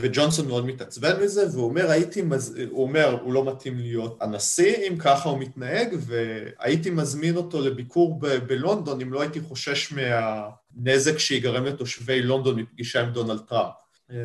וג'ונסון 0.00 0.48
מאוד 0.48 0.66
מתעצבן 0.66 1.24
מזה, 1.24 1.46
והוא 1.52 1.64
אומר, 1.64 1.90
הייתי 1.90 2.22
מז... 2.22 2.56
הוא 2.70 2.82
אומר, 2.82 3.18
הוא 3.22 3.32
לא 3.32 3.44
מתאים 3.44 3.78
להיות 3.78 4.22
הנשיא, 4.22 4.76
אם 4.88 4.96
ככה 4.98 5.28
הוא 5.28 5.38
מתנהג, 5.38 5.96
והייתי 6.00 6.90
מזמין 6.90 7.36
אותו 7.36 7.60
לביקור 7.60 8.20
ב... 8.20 8.26
בלונדון, 8.26 9.00
אם 9.00 9.12
לא 9.12 9.20
הייתי 9.20 9.40
חושש 9.40 9.92
מהנזק 9.92 11.18
שיגרם 11.18 11.64
לתושבי 11.64 12.22
לונדון 12.22 12.60
מפגישה 12.60 13.00
עם 13.00 13.10
דונלד 13.10 13.40
טראמפ. 13.48 13.74
אה, 14.10 14.16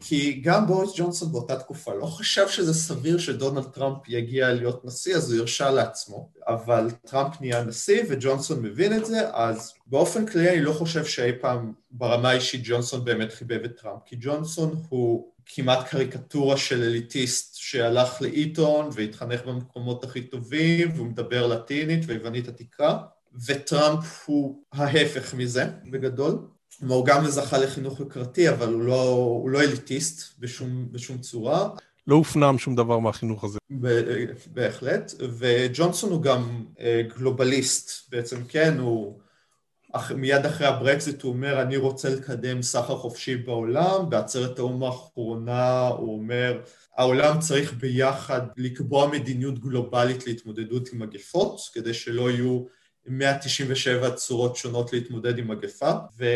כי 0.00 0.40
גם 0.44 0.66
בוריס 0.66 0.90
ג'ונסון 0.96 1.32
באותה 1.32 1.56
תקופה 1.56 1.94
לא 1.94 2.06
חשב 2.06 2.48
שזה 2.48 2.74
סביר 2.74 3.18
שדונלד 3.18 3.64
טראמפ 3.64 3.98
יגיע 4.08 4.52
להיות 4.52 4.84
נשיא, 4.84 5.16
אז 5.16 5.32
הוא 5.32 5.40
הרשה 5.40 5.70
לעצמו. 5.70 6.30
אבל 6.48 6.90
טראמפ 7.06 7.40
נהיה 7.40 7.64
נשיא 7.64 8.02
וג'ונסון 8.08 8.62
מבין 8.62 8.96
את 8.96 9.06
זה, 9.06 9.34
אז 9.34 9.72
באופן 9.86 10.26
כללי 10.26 10.50
אני 10.50 10.60
לא 10.60 10.72
חושב 10.72 11.04
שאי 11.04 11.32
פעם 11.40 11.72
ברמה 11.90 12.30
האישית 12.30 12.60
ג'ונסון 12.64 13.04
באמת 13.04 13.32
חיבב 13.32 13.64
את 13.64 13.80
טראמפ, 13.80 14.00
כי 14.06 14.16
ג'ונסון 14.20 14.82
הוא 14.88 15.32
כמעט 15.46 15.88
קריקטורה 15.88 16.56
של 16.56 16.82
אליטיסט 16.82 17.56
שהלך 17.56 18.22
לאיטון 18.22 18.90
והתחנך 18.92 19.44
במקומות 19.46 20.04
הכי 20.04 20.22
טובים 20.22 20.92
והוא 20.94 21.06
מדבר 21.06 21.46
לטינית 21.46 22.00
ויוונית 22.06 22.48
עתיקה, 22.48 22.98
וטראמפ 23.46 24.24
הוא 24.26 24.62
ההפך 24.72 25.34
מזה 25.34 25.64
בגדול. 25.90 26.38
כלומר, 26.78 26.94
הוא 26.94 27.06
גם 27.06 27.26
זכה 27.26 27.58
לחינוך 27.58 28.00
יוקרתי, 28.00 28.48
אבל 28.48 28.72
הוא 28.72 28.82
לא, 28.82 29.02
הוא 29.08 29.50
לא 29.50 29.60
אליטיסט 29.62 30.38
בשום, 30.38 30.92
בשום 30.92 31.18
צורה. 31.18 31.68
לא 32.06 32.14
הופנם 32.14 32.58
שום 32.58 32.74
דבר 32.74 32.98
מהחינוך 32.98 33.44
הזה. 33.44 33.58
בהחלט, 34.46 35.12
וג'ונסון 35.38 36.10
הוא 36.10 36.22
גם 36.22 36.64
אה, 36.80 37.02
גלובליסט, 37.16 38.10
בעצם 38.10 38.44
כן, 38.48 38.78
הוא 38.78 39.18
מיד 40.16 40.46
אחרי 40.46 40.66
הברקזיט 40.66 41.22
הוא 41.22 41.32
אומר, 41.32 41.62
אני 41.62 41.76
רוצה 41.76 42.08
לקדם 42.08 42.62
סחר 42.62 42.96
חופשי 42.96 43.36
בעולם, 43.36 44.10
בעצרת 44.10 44.58
האו"ם 44.58 44.82
האחרונה 44.82 45.88
הוא 45.88 46.14
אומר, 46.14 46.60
העולם 46.96 47.38
צריך 47.38 47.74
ביחד 47.74 48.40
לקבוע 48.56 49.08
מדיניות 49.08 49.58
גלובלית 49.58 50.26
להתמודדות 50.26 50.88
עם 50.92 50.98
מגפות, 50.98 51.60
כדי 51.72 51.94
שלא 51.94 52.30
יהיו 52.30 52.64
197 53.08 54.10
צורות 54.10 54.56
שונות 54.56 54.92
להתמודד 54.92 55.38
עם 55.38 55.48
מגפה, 55.48 55.92
ו... 56.18 56.26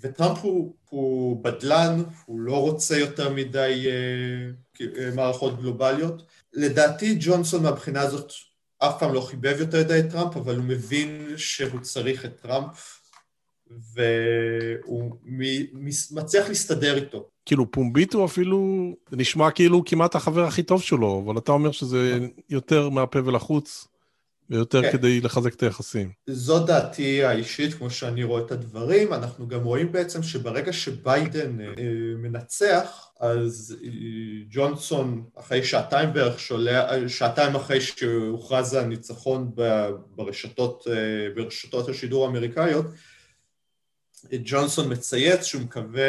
וטראמפ 0.00 0.38
הוא, 0.38 0.74
הוא 0.88 1.44
בדלן, 1.44 2.02
הוא 2.26 2.40
לא 2.40 2.60
רוצה 2.60 2.98
יותר 2.98 3.30
מדי 3.30 3.86
uh, 3.86 4.82
מערכות 5.14 5.60
גלובליות. 5.60 6.22
לדעתי 6.52 7.16
ג'ונסון 7.20 7.62
מהבחינה 7.62 8.00
הזאת 8.00 8.32
אף 8.78 8.98
פעם 8.98 9.12
לא 9.14 9.20
חיבב 9.20 9.56
יותר 9.60 9.80
מדי 9.84 9.98
את 9.98 10.10
טראמפ, 10.10 10.36
אבל 10.36 10.56
הוא 10.56 10.64
מבין 10.64 11.34
שהוא 11.36 11.80
צריך 11.80 12.24
את 12.24 12.40
טראמפ, 12.42 13.00
והוא 13.94 15.16
מצליח 16.10 16.48
להסתדר 16.48 16.96
איתו. 16.96 17.28
כאילו 17.46 17.70
פומבית 17.70 18.14
הוא 18.14 18.24
אפילו, 18.24 18.90
זה 19.10 19.16
נשמע 19.16 19.50
כאילו 19.50 19.84
כמעט 19.84 20.14
החבר 20.14 20.44
הכי 20.44 20.62
טוב 20.62 20.82
שלו, 20.82 21.22
אבל 21.24 21.38
אתה 21.38 21.52
אומר 21.52 21.70
שזה 21.70 22.18
יותר 22.50 22.88
מהפה 22.88 23.18
ולחוץ. 23.24 23.88
ויותר 24.52 24.82
כן. 24.82 24.92
כדי 24.92 25.20
לחזק 25.20 25.54
את 25.54 25.62
היחסים. 25.62 26.12
זו 26.26 26.66
דעתי 26.66 27.24
האישית, 27.24 27.74
כמו 27.74 27.90
שאני 27.90 28.24
רואה 28.24 28.42
את 28.42 28.50
הדברים. 28.50 29.12
אנחנו 29.12 29.48
גם 29.48 29.64
רואים 29.64 29.92
בעצם 29.92 30.22
שברגע 30.22 30.72
שביידן 30.72 31.60
אה, 31.60 31.74
מנצח, 32.16 33.08
אז 33.20 33.76
אה, 33.84 33.88
ג'ונסון, 34.50 35.24
אחרי 35.40 35.64
שעתיים 35.64 36.12
בערך, 36.12 36.40
שולח, 36.40 36.84
שעתיים 37.06 37.54
אחרי 37.54 37.80
שהוכרז 37.80 38.74
הניצחון 38.74 39.50
ברשתות, 40.16 40.84
אה, 40.90 40.94
ברשתות 41.34 41.88
השידור 41.88 42.26
האמריקאיות, 42.26 42.86
ג'ונסון 44.44 44.92
מצייץ 44.92 45.42
שהוא 45.44 45.62
מקווה 45.62 46.02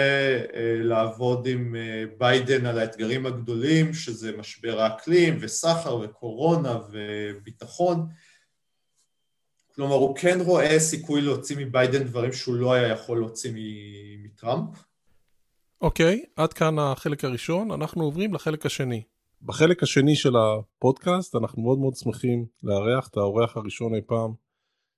לעבוד 0.83 1.47
עם 1.47 1.75
ביידן 2.17 2.65
על 2.65 2.79
האתגרים 2.79 3.25
הגדולים, 3.25 3.93
שזה 3.93 4.31
משבר 4.37 4.81
האקלים 4.81 5.37
וסחר 5.41 5.95
וקורונה 5.95 6.77
וביטחון. 6.91 8.07
כלומר, 9.75 9.95
הוא 9.95 10.15
כן 10.15 10.37
רואה 10.45 10.79
סיכוי 10.79 11.21
להוציא 11.21 11.55
מביידן 11.59 12.03
דברים 12.03 12.33
שהוא 12.33 12.55
לא 12.55 12.73
היה 12.73 12.87
יכול 12.87 13.19
להוציא 13.19 13.51
מטראמפ. 14.23 14.83
אוקיי, 15.81 16.23
okay, 16.23 16.29
עד 16.35 16.53
כאן 16.53 16.79
החלק 16.79 17.25
הראשון, 17.25 17.71
אנחנו 17.71 18.03
עוברים 18.03 18.33
לחלק 18.33 18.65
השני. 18.65 19.03
בחלק 19.41 19.83
השני 19.83 20.15
של 20.15 20.33
הפודקאסט 20.35 21.35
אנחנו 21.35 21.61
מאוד 21.61 21.79
מאוד 21.79 21.95
שמחים 21.95 22.45
לארח 22.63 23.07
את 23.07 23.17
האורח 23.17 23.57
הראשון 23.57 23.95
אי 23.95 24.01
פעם 24.07 24.33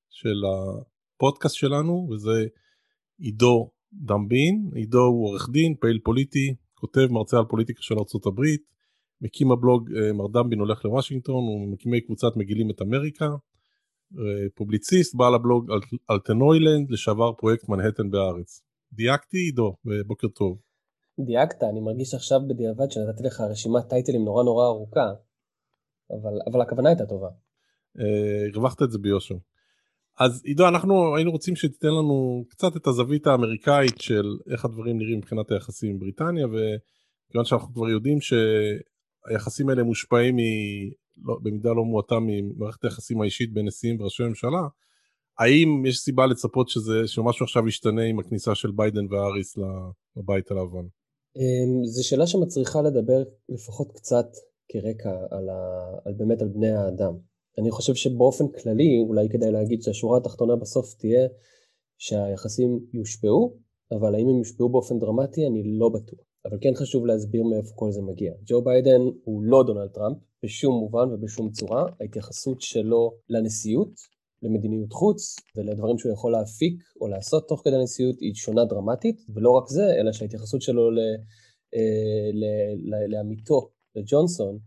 של 0.09 0.43
הפודקאסט 0.45 1.55
שלנו, 1.55 2.09
וזה 2.11 2.45
עידו 3.19 3.71
דמבין. 3.93 4.69
עידו 4.76 5.01
הוא 5.01 5.28
עורך 5.28 5.49
דין, 5.49 5.76
פעיל 5.80 5.99
פוליטי, 6.03 6.55
כותב, 6.73 7.07
מרצה 7.11 7.38
על 7.38 7.45
פוליטיקה 7.45 7.82
של 7.82 7.95
ארה"ב, 7.95 8.41
מקים 9.21 9.51
הבלוג 9.51 9.89
אה, 9.91 10.13
מר 10.13 10.28
דמבין 10.28 10.59
הולך 10.59 10.86
לוושינגטון, 10.86 11.43
הוא 11.43 11.73
מקימי 11.73 12.01
קבוצת 12.01 12.38
מגילים 12.38 12.69
את 12.69 12.82
אמריקה, 12.82 13.30
פובליציסט, 14.56 15.16
בעל 15.16 15.36
הבלוג 15.36 15.72
אלטנוילנד, 16.12 16.91
לשעבר 16.91 17.34
פרויקט 17.34 17.70
מנהטן 17.70 18.12
בארץ. 18.12 18.62
דייקתי 18.93 19.38
עידו, 19.38 19.76
בוקר 20.08 20.28
טוב. 20.28 20.58
דייקת, 21.20 21.64
אני 21.64 21.80
מרגיש 21.80 22.14
עכשיו 22.14 22.39
בדיעבד 22.47 22.91
שנתתי 22.91 23.24
לך 23.24 23.41
רשימת 23.51 23.89
טייטלים 23.89 24.26
נורא 24.26 24.43
נורא 24.43 24.66
ארוכה, 24.66 25.12
אבל, 26.12 26.34
אבל 26.51 26.62
הכוונה 26.62 26.89
הייתה 26.89 27.06
טובה. 27.06 27.30
אה, 27.99 28.47
הרווחת 28.53 28.82
את 28.82 28.91
זה 28.91 28.97
ביושר. 28.97 29.36
אז 30.20 30.41
עידו, 30.45 30.68
אנחנו 30.68 31.16
היינו 31.16 31.32
רוצים 31.32 31.56
שתיתן 31.56 31.88
לנו 31.88 32.45
קצת 32.49 32.76
את 32.76 32.88
הזווית 32.88 33.28
האמריקאית 33.28 34.01
של 34.01 34.38
איך 34.51 34.66
הדברים 34.66 34.97
נראים 34.97 35.18
מבחינת 35.18 35.51
היחסים 35.51 35.91
עם 35.91 35.99
בריטניה, 35.99 36.47
וכיוון 36.47 37.45
שאנחנו 37.45 37.74
כבר 37.74 37.89
יודעים 37.89 38.18
שהיחסים 38.22 39.70
האלה 39.70 39.84
מושפעים 39.84 40.38
לא, 41.24 41.38
במידה 41.43 41.70
לא 41.70 41.84
מועטה 41.86 42.16
ממערכת 42.22 42.84
היחסים 42.84 43.22
האישית 43.22 43.53
בין 43.53 43.68
נשיאים 43.68 44.01
וראשי 44.01 44.24
ממשלה, 44.24 44.61
האם 45.39 45.86
יש 45.86 45.97
סיבה 45.97 46.26
לצפות 46.26 46.70
שזה, 46.70 47.07
שמשהו 47.07 47.43
עכשיו 47.43 47.68
ישתנה 47.68 48.03
עם 48.03 48.20
הכניסה 48.20 48.55
של 48.55 48.72
ביידן 48.72 49.05
והאריס 49.09 49.57
לבית 50.18 50.51
הלבן? 50.51 50.88
אמ, 51.38 51.86
זו 51.86 52.07
שאלה 52.07 52.28
שמצריכה 52.28 52.82
לדבר 52.82 53.24
לפחות 53.49 53.91
קצת 53.91 54.28
כרקע 54.72 55.09
על, 55.32 55.49
ה, 55.49 55.86
על 56.05 56.13
באמת 56.13 56.41
על 56.41 56.47
בני 56.47 56.72
האדם. 56.72 57.13
אני 57.59 57.72
חושב 57.72 57.95
שבאופן 57.95 58.45
כללי 58.47 59.03
אולי 59.07 59.30
כדאי 59.30 59.51
להגיד 59.51 59.82
שהשורה 59.82 60.18
התחתונה 60.18 60.55
בסוף 60.55 60.93
תהיה 60.93 61.28
שהיחסים 61.97 62.80
יושפעו, 62.93 63.57
אבל 63.91 64.16
האם 64.16 64.30
הם 64.30 64.38
יושפעו 64.38 64.70
באופן 64.70 64.99
דרמטי 64.99 65.47
אני 65.47 65.63
לא 65.80 65.89
בטוח. 65.89 66.26
אבל 66.45 66.57
כן 66.61 66.74
חשוב 66.76 67.05
להסביר 67.05 67.43
מאיפה 67.43 67.72
כל 67.76 67.91
זה 67.91 68.01
מגיע. 68.01 68.34
ג'ו 68.45 68.61
ביידן 68.61 69.01
הוא 69.24 69.43
לא 69.43 69.63
דונלד 69.63 69.89
טראמפ 69.89 70.18
בשום 70.45 70.75
מובן 70.75 71.13
ובשום 71.13 71.49
צורה. 71.51 71.85
ההתייחסות 72.01 72.61
שלו 72.61 73.13
לנשיאות, 73.29 73.93
למדיניות 74.41 74.93
חוץ 74.93 75.35
ולדברים 75.55 75.97
שהוא 75.97 76.13
יכול 76.13 76.31
להפיק 76.31 76.83
או 77.01 77.07
לעשות 77.07 77.47
תוך 77.47 77.61
כדי 77.63 77.75
הנשיאות 77.75 78.15
היא 78.19 78.33
שונה 78.33 78.65
דרמטית, 78.65 79.21
ולא 79.33 79.51
רק 79.51 79.67
זה, 79.67 79.85
אלא 79.99 80.11
שההתייחסות 80.11 80.61
שלו 80.61 80.91
ל, 80.91 80.99
אה, 81.75 82.29
ל, 82.33 82.43
ל, 82.89 83.11
לעמיתו, 83.11 83.69
לג'ונסון, 83.95 84.57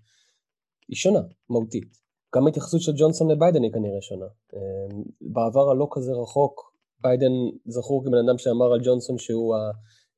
היא 0.89 0.97
שונה, 0.97 1.21
מהותית. 1.51 1.89
גם 2.37 2.47
ההתייחסות 2.47 2.81
של 2.81 2.93
ג'ונסון 2.97 3.31
לביידן 3.31 3.63
היא 3.63 3.73
כנראה 3.73 4.01
שונה. 4.01 4.27
אה, 4.55 4.99
בעבר 5.21 5.71
הלא 5.71 5.89
כזה 5.91 6.13
רחוק, 6.13 6.73
ביידן 7.01 7.33
זכור 7.67 8.05
כבן 8.05 8.19
אדם 8.27 8.39
שאמר 8.39 8.73
על 8.73 8.81
ג'ונסון 8.85 9.19
שהוא. 9.19 9.55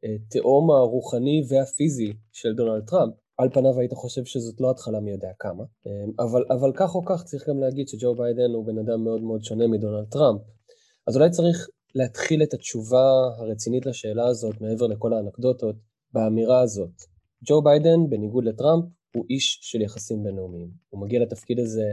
התאום 0.05 0.71
הרוחני 0.71 1.43
והפיזי 1.49 2.13
של 2.33 2.55
דונלד 2.55 2.85
טראמפ, 2.87 3.15
על 3.41 3.49
פניו 3.53 3.79
היית 3.79 3.93
חושב 3.93 4.25
שזאת 4.25 4.61
לא 4.61 4.71
התחלה 4.71 5.01
מי 5.01 5.11
יודע 5.11 5.31
כמה, 5.39 5.65
אבל, 6.19 6.45
אבל 6.51 6.73
כך 6.75 6.95
או 6.95 7.05
כך 7.05 7.25
צריך 7.25 7.49
גם 7.49 7.61
להגיד 7.61 7.89
שג'ו 7.89 8.15
ביידן 8.15 8.51
הוא 8.55 8.67
בן 8.67 8.79
אדם 8.79 9.05
מאוד 9.05 9.23
מאוד 9.23 9.45
שונה 9.45 9.67
מדונלד 9.67 10.07
טראמפ. 10.09 10.41
אז 11.07 11.17
אולי 11.17 11.31
צריך 11.31 11.69
להתחיל 11.95 12.43
את 12.43 12.55
התשובה 12.55 13.05
הרצינית 13.39 13.87
לשאלה 13.87 14.27
הזאת, 14.27 14.61
מעבר 14.61 14.87
לכל 14.87 15.13
האנקדוטות, 15.13 15.77
באמירה 16.13 16.61
הזאת. 16.61 16.91
ג'ו 17.45 17.63
ביידן, 17.63 18.11
בניגוד 18.11 18.45
לטראמפ, 18.45 18.85
הוא 19.15 19.25
איש 19.31 19.59
של 19.63 19.81
יחסים 19.81 20.23
בינלאומיים. 20.23 20.71
הוא 20.91 21.01
מגיע 21.01 21.21
לתפקיד 21.21 21.59
הזה 21.59 21.93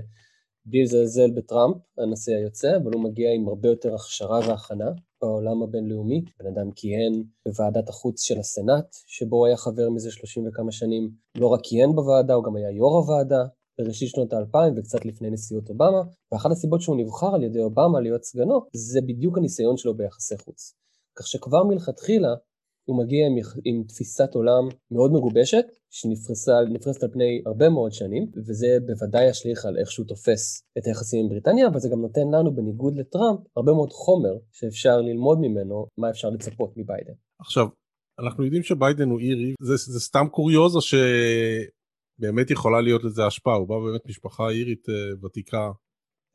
בלי 0.65 0.83
לזלזל 0.83 1.31
בטראמפ, 1.31 1.77
הנשיא 1.97 2.35
היוצא, 2.35 2.77
אבל 2.83 2.93
הוא 2.93 3.03
מגיע 3.03 3.33
עם 3.33 3.47
הרבה 3.47 3.69
יותר 3.69 3.95
הכשרה 3.95 4.39
והכנה 4.39 4.91
בעולם 5.21 5.63
הבינלאומי. 5.63 6.21
בן 6.39 6.47
אדם 6.47 6.71
כיהן 6.71 7.23
בוועדת 7.47 7.89
החוץ 7.89 8.21
של 8.21 8.39
הסנאט, 8.39 8.95
שבו 9.07 9.35
הוא 9.35 9.45
היה 9.45 9.57
חבר 9.57 9.89
מזה 9.89 10.11
שלושים 10.11 10.47
וכמה 10.47 10.71
שנים. 10.71 11.09
לא 11.37 11.47
רק 11.47 11.59
כיהן 11.63 11.95
בוועדה, 11.95 12.33
הוא 12.33 12.43
גם 12.43 12.55
היה 12.55 12.71
יו"ר 12.71 12.97
הוועדה 12.97 13.43
בראשית 13.79 14.09
שנות 14.09 14.33
האלפיים 14.33 14.73
וקצת 14.77 15.05
לפני 15.05 15.29
נשיאות 15.29 15.69
אובמה, 15.69 16.01
ואחת 16.31 16.51
הסיבות 16.51 16.81
שהוא 16.81 16.97
נבחר 16.97 17.35
על 17.35 17.43
ידי 17.43 17.59
אובמה 17.59 17.99
להיות 18.01 18.23
סגנו, 18.23 18.61
זה 18.73 19.01
בדיוק 19.01 19.37
הניסיון 19.37 19.77
שלו 19.77 19.97
ביחסי 19.97 20.37
חוץ. 20.37 20.73
כך 21.15 21.27
שכבר 21.27 21.63
מלכתחילה 21.63 22.33
הוא 22.87 22.97
מגיע 23.03 23.27
עם, 23.27 23.35
עם 23.65 23.83
תפיסת 23.87 24.33
עולם 24.33 24.63
מאוד 24.91 25.11
מגובשת, 25.11 25.65
שנפרסת 25.89 27.03
על 27.03 27.09
פני 27.13 27.41
הרבה 27.45 27.69
מאוד 27.69 27.91
שנים, 27.91 28.31
וזה 28.47 28.67
בוודאי 28.85 29.29
ישליך 29.29 29.65
על 29.65 29.77
איך 29.77 29.91
שהוא 29.91 30.07
תופס 30.07 30.61
את 30.77 30.85
היחסים 30.85 31.23
עם 31.23 31.29
בריטניה, 31.29 31.67
אבל 31.67 31.79
זה 31.79 31.89
גם 31.89 32.01
נותן 32.01 32.27
לנו, 32.33 32.55
בניגוד 32.55 32.97
לטראמפ, 32.97 33.39
הרבה 33.57 33.73
מאוד 33.73 33.91
חומר 33.91 34.33
שאפשר 34.51 35.01
ללמוד 35.01 35.37
ממנו 35.41 35.87
מה 35.97 36.09
אפשר 36.09 36.29
לצפות 36.29 36.73
מביידן. 36.77 37.13
עכשיו, 37.39 37.67
אנחנו 38.19 38.43
יודעים 38.43 38.63
שביידן 38.63 39.09
הוא 39.09 39.19
אירי, 39.19 39.53
זה, 39.61 39.75
זה 39.77 39.99
סתם 39.99 40.25
קוריוז 40.31 40.75
או 40.75 40.81
שבאמת 40.81 42.51
יכולה 42.51 42.81
להיות 42.81 43.03
לזה 43.03 43.25
השפעה? 43.25 43.55
הוא 43.55 43.67
בא 43.67 43.75
באמת 43.85 44.05
משפחה 44.05 44.49
אירית 44.49 44.85
uh, 44.89 45.25
ותיקה 45.25 45.71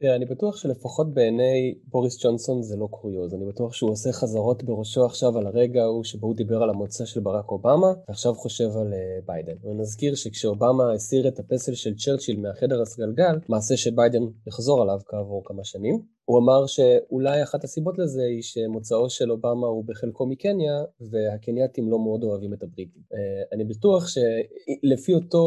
אני 0.05 0.25
בטוח 0.25 0.57
שלפחות 0.57 1.15
בעיני 1.15 1.75
בוריס 1.87 2.25
ג'ונסון 2.25 2.63
זה 2.63 2.77
לא 2.77 2.87
קוריוז. 2.91 3.35
אני 3.35 3.45
בטוח 3.45 3.73
שהוא 3.73 3.91
עושה 3.91 4.13
חזרות 4.13 4.63
בראשו 4.63 5.05
עכשיו 5.05 5.39
על 5.39 5.47
הרגע 5.47 5.83
ההוא 5.83 6.05
שבו 6.05 6.27
הוא 6.27 6.37
דיבר 6.37 6.63
על 6.63 6.71
המוצא 6.71 7.05
של 7.05 7.21
ברק 7.21 7.51
אובמה, 7.51 7.93
ועכשיו 8.09 8.35
חושב 8.35 8.77
על 8.77 8.93
uh, 8.93 9.27
ביידן. 9.27 9.53
ונזכיר 9.65 10.15
שכשאובמה 10.15 10.93
הסיר 10.93 11.29
את 11.29 11.39
הפסל 11.39 11.75
של 11.75 11.95
צ'רצ'יל 11.97 12.41
מהחדר 12.41 12.83
הסגלגל, 12.83 13.39
מעשה 13.49 13.77
שביידן 13.77 14.23
יחזור 14.47 14.83
עליו 14.83 14.99
כעבור 15.07 15.43
כמה 15.45 15.65
שנים, 15.65 16.03
הוא 16.33 16.39
אמר 16.39 16.67
שאולי 16.67 17.43
אחת 17.43 17.65
הסיבות 17.65 17.99
לזה 17.99 18.23
היא 18.23 18.43
שמוצאו 18.43 19.11
של 19.11 19.31
אובמה 19.33 19.67
הוא 19.67 19.85
בחלקו 19.85 20.27
מקניה, 20.27 20.85
והקנייתים 21.01 21.91
לא 21.91 21.99
מאוד 21.99 22.25
אוהבים 22.25 22.55
את 22.55 22.63
הבריטים. 22.63 23.03
אה, 23.15 23.19
אני 23.53 23.65
בטוח 23.65 24.07
שלפי 24.09 25.15
אותו 25.15 25.43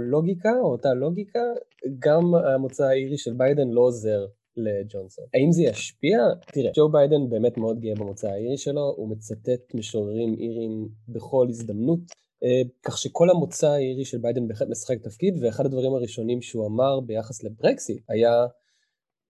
לוגיקה, 0.00 0.52
או 0.62 0.72
אותה 0.72 0.94
לוגיקה, 0.94 1.42
גם 1.98 2.34
המוצא 2.34 2.84
האירי 2.84 3.18
של 3.18 3.32
ביידן 3.32 3.68
לא 3.68 3.80
עוזר 3.80 4.26
לג'ונסון. 4.56 5.24
האם 5.34 5.52
זה 5.52 5.62
ישפיע? 5.62 6.18
תראה, 6.52 6.70
ג'ו 6.76 6.88
ביידן 6.88 7.30
באמת 7.30 7.58
מאוד 7.58 7.80
גאה 7.80 7.94
במוצא 7.94 8.28
האירי 8.28 8.56
שלו, 8.56 8.94
הוא 8.96 9.08
מצטט 9.08 9.74
משוררים 9.74 10.34
אירים 10.34 10.88
בכל 11.08 11.46
הזדמנות. 11.48 12.00
אה, 12.44 12.62
כך 12.82 12.98
שכל 12.98 13.30
המוצא 13.30 13.68
האירי 13.68 14.04
של 14.04 14.18
ביידן 14.18 14.48
בהחלט 14.48 14.68
משחק 14.68 15.02
תפקיד, 15.02 15.38
ואחד 15.40 15.66
הדברים 15.66 15.94
הראשונים 15.94 16.42
שהוא 16.42 16.66
אמר 16.66 17.00
ביחס 17.00 17.44
לברקסיט 17.44 18.02
היה 18.08 18.46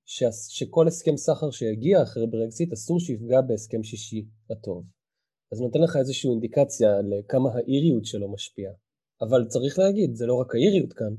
ש... 0.08 0.24
שכל 0.48 0.86
הסכם 0.86 1.16
סחר 1.16 1.50
שיגיע 1.50 2.02
אחרי 2.02 2.26
ברקזיט 2.26 2.72
אסור 2.72 3.00
שיפגע 3.00 3.40
בהסכם 3.40 3.82
שישי 3.82 4.26
הטוב. 4.50 4.84
אז 5.52 5.60
נותן 5.60 5.78
לך 5.80 5.96
איזושהי 5.96 6.30
אינדיקציה 6.30 6.90
לכמה 7.02 7.50
האיריות 7.54 8.04
שלו 8.04 8.32
משפיעה. 8.32 8.72
אבל 9.20 9.44
צריך 9.48 9.78
להגיד, 9.78 10.14
זה 10.14 10.26
לא 10.26 10.34
רק 10.34 10.54
האיריות 10.54 10.92
כאן, 10.92 11.14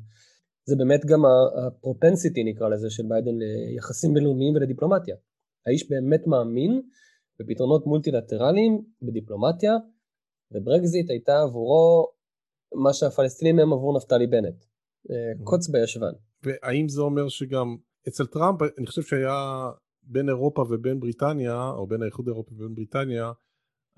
זה 0.65 0.75
באמת 0.75 1.05
גם 1.05 1.19
ה 1.67 1.74
propensity 1.74 2.43
נקרא 2.43 2.69
לזה 2.69 2.89
של 2.89 3.03
ביידן 3.09 3.35
ליחסים 3.37 4.13
בינלאומיים 4.13 4.55
ולדיפלומטיה. 4.55 5.15
האיש 5.65 5.89
באמת 5.89 6.27
מאמין 6.27 6.81
בפתרונות 7.39 7.87
מולטילטרליים 7.87 8.81
בדיפלומטיה, 9.01 9.73
וברקזיט 10.51 11.09
הייתה 11.09 11.41
עבורו 11.41 12.07
מה 12.73 12.93
שהפלסטינים 12.93 13.59
הם 13.59 13.73
עבור 13.73 13.97
נפתלי 13.97 14.27
בנט. 14.27 14.63
אה, 15.11 15.15
קוץ 15.43 15.67
בישבן. 15.67 16.13
והאם 16.43 16.89
זה 16.89 17.01
אומר 17.01 17.29
שגם 17.29 17.77
אצל 18.09 18.25
טראמפ 18.25 18.61
אני 18.77 18.85
חושב 18.85 19.01
שהיה 19.01 19.69
בין 20.03 20.29
אירופה 20.29 20.65
ובין 20.69 20.99
בריטניה, 20.99 21.69
או 21.69 21.87
בין 21.87 22.01
האיחוד 22.01 22.27
האירופי 22.27 22.53
ובין 22.53 22.75
בריטניה, 22.75 23.31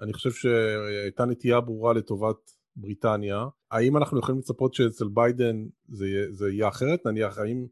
אני 0.02 0.14
חושב 0.14 0.32
שהייתה 0.32 1.26
נטייה 1.26 1.62
ברורה 1.62 1.94
לטובת 1.94 2.38
בריטניה. 2.76 3.46
האם 3.72 3.98
אנחנו 3.98 4.20
יכולים 4.20 4.40
לצפות 4.40 4.74
שאצל 4.74 5.06
ביידן 5.14 5.66
זה, 5.88 6.06
זה 6.32 6.50
יהיה 6.50 6.68
אחרת? 6.68 7.06
נניח, 7.06 7.38
האם 7.38 7.66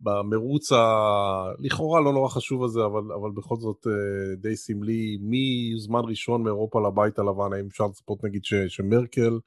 במרוץ 0.00 0.72
הלכאורה 0.72 2.00
לא 2.00 2.12
נורא 2.12 2.28
חשוב 2.28 2.64
הזה, 2.64 2.80
אבל, 2.84 3.12
אבל 3.20 3.30
בכל 3.34 3.56
זאת 3.56 3.86
אה, 3.86 4.36
די 4.36 4.56
סמלי, 4.56 5.18
מי 5.20 5.72
זמן 5.78 6.00
ראשון 6.08 6.42
מאירופה 6.42 6.88
לבית 6.88 7.18
הלבן, 7.18 7.52
האם 7.52 7.66
אפשר 7.66 7.86
לצפות 7.86 8.24
נגיד 8.24 8.44
ש, 8.44 8.54
שמרקל 8.54 9.38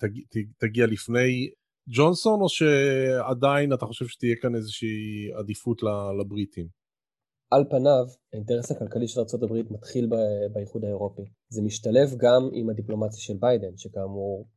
תג, 0.00 0.40
תגיע 0.58 0.86
לפני 0.86 1.50
ג'ונסון, 1.88 2.40
או 2.40 2.48
שעדיין 2.48 3.72
אתה 3.72 3.86
חושב 3.86 4.06
שתהיה 4.06 4.36
כאן 4.42 4.54
איזושהי 4.54 5.32
עדיפות 5.38 5.82
לבריטים? 6.20 6.68
על 7.50 7.64
פניו, 7.70 8.06
האינטרס 8.32 8.70
הכלכלי 8.70 9.08
של 9.08 9.20
ארה"ב 9.20 9.72
מתחיל 9.72 10.10
באיחוד 10.52 10.84
האירופי. 10.84 11.22
זה 11.48 11.62
משתלב 11.62 12.08
גם 12.16 12.48
עם 12.52 12.70
הדיפלומטיה 12.70 13.18
של 13.18 13.34
ביידן, 13.40 13.76
שכאמור 13.76 14.48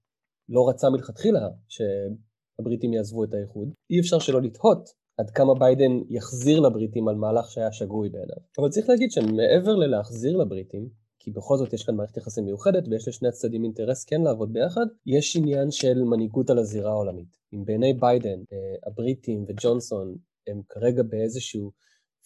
לא 0.50 0.70
רצה 0.70 0.90
מלכתחילה 0.90 1.48
שהבריטים 1.68 2.94
יעזבו 2.94 3.24
את 3.24 3.34
האיחוד. 3.34 3.70
אי 3.90 4.00
אפשר 4.00 4.20
שלא 4.20 4.42
לתהות 4.42 4.90
עד 5.20 5.30
כמה 5.30 5.54
ביידן 5.60 5.92
יחזיר 6.10 6.60
לבריטים 6.60 7.08
על 7.08 7.16
מהלך 7.16 7.52
שהיה 7.52 7.72
שגוי 7.72 8.10
בעיניו. 8.10 8.38
אבל 8.60 8.70
צריך 8.70 8.90
להגיד 8.90 9.12
שמעבר 9.12 9.76
ללהחזיר 9.76 10.38
לבריטים, 10.38 10.90
כי 11.20 11.32
בכל 11.32 11.58
זאת 11.58 11.74
יש 11.74 11.84
כאן 11.84 11.96
מערכת 11.96 12.18
יחסים 12.18 12.46
מיוחדת 12.46 12.88
ויש 12.88 13.08
לשני 13.08 13.28
הצדדים 13.28 13.64
אינטרס 13.64 14.04
כן 14.04 14.22
לעבוד 14.22 14.54
ביחד, 14.54 14.86
יש 15.06 15.36
עניין 15.36 15.72
של 15.72 16.04
מנהיגות 16.04 16.50
על 16.50 16.58
הזירה 16.60 16.92
העולמית. 16.92 17.38
אם 17.54 17.66
בעיני 17.66 17.94
ביידן, 17.94 18.40
אה, 18.54 18.76
הבריטים 18.88 19.46
וג'ונסון 19.48 20.16
הם 20.48 20.62
כרגע 20.70 21.04
באיזשהו 21.04 21.72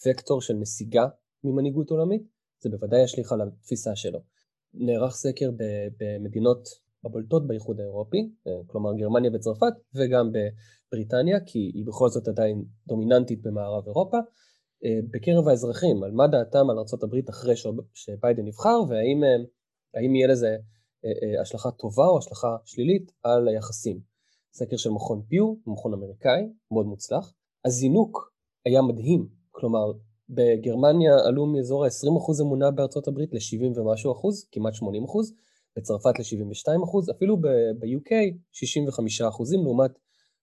וקטור 0.06 0.40
של 0.40 0.54
נסיגה 0.54 1.06
ממנהיגות 1.44 1.90
עולמית, 1.90 2.22
זה 2.62 2.70
בוודאי 2.70 3.02
ישליך 3.02 3.32
על 3.32 3.40
התפיסה 3.42 3.96
שלו. 3.96 4.20
נערך 4.74 5.14
סקר 5.14 5.50
במדינות 6.00 6.68
הבולטות 7.04 7.46
באיחוד 7.46 7.80
האירופי, 7.80 8.30
אה, 8.46 8.52
כלומר 8.66 8.94
גרמניה 8.94 9.30
וצרפת, 9.34 9.72
וגם 9.94 10.30
בבריטניה, 10.32 11.40
כי 11.46 11.58
היא 11.58 11.86
בכל 11.86 12.08
זאת 12.08 12.28
עדיין 12.28 12.64
דומיננטית 12.86 13.42
במערב 13.42 13.86
אירופה, 13.86 14.18
בקרב 15.10 15.48
האזרחים, 15.48 16.02
על 16.02 16.10
מה 16.10 16.26
דעתם 16.26 16.70
על 16.70 16.78
ארה"ב 16.78 17.28
אחרי 17.30 17.54
שביידן 17.94 18.44
נבחר, 18.44 18.80
והאם 18.88 20.14
יהיה 20.14 20.26
לזה 20.26 20.56
אה, 21.04 21.40
השלכה 21.40 21.70
טובה 21.70 22.06
או 22.06 22.18
השלכה 22.18 22.56
שלילית 22.64 23.12
על 23.22 23.48
היחסים. 23.48 24.00
סקר 24.54 24.76
של 24.76 24.90
מכון 24.90 25.22
פיו, 25.28 25.54
מכון 25.66 25.92
אמריקאי, 25.94 26.42
מאוד 26.70 26.86
מוצלח. 26.86 27.34
הזינוק 27.64 28.32
היה 28.64 28.82
מדהים, 28.82 29.28
כלומר 29.50 29.92
בגרמניה 30.28 31.12
עלו 31.26 31.46
מאזור 31.46 31.84
ה-20% 31.84 32.42
אמונה 32.42 32.70
בארצות 32.70 33.08
הברית 33.08 33.32
ל-70 33.32 33.78
ומשהו 33.78 34.12
אחוז, 34.12 34.48
כמעט 34.52 34.74
80 34.74 35.04
אחוז, 35.04 35.34
בצרפת 35.76 36.18
ל-72 36.18 36.84
אחוז, 36.84 37.10
אפילו 37.10 37.36
ב-UK 37.40 38.10
65 38.52 39.20
אחוזים 39.20 39.62
לעומת 39.62 39.90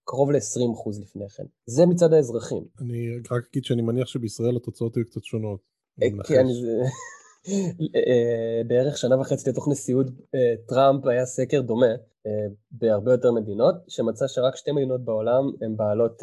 קרוב 0.04 0.30
ל-20% 0.30 1.02
לפני 1.02 1.28
כן. 1.28 1.44
זה 1.66 1.86
מצד 1.86 2.12
האזרחים. 2.12 2.64
אני 2.80 3.16
רק 3.30 3.44
אגיד 3.50 3.64
שאני 3.64 3.82
מניח 3.82 4.06
שבישראל 4.06 4.56
התוצאות 4.56 4.96
היו 4.96 5.04
קצת 5.06 5.24
שונות. 5.24 5.60
אה, 6.02 6.08
כן, 6.24 6.46
אה, 7.96 8.62
בערך 8.66 8.98
שנה 8.98 9.20
וחצי 9.20 9.50
לתוך 9.50 9.68
נשיאות 9.68 10.06
אה, 10.06 10.54
טראמפ 10.68 11.06
היה 11.06 11.26
סקר 11.26 11.60
דומה 11.60 11.94
בהרבה 12.70 13.12
יותר 13.12 13.32
מדינות, 13.32 13.74
שמצא 13.88 14.26
שרק 14.28 14.56
שתי 14.56 14.72
מדינות 14.72 15.04
בעולם 15.04 15.42
הן 15.60 15.76
בעלות 15.76 16.22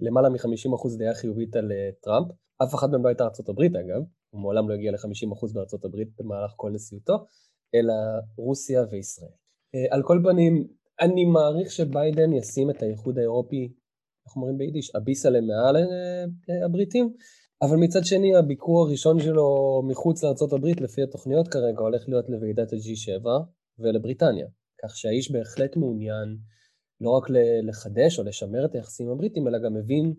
למעלה 0.00 0.28
מ-50% 0.28 0.98
דעה 0.98 1.14
חיובית 1.14 1.56
על 1.56 1.72
טראמפ. 2.02 2.26
אף 2.62 2.74
אחת 2.74 2.88
מהן 2.90 3.02
לא 3.02 3.08
הייתה 3.08 3.28
הברית 3.48 3.72
אגב, 3.76 4.02
הוא 4.30 4.40
מעולם 4.40 4.68
לא 4.68 4.74
הגיע 4.74 4.92
ל-50% 4.92 5.54
בארצות 5.54 5.84
הברית 5.84 6.08
במהלך 6.18 6.52
כל 6.56 6.70
נשיאותו, 6.70 7.24
אלא 7.74 7.92
רוסיה 8.36 8.84
וישראל. 8.90 9.30
על 9.90 10.02
כל 10.02 10.20
פנים, 10.24 10.66
אני 11.00 11.24
מעריך 11.24 11.70
שביידן 11.70 12.32
ישים 12.32 12.70
את 12.70 12.82
האיחוד 12.82 13.18
האירופי, 13.18 13.72
איך 14.26 14.36
אומרים 14.36 14.58
ביידיש, 14.58 14.90
אביסה 14.96 15.30
למעל 15.30 15.76
אה, 15.76 16.64
הבריטים, 16.64 17.14
אבל 17.62 17.76
מצד 17.76 18.04
שני 18.04 18.36
הביקור 18.36 18.86
הראשון 18.86 19.20
שלו 19.20 19.82
מחוץ 19.88 20.24
לארה"ב 20.24 20.66
לפי 20.80 21.02
התוכניות 21.02 21.48
כרגע 21.48 21.80
הולך 21.80 22.08
להיות 22.08 22.28
לוועידת 22.28 22.72
ה-G7 22.72 23.26
ולבריטניה, 23.78 24.46
כך 24.82 24.96
שהאיש 24.96 25.32
בהחלט 25.32 25.76
מעוניין 25.76 26.36
לא 27.00 27.10
רק 27.10 27.24
לחדש 27.62 28.18
או 28.18 28.24
לשמר 28.24 28.64
את 28.64 28.74
היחסים 28.74 29.10
הבריטים, 29.10 29.48
אלא 29.48 29.58
גם 29.58 29.74
מבין 29.74 30.14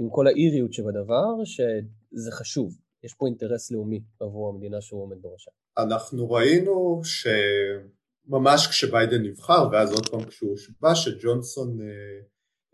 עם 0.00 0.10
כל 0.10 0.26
האיריות 0.26 0.72
שבדבר 0.72 1.44
שזה 1.44 2.32
חשוב, 2.32 2.78
יש 3.04 3.14
פה 3.14 3.26
אינטרס 3.26 3.70
לאומי 3.70 4.00
עבור 4.20 4.48
המדינה 4.48 4.80
שהוא 4.80 5.02
עומד 5.02 5.16
בראשה. 5.22 5.50
אנחנו 5.78 6.30
ראינו 6.30 7.00
ש... 7.04 7.26
ממש 8.26 8.66
כשביידן 8.66 9.22
נבחר 9.22 9.68
ואז 9.72 9.92
עוד 9.92 10.08
פעם 10.08 10.24
כשהוא 10.24 10.50
הושבע 10.50 10.94
שג'ונסון 10.94 11.78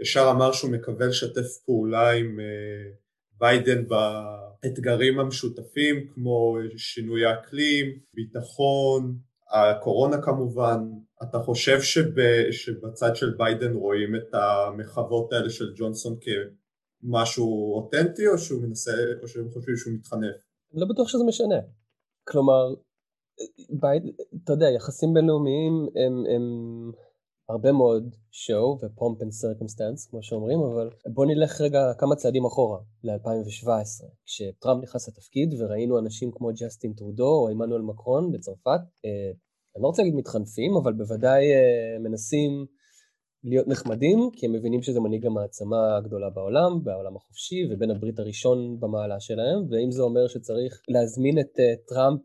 ישר 0.02 0.28
אמר 0.30 0.52
שהוא 0.52 0.70
מקווה 0.70 1.06
לשתף 1.06 1.64
פעולה 1.66 2.10
עם 2.10 2.38
ביידן 3.38 3.84
באתגרים 3.88 5.20
המשותפים 5.20 6.08
כמו 6.14 6.56
שינוי 6.76 7.24
האקלים, 7.24 7.86
ביטחון, 8.14 9.18
הקורונה 9.50 10.22
כמובן, 10.22 10.78
אתה 11.22 11.38
חושב 11.38 11.82
שב, 11.82 12.10
שבצד 12.50 13.16
של 13.16 13.34
ביידן 13.38 13.72
רואים 13.72 14.16
את 14.16 14.34
המחוות 14.34 15.32
האלה 15.32 15.50
של 15.50 15.72
ג'ונסון 15.76 16.16
כמשהו 16.20 17.74
אותנטי 17.76 18.26
או 18.28 18.38
שהוא 18.38 18.62
מנסה, 18.62 18.92
או 19.22 19.28
שהם 19.28 19.50
חושבים 19.50 19.76
שהוא 19.76 19.94
מתחנף? 19.94 20.36
אני 20.72 20.80
לא 20.80 20.86
בטוח 20.86 21.08
שזה 21.08 21.24
משנה. 21.28 21.56
כלומר, 22.28 22.74
בייד, 23.70 24.02
אתה 24.44 24.52
יודע, 24.52 24.70
יחסים 24.70 25.14
בינלאומיים 25.14 25.86
הם, 25.96 26.24
הם 26.34 26.42
הרבה 27.48 27.72
מאוד 27.72 28.14
show 28.32 28.84
ו-pomp 28.84 29.22
and 29.22 29.32
circumstance, 29.42 30.10
כמו 30.10 30.22
שאומרים, 30.22 30.60
אבל 30.60 30.90
בוא 31.06 31.26
נלך 31.26 31.60
רגע 31.60 31.92
כמה 31.98 32.16
צעדים 32.16 32.44
אחורה, 32.44 32.78
ל-2017, 33.04 34.04
כשטראמפ 34.26 34.82
נכנס 34.82 35.08
לתפקיד 35.08 35.54
וראינו 35.58 35.98
אנשים 35.98 36.30
כמו 36.32 36.48
ג'סטין 36.60 36.92
טרודו 36.92 37.28
או 37.28 37.48
עמנואל 37.48 37.82
מקרון 37.82 38.32
בצרפת, 38.32 38.80
אה, 39.04 39.30
אני 39.76 39.82
לא 39.82 39.88
רוצה 39.88 40.02
להגיד 40.02 40.14
מתחנפים, 40.14 40.76
אבל 40.82 40.92
בוודאי 40.92 41.52
אה, 41.52 41.98
מנסים 41.98 42.66
להיות 43.44 43.68
נחמדים, 43.68 44.30
כי 44.32 44.46
הם 44.46 44.52
מבינים 44.52 44.82
שזה 44.82 45.00
מנהיג 45.00 45.26
המעצמה 45.26 45.96
הגדולה 45.96 46.30
בעולם, 46.30 46.84
בעולם 46.84 47.16
החופשי, 47.16 47.68
ובין 47.70 47.90
הברית 47.90 48.18
הראשון 48.18 48.80
במעלה 48.80 49.20
שלהם, 49.20 49.58
ואם 49.70 49.90
זה 49.90 50.02
אומר 50.02 50.28
שצריך 50.28 50.80
להזמין 50.88 51.38
את 51.38 51.56
uh, 51.56 51.88
טראמפ 51.88 52.20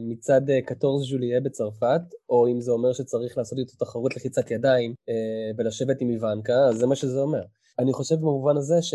למצעד 0.00 0.50
14 0.50 0.98
ז'וליה 0.98 1.40
בצרפת, 1.40 2.02
או 2.28 2.48
אם 2.48 2.60
זה 2.60 2.72
אומר 2.72 2.92
שצריך 2.92 3.38
לעשות 3.38 3.58
איתו 3.58 3.72
תחרות 3.78 4.16
לחיצת 4.16 4.50
ידיים 4.50 4.92
uh, 4.92 5.54
ולשבת 5.58 6.00
עם 6.00 6.10
איוונקה, 6.10 6.66
אז 6.68 6.76
זה 6.78 6.86
מה 6.86 6.96
שזה 6.96 7.20
אומר. 7.20 7.42
אני 7.78 7.92
חושב 7.92 8.14
במובן 8.14 8.56
הזה 8.56 8.82
ש... 8.82 8.94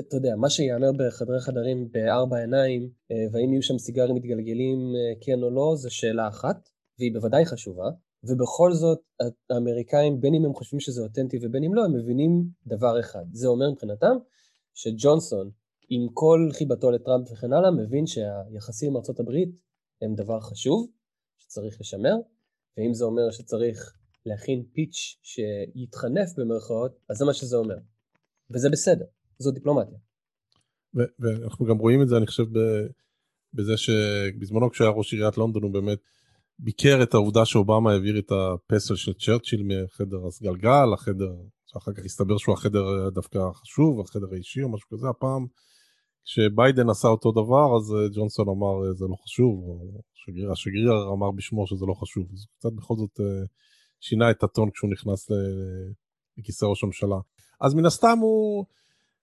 אתה 0.00 0.16
יודע, 0.16 0.36
מה 0.36 0.50
שיאמר 0.50 0.90
בחדרי 0.98 1.40
חדרים 1.40 1.88
בארבע 1.92 2.36
עיניים, 2.36 2.90
אה, 3.10 3.16
והאם 3.32 3.52
יהיו 3.52 3.62
שם 3.62 3.78
סיגרים 3.78 4.14
מתגלגלים 4.14 4.78
כן 5.20 5.42
או 5.42 5.50
לא, 5.50 5.72
זו 5.76 5.94
שאלה 5.94 6.28
אחת, 6.28 6.68
והיא 6.98 7.12
בוודאי 7.12 7.46
חשובה, 7.46 7.84
ובכל 8.24 8.72
זאת 8.72 9.00
האמריקאים, 9.50 10.20
בין 10.20 10.34
אם 10.34 10.44
הם 10.44 10.54
חושבים 10.54 10.80
שזה 10.80 11.02
אותנטי 11.02 11.38
ובין 11.42 11.64
אם 11.64 11.74
לא, 11.74 11.84
הם 11.84 11.96
מבינים 11.96 12.44
דבר 12.66 13.00
אחד. 13.00 13.24
זה 13.32 13.48
אומר 13.48 13.70
מבחינתם 13.70 14.16
שג'ונסון, 14.74 15.50
עם 15.88 16.06
כל 16.14 16.48
חיבתו 16.52 16.90
לטראמפ 16.90 17.32
וכן 17.32 17.52
הלאה, 17.52 17.70
מבין 17.70 18.06
שהיחסים 18.06 18.90
עם 18.90 18.96
ארה"ב 18.96 19.50
הם 20.02 20.14
דבר 20.14 20.40
חשוב, 20.40 20.90
שצריך 21.38 21.80
לשמר, 21.80 22.14
ואם 22.76 22.94
זה 22.94 23.04
אומר 23.04 23.30
שצריך 23.30 23.96
להכין 24.26 24.64
פיץ' 24.72 25.18
שיתחנף 25.22 26.28
במרכאות, 26.36 26.98
אז 27.08 27.16
זה 27.16 27.24
מה 27.24 27.34
שזה 27.34 27.56
אומר. 27.56 27.76
וזה 28.50 28.70
בסדר, 28.70 29.04
זו 29.38 29.50
דיפלומטיה. 29.50 29.98
ואנחנו 30.94 31.66
גם 31.66 31.78
רואים 31.78 32.02
את 32.02 32.08
זה, 32.08 32.16
אני 32.16 32.26
חושב, 32.26 32.44
בזה 33.54 33.76
שבזמנו 33.76 34.70
כשהיה 34.70 34.90
ראש 34.90 35.12
עיריית 35.12 35.38
לונדון 35.38 35.62
הוא 35.62 35.72
באמת 35.72 35.98
ביקר 36.62 37.02
את 37.02 37.14
העובדה 37.14 37.44
שאובמה 37.44 37.92
העביר 37.92 38.18
את 38.18 38.32
הפסל 38.32 38.96
של 38.96 39.12
צ'רצ'יל 39.12 39.62
מחדר 39.64 40.26
הסגלגל 40.26 40.84
לחדר, 40.94 41.32
שאחר 41.66 41.92
כך 41.92 42.04
הסתבר 42.04 42.38
שהוא 42.38 42.52
החדר 42.52 43.08
דווקא 43.08 43.38
חשוב, 43.52 44.00
החדר 44.00 44.26
האישי 44.32 44.62
או 44.62 44.68
משהו 44.68 44.88
כזה, 44.88 45.08
הפעם 45.08 45.46
כשביידן 46.24 46.90
עשה 46.90 47.08
אותו 47.08 47.32
דבר 47.32 47.76
אז 47.76 47.94
אה, 47.94 48.08
ג'ונסון 48.14 48.48
אמר 48.48 48.86
אה, 48.86 48.92
זה 48.92 49.04
לא 49.04 49.16
חשוב, 49.24 49.80
השגריר, 50.14 50.52
השגריר 50.52 50.92
אמר 51.12 51.30
בשמו 51.30 51.66
שזה 51.66 51.86
לא 51.86 51.94
חשוב, 51.94 52.26
אז 52.32 52.46
קצת 52.58 52.72
בכל 52.72 52.94
זאת 52.96 53.20
אה, 53.20 53.46
שינה 54.00 54.30
את 54.30 54.42
הטון 54.42 54.70
כשהוא 54.70 54.90
נכנס 54.90 55.30
לכיסא 56.38 56.64
ראש 56.64 56.84
הממשלה. 56.84 57.16
אז 57.60 57.74
מן 57.74 57.86
הסתם 57.86 58.18
הוא... 58.20 58.64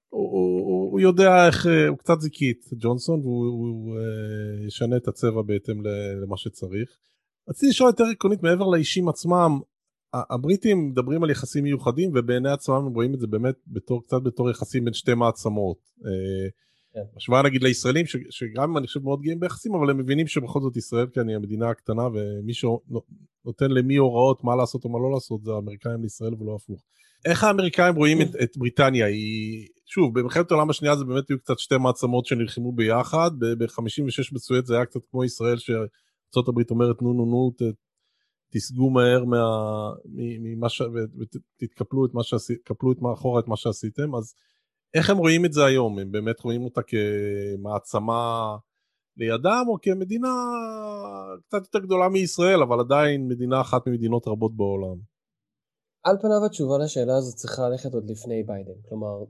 הוא, 0.09 0.31
הוא, 0.31 0.91
הוא 0.91 0.99
יודע 0.99 1.47
איך, 1.47 1.67
הוא 1.87 1.97
קצת 1.97 2.19
זיקית, 2.19 2.65
ג'ונסון, 2.79 3.19
והוא 3.19 3.45
הוא, 3.45 3.67
הוא, 3.67 3.97
ישנה 4.67 4.97
את 4.97 5.07
הצבע 5.07 5.41
בהתאם 5.41 5.81
למה 6.21 6.37
שצריך. 6.37 6.97
רציתי 7.49 7.69
לשאול 7.69 7.89
יותר 7.89 8.03
עקרונית 8.11 8.43
מעבר 8.43 8.67
לאישים 8.67 9.09
עצמם, 9.09 9.59
הבריטים 10.13 10.89
מדברים 10.89 11.23
על 11.23 11.29
יחסים 11.29 11.63
מיוחדים 11.63 12.11
ובעיני 12.15 12.49
עצמם 12.49 12.75
הם 12.75 12.93
רואים 12.93 13.13
את 13.13 13.19
זה 13.19 13.27
באמת 13.27 13.55
בתור, 13.67 14.03
קצת 14.03 14.17
בתור 14.23 14.49
יחסים 14.49 14.85
בין 14.85 14.93
שתי 14.93 15.13
מעצמות. 15.13 15.77
כן. 16.93 17.17
השוואה 17.17 17.41
נגיד 17.41 17.63
לישראלים 17.63 18.05
ש, 18.05 18.15
שגם 18.29 18.77
אני 18.77 18.87
חושב 18.87 19.03
מאוד 19.03 19.21
גאים 19.21 19.39
ביחסים 19.39 19.75
אבל 19.75 19.89
הם 19.89 19.97
מבינים 19.97 20.27
שבכל 20.27 20.61
זאת 20.61 20.77
ישראל 20.77 21.07
כאן 21.13 21.29
היא 21.29 21.35
המדינה 21.35 21.69
הקטנה 21.69 22.03
ומי 22.13 22.53
שנותן 22.53 23.71
למי 23.71 23.95
הוראות 23.95 24.43
מה 24.43 24.55
לעשות 24.55 24.85
או 24.85 24.89
מה 24.89 24.99
לא 24.99 25.11
לעשות 25.13 25.43
זה 25.43 25.51
האמריקאים 25.51 26.01
לישראל 26.03 26.33
ולא 26.39 26.55
הפוך. 26.55 26.81
איך 27.25 27.43
האמריקאים 27.43 27.95
רואים 27.95 28.21
את, 28.21 28.35
את 28.43 28.57
בריטניה 28.57 29.05
היא 29.05 29.67
שוב 29.85 30.19
במלחמת 30.19 30.51
העולם 30.51 30.69
השנייה 30.69 30.95
זה 30.95 31.05
באמת 31.05 31.29
היו 31.29 31.39
קצת 31.39 31.59
שתי 31.59 31.77
מעצמות 31.77 32.25
שנלחמו 32.25 32.71
ביחד 32.71 33.31
ב-56 33.39 34.33
בסואט 34.33 34.65
זה 34.65 34.75
היה 34.75 34.85
קצת 34.85 34.99
כמו 35.11 35.23
ישראל 35.23 35.57
ש... 35.57 35.71
ארה"ב 36.37 36.71
אומרת 36.71 37.01
נו 37.01 37.13
נו 37.13 37.25
נו 37.25 37.51
ת, 37.57 37.61
תסגו 38.53 38.89
מהר 38.89 39.25
מה, 39.25 39.43
ממה 40.15 40.69
ש... 40.69 40.81
ותתקפלו 41.19 42.05
את 42.05 42.13
מה 42.13 42.23
שעשיתם, 42.23 42.61
קפלו 42.63 42.91
את 42.91 43.01
מאחורה 43.01 43.39
את 43.39 43.47
מה 43.47 43.57
שעשיתם, 43.57 44.15
אז 44.15 44.33
איך 44.93 45.09
הם 45.09 45.17
רואים 45.17 45.45
את 45.45 45.53
זה 45.53 45.65
היום? 45.65 45.99
הם 45.99 46.11
באמת 46.11 46.39
רואים 46.39 46.63
אותה 46.63 46.81
כמעצמה 46.81 48.55
לידם 49.17 49.65
או 49.67 49.77
כמדינה 49.81 50.33
קצת 51.47 51.61
יותר 51.63 51.79
גדולה 51.79 52.09
מישראל, 52.09 52.61
אבל 52.61 52.79
עדיין 52.79 53.27
מדינה 53.27 53.61
אחת 53.61 53.87
ממדינות 53.87 54.27
רבות 54.27 54.55
בעולם? 54.55 54.97
על 56.03 56.17
פניו 56.21 56.45
התשובה 56.45 56.77
לשאלה 56.77 57.17
הזאת 57.17 57.35
צריכה 57.35 57.69
ללכת 57.69 57.93
עוד 57.93 58.09
לפני 58.09 58.43
ביידן, 58.43 58.81
כלומר 58.89 59.23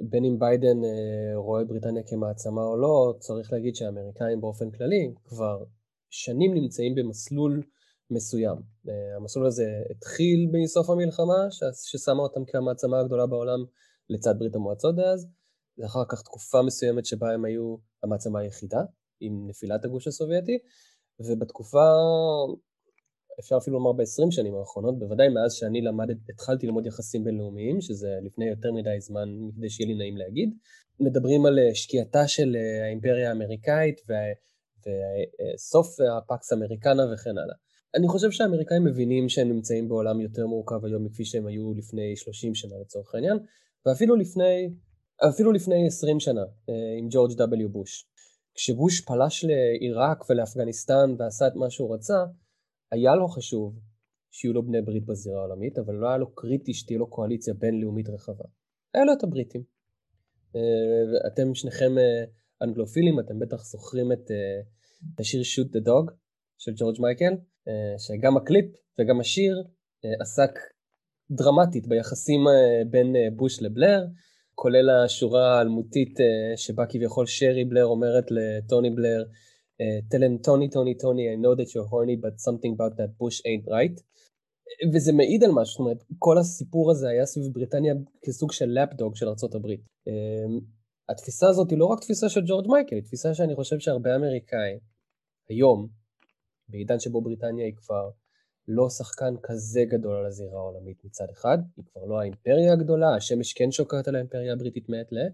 בין 0.00 0.24
אם 0.24 0.38
ביידן 0.38 0.84
אה, 0.84 1.36
רואה 1.36 1.64
בריטניה 1.64 2.02
כמעצמה 2.06 2.62
או 2.62 2.76
לא, 2.76 3.14
צריך 3.18 3.52
להגיד 3.52 3.76
שהאמריקאים 3.76 4.40
באופן 4.40 4.70
כללי 4.70 5.14
כבר 5.24 5.64
שנים 6.10 6.54
נמצאים 6.54 6.94
במסלול 6.94 7.62
מסוים. 8.10 8.56
אה, 8.88 9.16
המסלול 9.16 9.46
הזה 9.46 9.82
התחיל 9.90 10.50
בסוף 10.52 10.90
המלחמה, 10.90 11.46
ששמה 11.86 12.22
אותם 12.22 12.44
כמעצמה 12.44 13.00
הגדולה 13.00 13.26
בעולם 13.26 13.64
לצד 14.10 14.34
ברית 14.38 14.54
המועצות 14.54 14.96
דאז, 14.96 15.26
ואחר 15.78 16.04
כך 16.08 16.22
תקופה 16.22 16.62
מסוימת 16.62 17.06
שבה 17.06 17.32
הם 17.34 17.44
היו 17.44 17.76
המעצמה 18.02 18.40
היחידה, 18.40 18.80
עם 19.20 19.46
נפילת 19.48 19.84
הגוש 19.84 20.06
הסובייטי, 20.06 20.58
ובתקופה, 21.20 21.84
אפשר 23.40 23.56
אפילו 23.56 23.78
לומר 23.78 23.92
ב-20 23.92 24.30
שנים 24.30 24.54
האחרונות, 24.54 24.98
בוודאי 24.98 25.28
מאז 25.28 25.52
שאני 25.52 25.80
למדת, 25.80 26.16
התחלתי 26.28 26.66
ללמוד 26.66 26.86
יחסים 26.86 27.24
בינלאומיים, 27.24 27.80
שזה 27.80 28.18
לפני 28.22 28.48
יותר 28.48 28.72
מדי 28.72 29.00
זמן, 29.00 29.28
כדי 29.56 29.70
שיהיה 29.70 29.88
לי 29.88 29.94
נעים 29.94 30.16
להגיד, 30.16 30.54
מדברים 31.00 31.46
על 31.46 31.58
אה, 31.58 31.74
שקיעתה 31.74 32.28
של 32.28 32.56
אה, 32.56 32.84
האימפריה 32.84 33.28
האמריקאית, 33.28 34.00
וה... 34.08 34.16
וסוף 34.86 35.96
הפקס 36.00 36.52
אמריקנה 36.52 37.02
וכן 37.14 37.38
הלאה. 37.38 37.54
אני 37.94 38.08
חושב 38.08 38.30
שהאמריקאים 38.30 38.84
מבינים 38.84 39.28
שהם 39.28 39.48
נמצאים 39.48 39.88
בעולם 39.88 40.20
יותר 40.20 40.46
מורכב 40.46 40.84
היום 40.84 41.04
מכפי 41.04 41.24
שהם 41.24 41.46
היו 41.46 41.74
לפני 41.74 42.16
30 42.16 42.54
שנה 42.54 42.74
לצורך 42.80 43.14
העניין, 43.14 43.38
ואפילו 43.86 44.16
לפני, 44.16 44.70
אפילו 45.28 45.52
לפני 45.52 45.86
20 45.86 46.20
שנה 46.20 46.44
אה, 46.68 46.74
עם 46.98 47.06
ג'ורג' 47.10 47.30
W. 47.30 47.68
בוש. 47.68 48.06
כשבוש 48.54 49.00
פלש 49.00 49.44
לעיראק 49.44 50.30
ולאפגניסטן 50.30 51.14
ועשה 51.18 51.46
את 51.46 51.56
מה 51.56 51.70
שהוא 51.70 51.94
רצה, 51.94 52.24
היה 52.92 53.14
לו 53.14 53.28
חשוב 53.28 53.78
שיהיו 54.30 54.52
לו 54.52 54.66
בני 54.66 54.82
ברית 54.82 55.06
בזירה 55.06 55.38
העולמית, 55.38 55.78
אבל 55.78 55.94
לא 55.94 56.08
היה 56.08 56.18
לו 56.18 56.34
קריטי 56.34 56.74
שתהיה 56.74 56.98
לו 56.98 57.06
קואליציה 57.06 57.54
בינלאומית 57.54 58.08
רחבה. 58.08 58.44
היה 58.94 59.04
לו 59.04 59.12
את 59.12 59.22
הבריטים. 59.24 59.62
אה, 60.56 60.60
אתם 61.26 61.54
שניכם 61.54 61.98
אה, 61.98 62.24
אנגלופילים, 62.62 63.20
אתם 63.20 63.38
בטח 63.38 63.64
זוכרים 63.64 64.12
את 64.12 64.30
uh, 64.30 65.20
השיר 65.20 65.42
Shoot 65.42 65.68
the 65.68 65.86
Dog 65.86 66.12
של 66.58 66.72
ג'ורג' 66.76 67.00
מייקל, 67.00 67.32
uh, 67.32 67.70
שגם 67.98 68.36
הקליפ 68.36 68.66
וגם 68.98 69.20
השיר 69.20 69.62
uh, 69.64 70.22
עסק 70.22 70.50
דרמטית 71.30 71.86
ביחסים 71.86 72.40
בין 72.90 73.16
בוש 73.36 73.62
לבלר, 73.62 74.06
כולל 74.54 74.90
השורה 74.90 75.58
האלמותית 75.58 76.18
שבה 76.56 76.86
כביכול 76.86 77.26
שרי 77.26 77.64
בלר 77.64 77.84
אומרת 77.84 78.24
לטוני 78.30 78.90
בלר, 78.90 79.24
tell 79.82 80.20
him 80.20 80.42
טוני 80.44 80.70
טוני 80.70 80.98
טוני 80.98 81.34
I 81.34 81.36
know 81.36 81.60
that 81.60 81.68
you're 81.68 81.88
horny 81.92 82.16
but 82.24 82.34
something 82.40 82.72
about 82.76 82.96
that 82.96 83.10
bush 83.18 83.40
ain't 83.40 83.68
right. 83.70 84.02
וזה 84.94 85.12
מעיד 85.12 85.44
על 85.44 85.50
משהו, 85.50 85.72
זאת 85.72 85.78
אומרת, 85.78 86.04
כל 86.18 86.38
הסיפור 86.38 86.90
הזה 86.90 87.08
היה 87.08 87.26
סביב 87.26 87.52
בריטניה 87.52 87.94
כסוג 88.22 88.52
של 88.52 88.66
לפדוג 88.66 89.16
של 89.16 89.28
ארה"ב. 89.28 89.66
התפיסה 91.10 91.48
הזאת 91.48 91.70
היא 91.70 91.78
לא 91.78 91.86
רק 91.86 92.00
תפיסה 92.00 92.28
של 92.28 92.40
ג'ורג' 92.46 92.66
מייקל, 92.68 92.94
היא 92.96 93.04
תפיסה 93.04 93.34
שאני 93.34 93.54
חושב 93.54 93.78
שהרבה 93.78 94.16
אמריקאים 94.16 94.78
היום, 95.48 95.88
בעידן 96.68 97.00
שבו 97.00 97.20
בריטניה 97.20 97.66
היא 97.66 97.76
כבר 97.76 98.10
לא 98.68 98.90
שחקן 98.90 99.34
כזה 99.42 99.84
גדול 99.88 100.16
על 100.16 100.26
הזירה 100.26 100.58
העולמית 100.58 101.04
מצד 101.04 101.26
אחד, 101.32 101.58
היא 101.76 101.84
כבר 101.92 102.04
לא 102.04 102.20
האימפריה 102.20 102.72
הגדולה, 102.72 103.14
השמש 103.16 103.52
כן 103.52 103.70
שוקעת 103.70 104.08
על 104.08 104.14
האימפריה 104.14 104.52
הבריטית 104.52 104.88
מעת 104.88 105.12
לעת, 105.12 105.32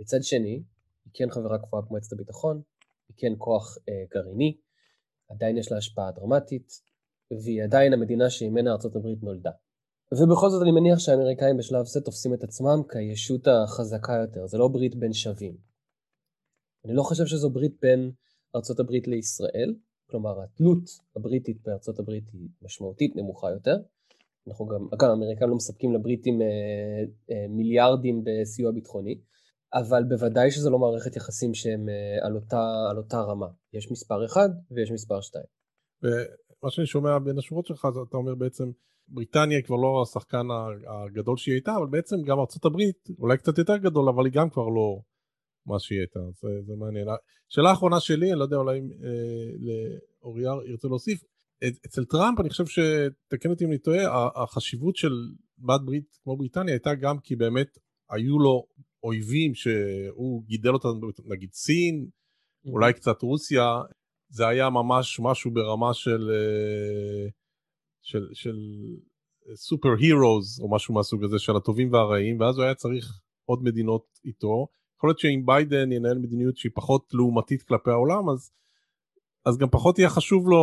מצד 0.00 0.22
שני, 0.22 0.62
היא 1.04 1.12
כן 1.14 1.30
חברה 1.30 1.58
קבועה 1.58 1.82
במועצת 1.82 2.12
הביטחון, 2.12 2.62
היא 3.08 3.14
כן 3.16 3.32
כוח 3.38 3.78
אה, 3.88 4.04
גרעיני, 4.14 4.56
עדיין 5.30 5.56
יש 5.56 5.72
לה 5.72 5.78
השפעה 5.78 6.12
דרמטית, 6.12 6.72
והיא 7.30 7.62
עדיין 7.62 7.92
המדינה 7.92 8.30
שממנה 8.30 8.70
ארה"ב 8.70 9.24
נולדה. 9.24 9.50
ובכל 10.14 10.50
זאת 10.50 10.62
אני 10.62 10.70
מניח 10.70 10.98
שהאמריקאים 10.98 11.56
בשלב 11.56 11.84
זה 11.84 12.00
תופסים 12.00 12.34
את 12.34 12.42
עצמם 12.42 12.82
כישות 12.92 13.48
החזקה 13.48 14.12
יותר, 14.12 14.46
זה 14.46 14.58
לא 14.58 14.68
ברית 14.68 14.94
בין 14.94 15.12
שווים. 15.12 15.56
אני 16.84 16.94
לא 16.94 17.02
חושב 17.02 17.26
שזו 17.26 17.50
ברית 17.50 17.76
בין 17.82 18.10
ארה"ב 18.54 18.90
לישראל, 19.06 19.74
כלומר 20.10 20.42
התלות 20.42 20.84
הבריטית 21.16 21.62
בארצות 21.62 21.98
הברית 21.98 22.24
היא 22.32 22.48
משמעותית 22.62 23.16
נמוכה 23.16 23.50
יותר. 23.50 23.76
אנחנו 24.48 24.66
גם, 24.66 24.88
אגב, 24.94 25.08
האמריקאים 25.08 25.50
לא 25.50 25.56
מספקים 25.56 25.94
לבריטים 25.94 26.42
אה, 26.42 26.46
אה, 27.30 27.46
מיליארדים 27.48 28.22
בסיוע 28.24 28.72
ביטחוני, 28.72 29.20
אבל 29.74 30.04
בוודאי 30.08 30.50
שזו 30.50 30.70
לא 30.70 30.78
מערכת 30.78 31.16
יחסים 31.16 31.54
שהם 31.54 31.88
אה, 31.88 32.26
על 32.26 32.36
אותה, 32.36 32.86
על 32.90 32.96
אותה 32.96 33.20
רמה. 33.20 33.48
יש 33.72 33.90
מספר 33.90 34.24
אחד 34.24 34.48
ויש 34.70 34.90
מספר 34.90 35.20
שתיים. 35.20 35.44
ומה 36.02 36.70
שאני 36.70 36.86
שומע 36.86 37.18
בין 37.18 37.38
השורות 37.38 37.66
שלך, 37.66 37.88
אתה 38.08 38.16
אומר 38.16 38.34
בעצם, 38.34 38.70
בריטניה 39.08 39.62
כבר 39.62 39.76
לא 39.76 40.02
השחקן 40.02 40.46
הגדול 40.86 41.36
שהיא 41.36 41.54
הייתה, 41.54 41.76
אבל 41.76 41.86
בעצם 41.86 42.16
גם 42.22 42.38
ארצות 42.38 42.64
הברית, 42.64 43.08
אולי 43.18 43.38
קצת 43.38 43.58
יותר 43.58 43.76
גדול, 43.76 44.08
אבל 44.08 44.24
היא 44.24 44.32
גם 44.32 44.50
כבר 44.50 44.68
לא 44.68 45.00
מה 45.66 45.78
שהיא 45.78 45.98
הייתה, 45.98 46.20
זה, 46.20 46.48
זה 46.66 46.72
מעניין. 46.76 47.06
שאלה 47.48 47.72
אחרונה 47.72 48.00
שלי, 48.00 48.30
אני 48.30 48.38
לא 48.38 48.44
יודע, 48.44 48.56
אולי 48.56 48.78
אה, 48.78 49.96
לאוריה 50.22 50.50
ירצה 50.70 50.88
להוסיף, 50.88 51.22
אצל 51.86 52.04
טראמפ 52.04 52.40
אני 52.40 52.48
חושב 52.48 52.66
שתקן 52.66 53.50
אותי 53.50 53.64
אם 53.64 53.70
אני 53.70 53.78
טועה, 53.78 54.28
החשיבות 54.42 54.96
של 54.96 55.12
בת 55.58 55.80
ברית 55.84 56.18
כמו 56.22 56.36
בריטניה 56.36 56.74
הייתה 56.74 56.94
גם 56.94 57.18
כי 57.18 57.36
באמת 57.36 57.78
היו 58.10 58.38
לו 58.38 58.66
אויבים 59.02 59.54
שהוא 59.54 60.44
גידל 60.44 60.70
אותם, 60.70 60.88
נגיד 61.24 61.52
סין. 61.52 62.08
אולי 62.64 62.92
קצת 62.92 63.22
רוסיה, 63.22 63.80
זה 64.28 64.48
היה 64.48 64.70
ממש 64.70 65.20
משהו 65.22 65.50
ברמה 65.50 65.94
של, 65.94 66.30
אה, 66.30 67.30
של, 68.08 68.28
של 68.32 68.56
סופר 69.54 69.88
הירוז 69.98 70.60
או 70.60 70.70
משהו 70.70 70.94
מהסוג 70.94 71.24
הזה 71.24 71.38
של 71.38 71.56
הטובים 71.56 71.92
והרעים, 71.92 72.40
ואז 72.40 72.56
הוא 72.56 72.64
היה 72.64 72.74
צריך 72.74 73.20
עוד 73.44 73.62
מדינות 73.62 74.04
איתו. 74.24 74.66
יכול 74.96 75.10
להיות 75.10 75.18
שאם 75.18 75.46
ביידן 75.46 75.92
ינהל 75.92 76.18
מדיניות 76.18 76.56
שהיא 76.56 76.72
פחות 76.74 77.14
לעומתית 77.14 77.62
כלפי 77.62 77.90
העולם, 77.90 78.28
אז, 78.30 78.50
אז 79.46 79.58
גם 79.58 79.68
פחות 79.70 79.98
יהיה 79.98 80.08
חשוב 80.08 80.48
לו 80.48 80.62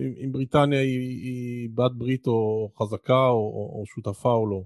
אם, 0.00 0.14
אם 0.24 0.32
בריטניה 0.32 0.80
היא, 0.80 0.98
היא 0.98 1.70
בת 1.74 1.92
ברית 1.98 2.26
או 2.26 2.70
חזקה 2.78 3.26
או, 3.28 3.52
או, 3.56 3.80
או 3.80 3.86
שותפה 3.86 4.32
או 4.32 4.46
לא. 4.46 4.62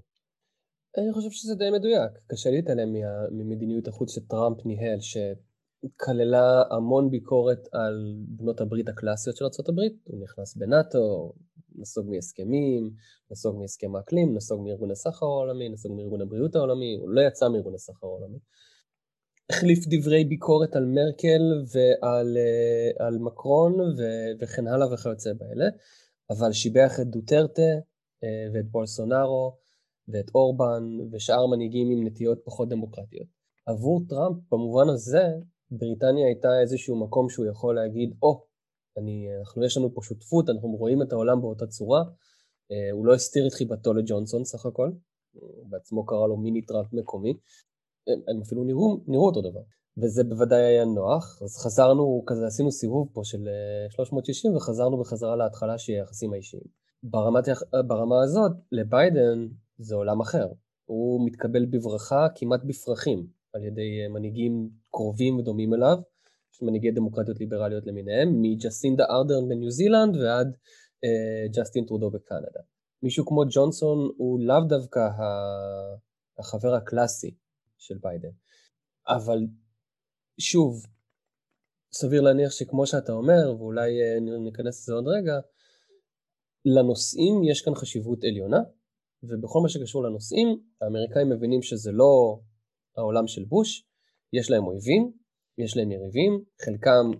אני 0.97 1.13
חושב 1.13 1.31
שזה 1.31 1.55
די 1.55 1.69
מדויק. 1.77 2.11
קשה 2.27 2.49
להתעלם 2.49 2.89
ממדיניות 3.31 3.87
החוץ 3.87 4.15
שטראמפ 4.15 4.65
ניהל, 4.65 4.99
שכללה 4.99 6.63
המון 6.71 7.09
ביקורת 7.09 7.67
על 7.71 8.15
בנות 8.27 8.61
הברית 8.61 8.89
הקלאסיות 8.89 9.35
של 9.37 9.45
ארה"ב. 9.45 9.79
הוא 10.03 10.23
נכנס 10.23 10.57
בנאטו, 10.57 11.33
נסוג 11.75 12.09
מהסכמים, 12.09 12.91
נסוג 13.31 13.59
מהסכם 13.59 13.95
האקלים, 13.95 14.35
נסוג 14.35 14.61
מארגון 14.61 14.91
הסחר 14.91 15.25
העולמי, 15.25 15.69
נסוג 15.69 15.91
מארגון 15.95 16.21
הבריאות 16.21 16.55
העולמי, 16.55 16.97
הוא 17.01 17.09
לא 17.09 17.21
יצא 17.21 17.49
מארגון 17.49 17.75
הסחר 17.75 18.07
העולמי. 18.07 18.37
החליף 19.49 19.79
דברי 19.87 20.25
ביקורת 20.25 20.75
על 20.75 20.85
מרקל 20.85 21.41
ועל 21.73 22.37
אה, 22.37 23.07
על 23.07 23.17
מקרון 23.17 23.79
ו, 23.79 24.01
וכן 24.39 24.67
הלאה 24.67 24.93
וכיוצא 24.93 25.33
באלה, 25.33 25.65
אבל 26.29 26.51
שיבח 26.51 26.99
את 27.01 27.07
דוטרטה 27.07 27.71
אה, 28.23 28.47
ואת 28.53 28.71
בולסונארו 28.71 29.57
ואת 30.07 30.31
אורבן 30.35 30.83
ושאר 31.11 31.47
מנהיגים 31.47 31.91
עם 31.91 32.07
נטיות 32.07 32.39
פחות 32.45 32.69
דמוקרטיות. 32.69 33.27
עבור 33.65 34.01
טראמפ 34.09 34.37
במובן 34.51 34.89
הזה 34.89 35.23
בריטניה 35.71 36.27
הייתה 36.27 36.61
איזשהו 36.61 36.99
מקום 37.05 37.29
שהוא 37.29 37.45
יכול 37.45 37.75
להגיד 37.75 38.13
או 38.23 38.41
oh, 38.41 38.52
אני, 38.97 39.27
אנחנו 39.39 39.65
יש 39.65 39.77
לנו 39.77 39.93
פה 39.93 40.01
שותפות 40.03 40.49
אנחנו 40.49 40.69
רואים 40.69 41.01
את 41.01 41.13
העולם 41.13 41.41
באותה 41.41 41.67
צורה 41.67 42.03
אה, 42.71 42.91
הוא 42.91 43.05
לא 43.05 43.13
הסתיר 43.13 43.47
את 43.47 43.53
חיבתו 43.53 43.93
לג'ונסון 43.93 44.45
סך 44.45 44.65
הכל 44.65 44.91
הוא 45.33 45.69
בעצמו 45.69 46.05
קרא 46.05 46.27
לו 46.27 46.37
מיני 46.37 46.61
טראמפ 46.61 46.93
מקומי 46.93 47.33
הם 48.07 48.41
אפילו 48.41 48.63
נראו, 48.63 48.97
נראו 49.07 49.25
אותו 49.25 49.41
דבר. 49.41 49.61
וזה 49.97 50.23
בוודאי 50.23 50.61
היה 50.61 50.85
נוח, 50.85 51.41
אז 51.43 51.57
חזרנו, 51.57 52.23
כזה 52.27 52.47
עשינו 52.47 52.71
סיבוב 52.71 53.09
פה 53.13 53.21
של 53.23 53.47
360 53.89 54.51
אה, 54.51 54.57
וחזרנו 54.57 54.97
בחזרה 54.97 55.35
להתחלה 55.35 55.77
שהיא 55.77 55.97
היחסים 55.97 56.33
האישיים. 56.33 56.63
ברמת, 57.03 57.43
ברמה 57.87 58.23
הזאת, 58.23 58.51
לביידן 58.71 59.47
זה 59.77 59.95
עולם 59.95 60.21
אחר. 60.21 60.47
הוא 60.85 61.25
מתקבל 61.25 61.65
בברכה 61.65 62.27
כמעט 62.35 62.61
בפרחים 62.65 63.27
על 63.53 63.63
ידי 63.63 64.01
אה, 64.03 64.09
מנהיגים 64.09 64.69
קרובים 64.91 65.37
ודומים 65.37 65.73
אליו, 65.73 65.97
מנהיגי 66.61 66.91
דמוקרטיות 66.91 67.39
ליברליות 67.39 67.85
למיניהם, 67.87 68.41
מג'סינדה 68.41 69.05
ארדרן 69.09 69.49
בניו 69.49 69.71
זילנד 69.71 70.15
ועד 70.15 70.47
אה, 71.03 71.47
ג'סטין 71.53 71.85
טרודו 71.85 72.09
בקנדה. 72.09 72.59
מישהו 73.03 73.25
כמו 73.25 73.43
ג'ונסון 73.49 73.97
הוא 74.17 74.39
לאו 74.39 74.61
דווקא 74.69 74.99
החבר 76.39 76.73
הקלאסי 76.73 77.35
של 77.77 77.97
ביידן. 78.01 78.31
אבל 79.07 79.39
שוב, 80.39 80.85
סביר 81.93 82.21
להניח 82.21 82.51
שכמו 82.51 82.87
שאתה 82.87 83.11
אומר, 83.11 83.55
ואולי 83.57 84.01
אה, 84.01 84.19
ניכנס 84.39 84.81
לזה 84.81 84.93
עוד 84.93 85.07
רגע, 85.07 85.39
לנושאים 86.65 87.43
יש 87.51 87.61
כאן 87.61 87.75
חשיבות 87.75 88.23
עליונה, 88.23 88.59
ובכל 89.23 89.59
מה 89.63 89.69
שקשור 89.69 90.03
לנושאים, 90.03 90.47
האמריקאים 90.81 91.29
מבינים 91.29 91.61
שזה 91.61 91.91
לא 91.91 92.39
העולם 92.97 93.27
של 93.27 93.45
בוש, 93.45 93.87
יש 94.33 94.51
להם 94.51 94.63
אויבים, 94.63 95.11
יש 95.57 95.77
להם 95.77 95.91
יריבים, 95.91 96.43
חלקם 96.65 97.11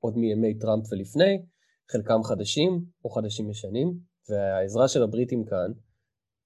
עוד 0.00 0.16
מימי 0.16 0.58
טראמפ 0.58 0.92
ולפני, 0.92 1.42
חלקם 1.90 2.22
חדשים 2.24 2.84
או 3.04 3.10
חדשים 3.10 3.50
ישנים, 3.50 3.98
והעזרה 4.28 4.88
של 4.88 5.02
הבריטים 5.02 5.44
כאן 5.44 5.72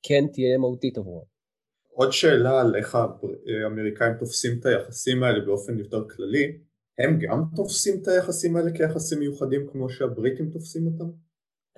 כן 0.03 0.24
תהיה 0.32 0.59
מהותית 0.59 0.99
עבורם. 0.99 1.24
עוד 1.92 2.12
שאלה 2.12 2.61
על 2.61 2.76
איך 2.76 2.94
האמריקאים 2.94 4.12
תופסים 4.18 4.59
את 4.61 4.66
היחסים 4.66 5.22
האלה 5.22 5.44
באופן 5.44 5.78
יותר 5.78 6.09
כללי, 6.09 6.59
הם 6.99 7.18
גם 7.20 7.42
תופסים 7.57 7.94
את 8.03 8.09
היחסים 8.09 8.57
האלה 8.57 8.70
כיחסים 8.72 9.18
מיוחדים 9.18 9.66
כמו 9.72 9.88
שהבריטים 9.88 10.51
תופסים 10.51 10.86
אותם? 10.86 11.11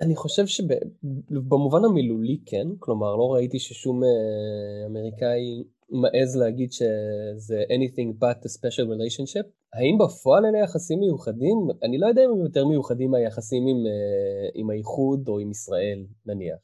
אני 0.01 0.15
חושב 0.15 0.43
שבמובן 0.45 1.85
המילולי 1.85 2.39
כן, 2.45 2.67
כלומר 2.79 3.15
לא 3.15 3.33
ראיתי 3.33 3.59
ששום 3.59 4.03
אה, 4.03 4.85
אמריקאי 4.85 5.63
מעז 5.91 6.35
להגיד 6.35 6.71
שזה 6.71 7.63
anything 7.69 8.21
but 8.21 8.39
a 8.45 8.49
special 8.49 8.85
relationship. 8.93 9.47
האם 9.73 9.97
בפועל 9.99 10.45
אלה 10.45 10.63
יחסים 10.63 10.99
מיוחדים? 10.99 11.57
אני 11.83 11.97
לא 11.97 12.07
יודע 12.07 12.21
אם 12.25 12.29
הם 12.29 12.41
יותר 12.41 12.65
מיוחדים 12.65 13.11
מהיחסים 13.11 13.67
עם, 13.67 13.85
אה, 13.85 14.49
עם 14.53 14.69
האיחוד 14.69 15.27
או 15.27 15.39
עם 15.39 15.51
ישראל 15.51 16.05
נניח. 16.25 16.59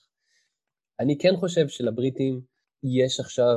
אני 1.00 1.18
כן 1.18 1.36
חושב 1.36 1.68
שלבריטים 1.68 2.42
יש 2.84 3.20
עכשיו 3.20 3.56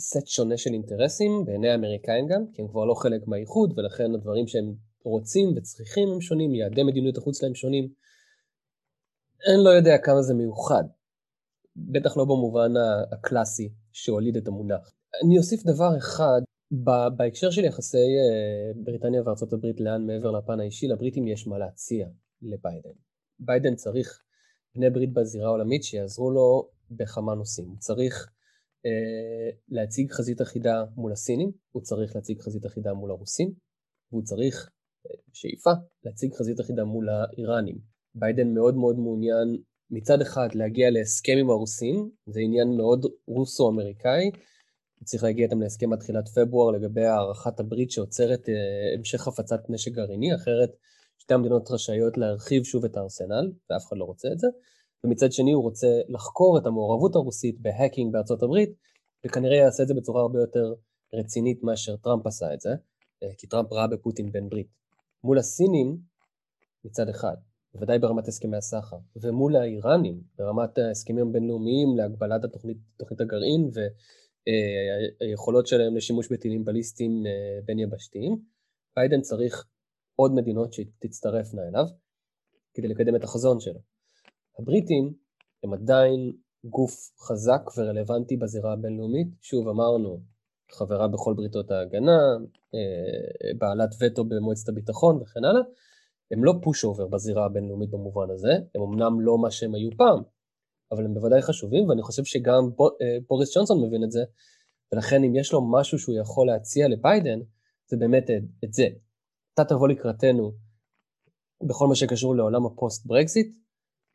סט 0.00 0.26
שונה 0.26 0.56
של 0.56 0.70
אינטרסים, 0.72 1.44
בעיני 1.44 1.68
האמריקאים 1.68 2.26
גם, 2.26 2.44
כי 2.52 2.62
הם 2.62 2.68
כבר 2.68 2.84
לא 2.84 2.94
חלק 2.94 3.26
מהאיחוד, 3.26 3.78
ולכן 3.78 4.14
הדברים 4.14 4.46
שהם 4.46 4.74
רוצים 5.04 5.48
וצריכים 5.56 6.08
הם 6.08 6.20
שונים, 6.20 6.54
יעדי 6.54 6.82
מדיניות 6.82 7.18
החוץ 7.18 7.38
שלהם 7.38 7.54
שונים. 7.54 7.88
אני 9.48 9.64
לא 9.64 9.70
יודע 9.70 9.98
כמה 9.98 10.22
זה 10.22 10.34
מיוחד, 10.34 10.84
בטח 11.76 12.16
לא 12.16 12.24
במובן 12.24 12.72
הקלאסי 13.12 13.68
שהוליד 13.92 14.36
את 14.36 14.48
המונח. 14.48 14.99
אני 15.24 15.38
אוסיף 15.38 15.62
דבר 15.62 15.98
אחד, 15.98 16.40
בהקשר 17.16 17.50
של 17.50 17.64
יחסי 17.64 17.96
אה, 17.96 18.72
בריטניה 18.84 19.22
וארצות 19.22 19.52
הברית 19.52 19.80
לאן 19.80 20.06
מעבר 20.06 20.30
לפן 20.30 20.60
האישי, 20.60 20.88
לבריטים 20.88 21.28
יש 21.28 21.46
מה 21.46 21.58
להציע 21.58 22.08
לביידן. 22.42 22.90
ביידן 23.38 23.74
צריך 23.74 24.22
בני 24.74 24.90
ברית 24.90 25.12
בזירה 25.12 25.46
העולמית 25.46 25.84
שיעזרו 25.84 26.30
לו 26.30 26.68
בכמה 26.90 27.34
נושאים. 27.34 27.68
הוא 27.68 27.78
צריך 27.78 28.30
אה, 28.86 29.50
להציג 29.68 30.12
חזית 30.12 30.42
אחידה 30.42 30.84
מול 30.96 31.12
הסינים, 31.12 31.52
הוא 31.72 31.82
צריך 31.82 32.16
להציג 32.16 32.40
חזית 32.40 32.66
אחידה 32.66 32.92
מול 32.92 33.10
הרוסים, 33.10 33.52
והוא 34.12 34.22
צריך, 34.22 34.70
אה, 35.06 35.20
שאיפה, 35.32 35.70
להציג 36.04 36.34
חזית 36.34 36.60
אחידה 36.60 36.84
מול 36.84 37.08
האיראנים. 37.08 37.78
ביידן 38.14 38.54
מאוד 38.54 38.74
מאוד 38.74 38.98
מעוניין 38.98 39.62
מצד 39.90 40.20
אחד 40.20 40.48
להגיע 40.54 40.90
להסכם 40.90 41.36
עם 41.40 41.50
הרוסים, 41.50 42.10
זה 42.26 42.40
עניין 42.40 42.76
מאוד 42.76 43.06
רוסו-אמריקאי, 43.26 44.30
צריך 45.04 45.22
להגיע 45.24 45.44
איתם 45.44 45.60
להסכם 45.60 45.92
עד 45.92 45.98
תחילת 45.98 46.28
פברואר 46.28 46.70
לגבי 46.70 47.04
הארכת 47.04 47.60
הברית 47.60 47.90
שעוצרת 47.90 48.48
אה, 48.48 48.54
המשך 48.98 49.28
הפצת 49.28 49.60
נשק 49.68 49.92
גרעיני, 49.92 50.34
אחרת 50.34 50.70
שתי 51.18 51.34
המדינות 51.34 51.70
רשאיות 51.70 52.18
להרחיב 52.18 52.64
שוב 52.64 52.84
את 52.84 52.96
הארסנל, 52.96 53.52
ואף 53.70 53.86
אחד 53.88 53.96
לא 53.96 54.04
רוצה 54.04 54.28
את 54.32 54.38
זה. 54.38 54.46
ומצד 55.04 55.32
שני 55.32 55.52
הוא 55.52 55.62
רוצה 55.62 55.86
לחקור 56.08 56.58
את 56.58 56.66
המעורבות 56.66 57.14
הרוסית 57.14 57.60
ב 57.60 57.66
hacking 57.66 58.12
בארצות 58.12 58.42
הברית, 58.42 58.70
וכנראה 59.26 59.56
יעשה 59.56 59.82
את 59.82 59.88
זה 59.88 59.94
בצורה 59.94 60.22
הרבה 60.22 60.40
יותר 60.40 60.74
רצינית 61.14 61.62
מאשר 61.62 61.96
טראמפ 61.96 62.26
עשה 62.26 62.54
את 62.54 62.60
זה, 62.60 62.70
אה, 63.22 63.28
כי 63.38 63.46
טראמפ 63.46 63.72
ראה 63.72 63.86
בפוטין 63.86 64.32
בן 64.32 64.48
ברית. 64.48 64.68
מול 65.24 65.38
הסינים, 65.38 65.98
מצד 66.84 67.08
אחד, 67.08 67.34
בוודאי 67.74 67.98
ברמת 67.98 68.28
הסכמי 68.28 68.56
הסחר, 68.56 68.96
ומול 69.16 69.56
האיראנים, 69.56 70.20
ברמת 70.38 70.78
ההסכמים 70.78 71.28
הבינלאומיים 71.28 71.96
להגבלת 71.96 72.44
התוכנית, 72.44 72.76
תוכנית 72.96 73.20
הגרעין 73.20 73.70
והיכולות 75.20 75.66
שלהם 75.66 75.96
לשימוש 75.96 76.32
בטילים 76.32 76.64
בליסטיים 76.64 77.26
אה, 77.26 77.60
בין 77.64 77.78
יבשתיים, 77.78 78.38
ביידן 78.96 79.20
צריך 79.20 79.66
עוד 80.16 80.32
מדינות 80.34 80.72
שתצטרפנה 80.72 81.62
אליו. 81.68 81.84
כדי 82.74 82.88
לקדם 82.88 83.16
את 83.16 83.24
החזון 83.24 83.60
שלו. 83.60 83.80
הבריטים 84.58 85.12
הם 85.64 85.72
עדיין 85.72 86.32
גוף 86.64 87.10
חזק 87.18 87.62
ורלוונטי 87.76 88.36
בזירה 88.36 88.72
הבינלאומית, 88.72 89.28
שוב 89.40 89.68
אמרנו, 89.68 90.20
חברה 90.70 91.08
בכל 91.08 91.34
בריתות 91.34 91.70
ההגנה, 91.70 92.18
אה, 92.74 93.52
בעלת 93.58 93.90
וטו 94.00 94.24
במועצת 94.24 94.68
הביטחון 94.68 95.16
וכן 95.16 95.44
הלאה, 95.44 95.62
הם 96.30 96.44
לא 96.44 96.52
pushover 96.62 97.06
בזירה 97.06 97.44
הבינלאומית 97.44 97.90
במובן 97.90 98.30
הזה, 98.30 98.52
הם 98.74 98.82
אמנם 98.82 99.20
לא 99.20 99.38
מה 99.38 99.50
שהם 99.50 99.74
היו 99.74 99.90
פעם, 99.96 100.22
אבל 100.92 101.04
הם 101.04 101.14
בוודאי 101.14 101.42
חשובים, 101.42 101.88
ואני 101.88 102.02
חושב 102.02 102.24
שגם 102.24 102.70
אה, 103.02 103.18
בוריס 103.28 103.56
ג'ונסון 103.56 103.86
מבין 103.86 104.04
את 104.04 104.10
זה, 104.10 104.20
ולכן 104.92 105.24
אם 105.24 105.36
יש 105.36 105.52
לו 105.52 105.70
משהו 105.70 105.98
שהוא 105.98 106.14
יכול 106.14 106.46
להציע 106.46 106.88
לביידן, 106.88 107.38
זה 107.86 107.96
באמת 107.96 108.30
את 108.64 108.72
זה. 108.72 108.86
אתה 109.54 109.64
תבוא 109.64 109.88
לקראתנו 109.88 110.52
בכל 111.68 111.86
מה 111.86 111.94
שקשור 111.94 112.36
לעולם 112.36 112.66
הפוסט 112.66 113.06
ברקזיט, 113.06 113.56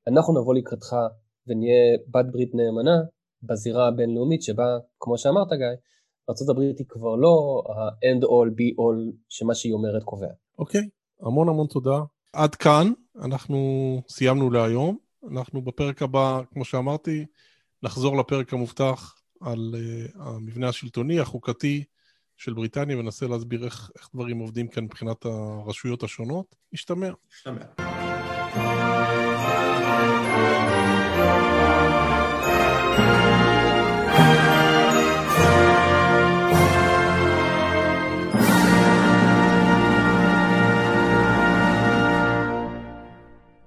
אנחנו 0.08 0.42
נבוא 0.42 0.56
לקראתך 0.56 0.96
ונהיה 1.48 1.98
בת 2.08 2.26
ברית 2.32 2.56
נאמנה 2.56 3.02
בזירה 3.44 3.88
הבינלאומית 3.88 4.44
שבה, 4.44 4.78
כמו 5.00 5.18
שאמרת 5.18 5.48
גיא, 5.50 5.68
ארה"ב 6.30 6.60
היא 6.60 6.86
כבר 6.90 7.16
לא 7.16 7.64
ה-end 7.70 8.24
all 8.24 8.50
be 8.60 8.78
all 8.80 9.16
שמה 9.30 9.56
שהיא 9.56 9.74
אומרת 9.74 10.04
קובע. 10.04 10.28
אוקיי, 10.60 10.82
okay, 10.82 11.28
המון 11.28 11.50
המון 11.50 11.68
תודה. 11.68 12.00
עד 12.34 12.56
כאן, 12.56 12.92
אנחנו 13.22 13.58
סיימנו 14.10 14.50
להיום. 14.50 15.05
אנחנו 15.32 15.62
בפרק 15.62 16.02
הבא, 16.02 16.42
כמו 16.54 16.66
שאמרתי, 16.66 17.26
נחזור 17.84 18.18
לפרק 18.18 18.54
המובטח 18.54 19.16
על 19.42 19.76
uh, 19.76 20.18
המבנה 20.22 20.70
השלטוני, 20.70 21.20
החוקתי 21.20 21.84
של 22.38 22.54
בריטניה, 22.54 22.98
וננסה 22.98 23.28
להסביר 23.28 23.66
איך, 23.66 23.92
איך 23.98 24.10
דברים 24.14 24.40
עובדים 24.40 24.68
כאן 24.68 24.84
מבחינת 24.84 25.26
הרשויות 25.26 26.04
השונות. 26.04 26.56
נשתמע. 26.74 27.10
נשתמע. 27.32 27.66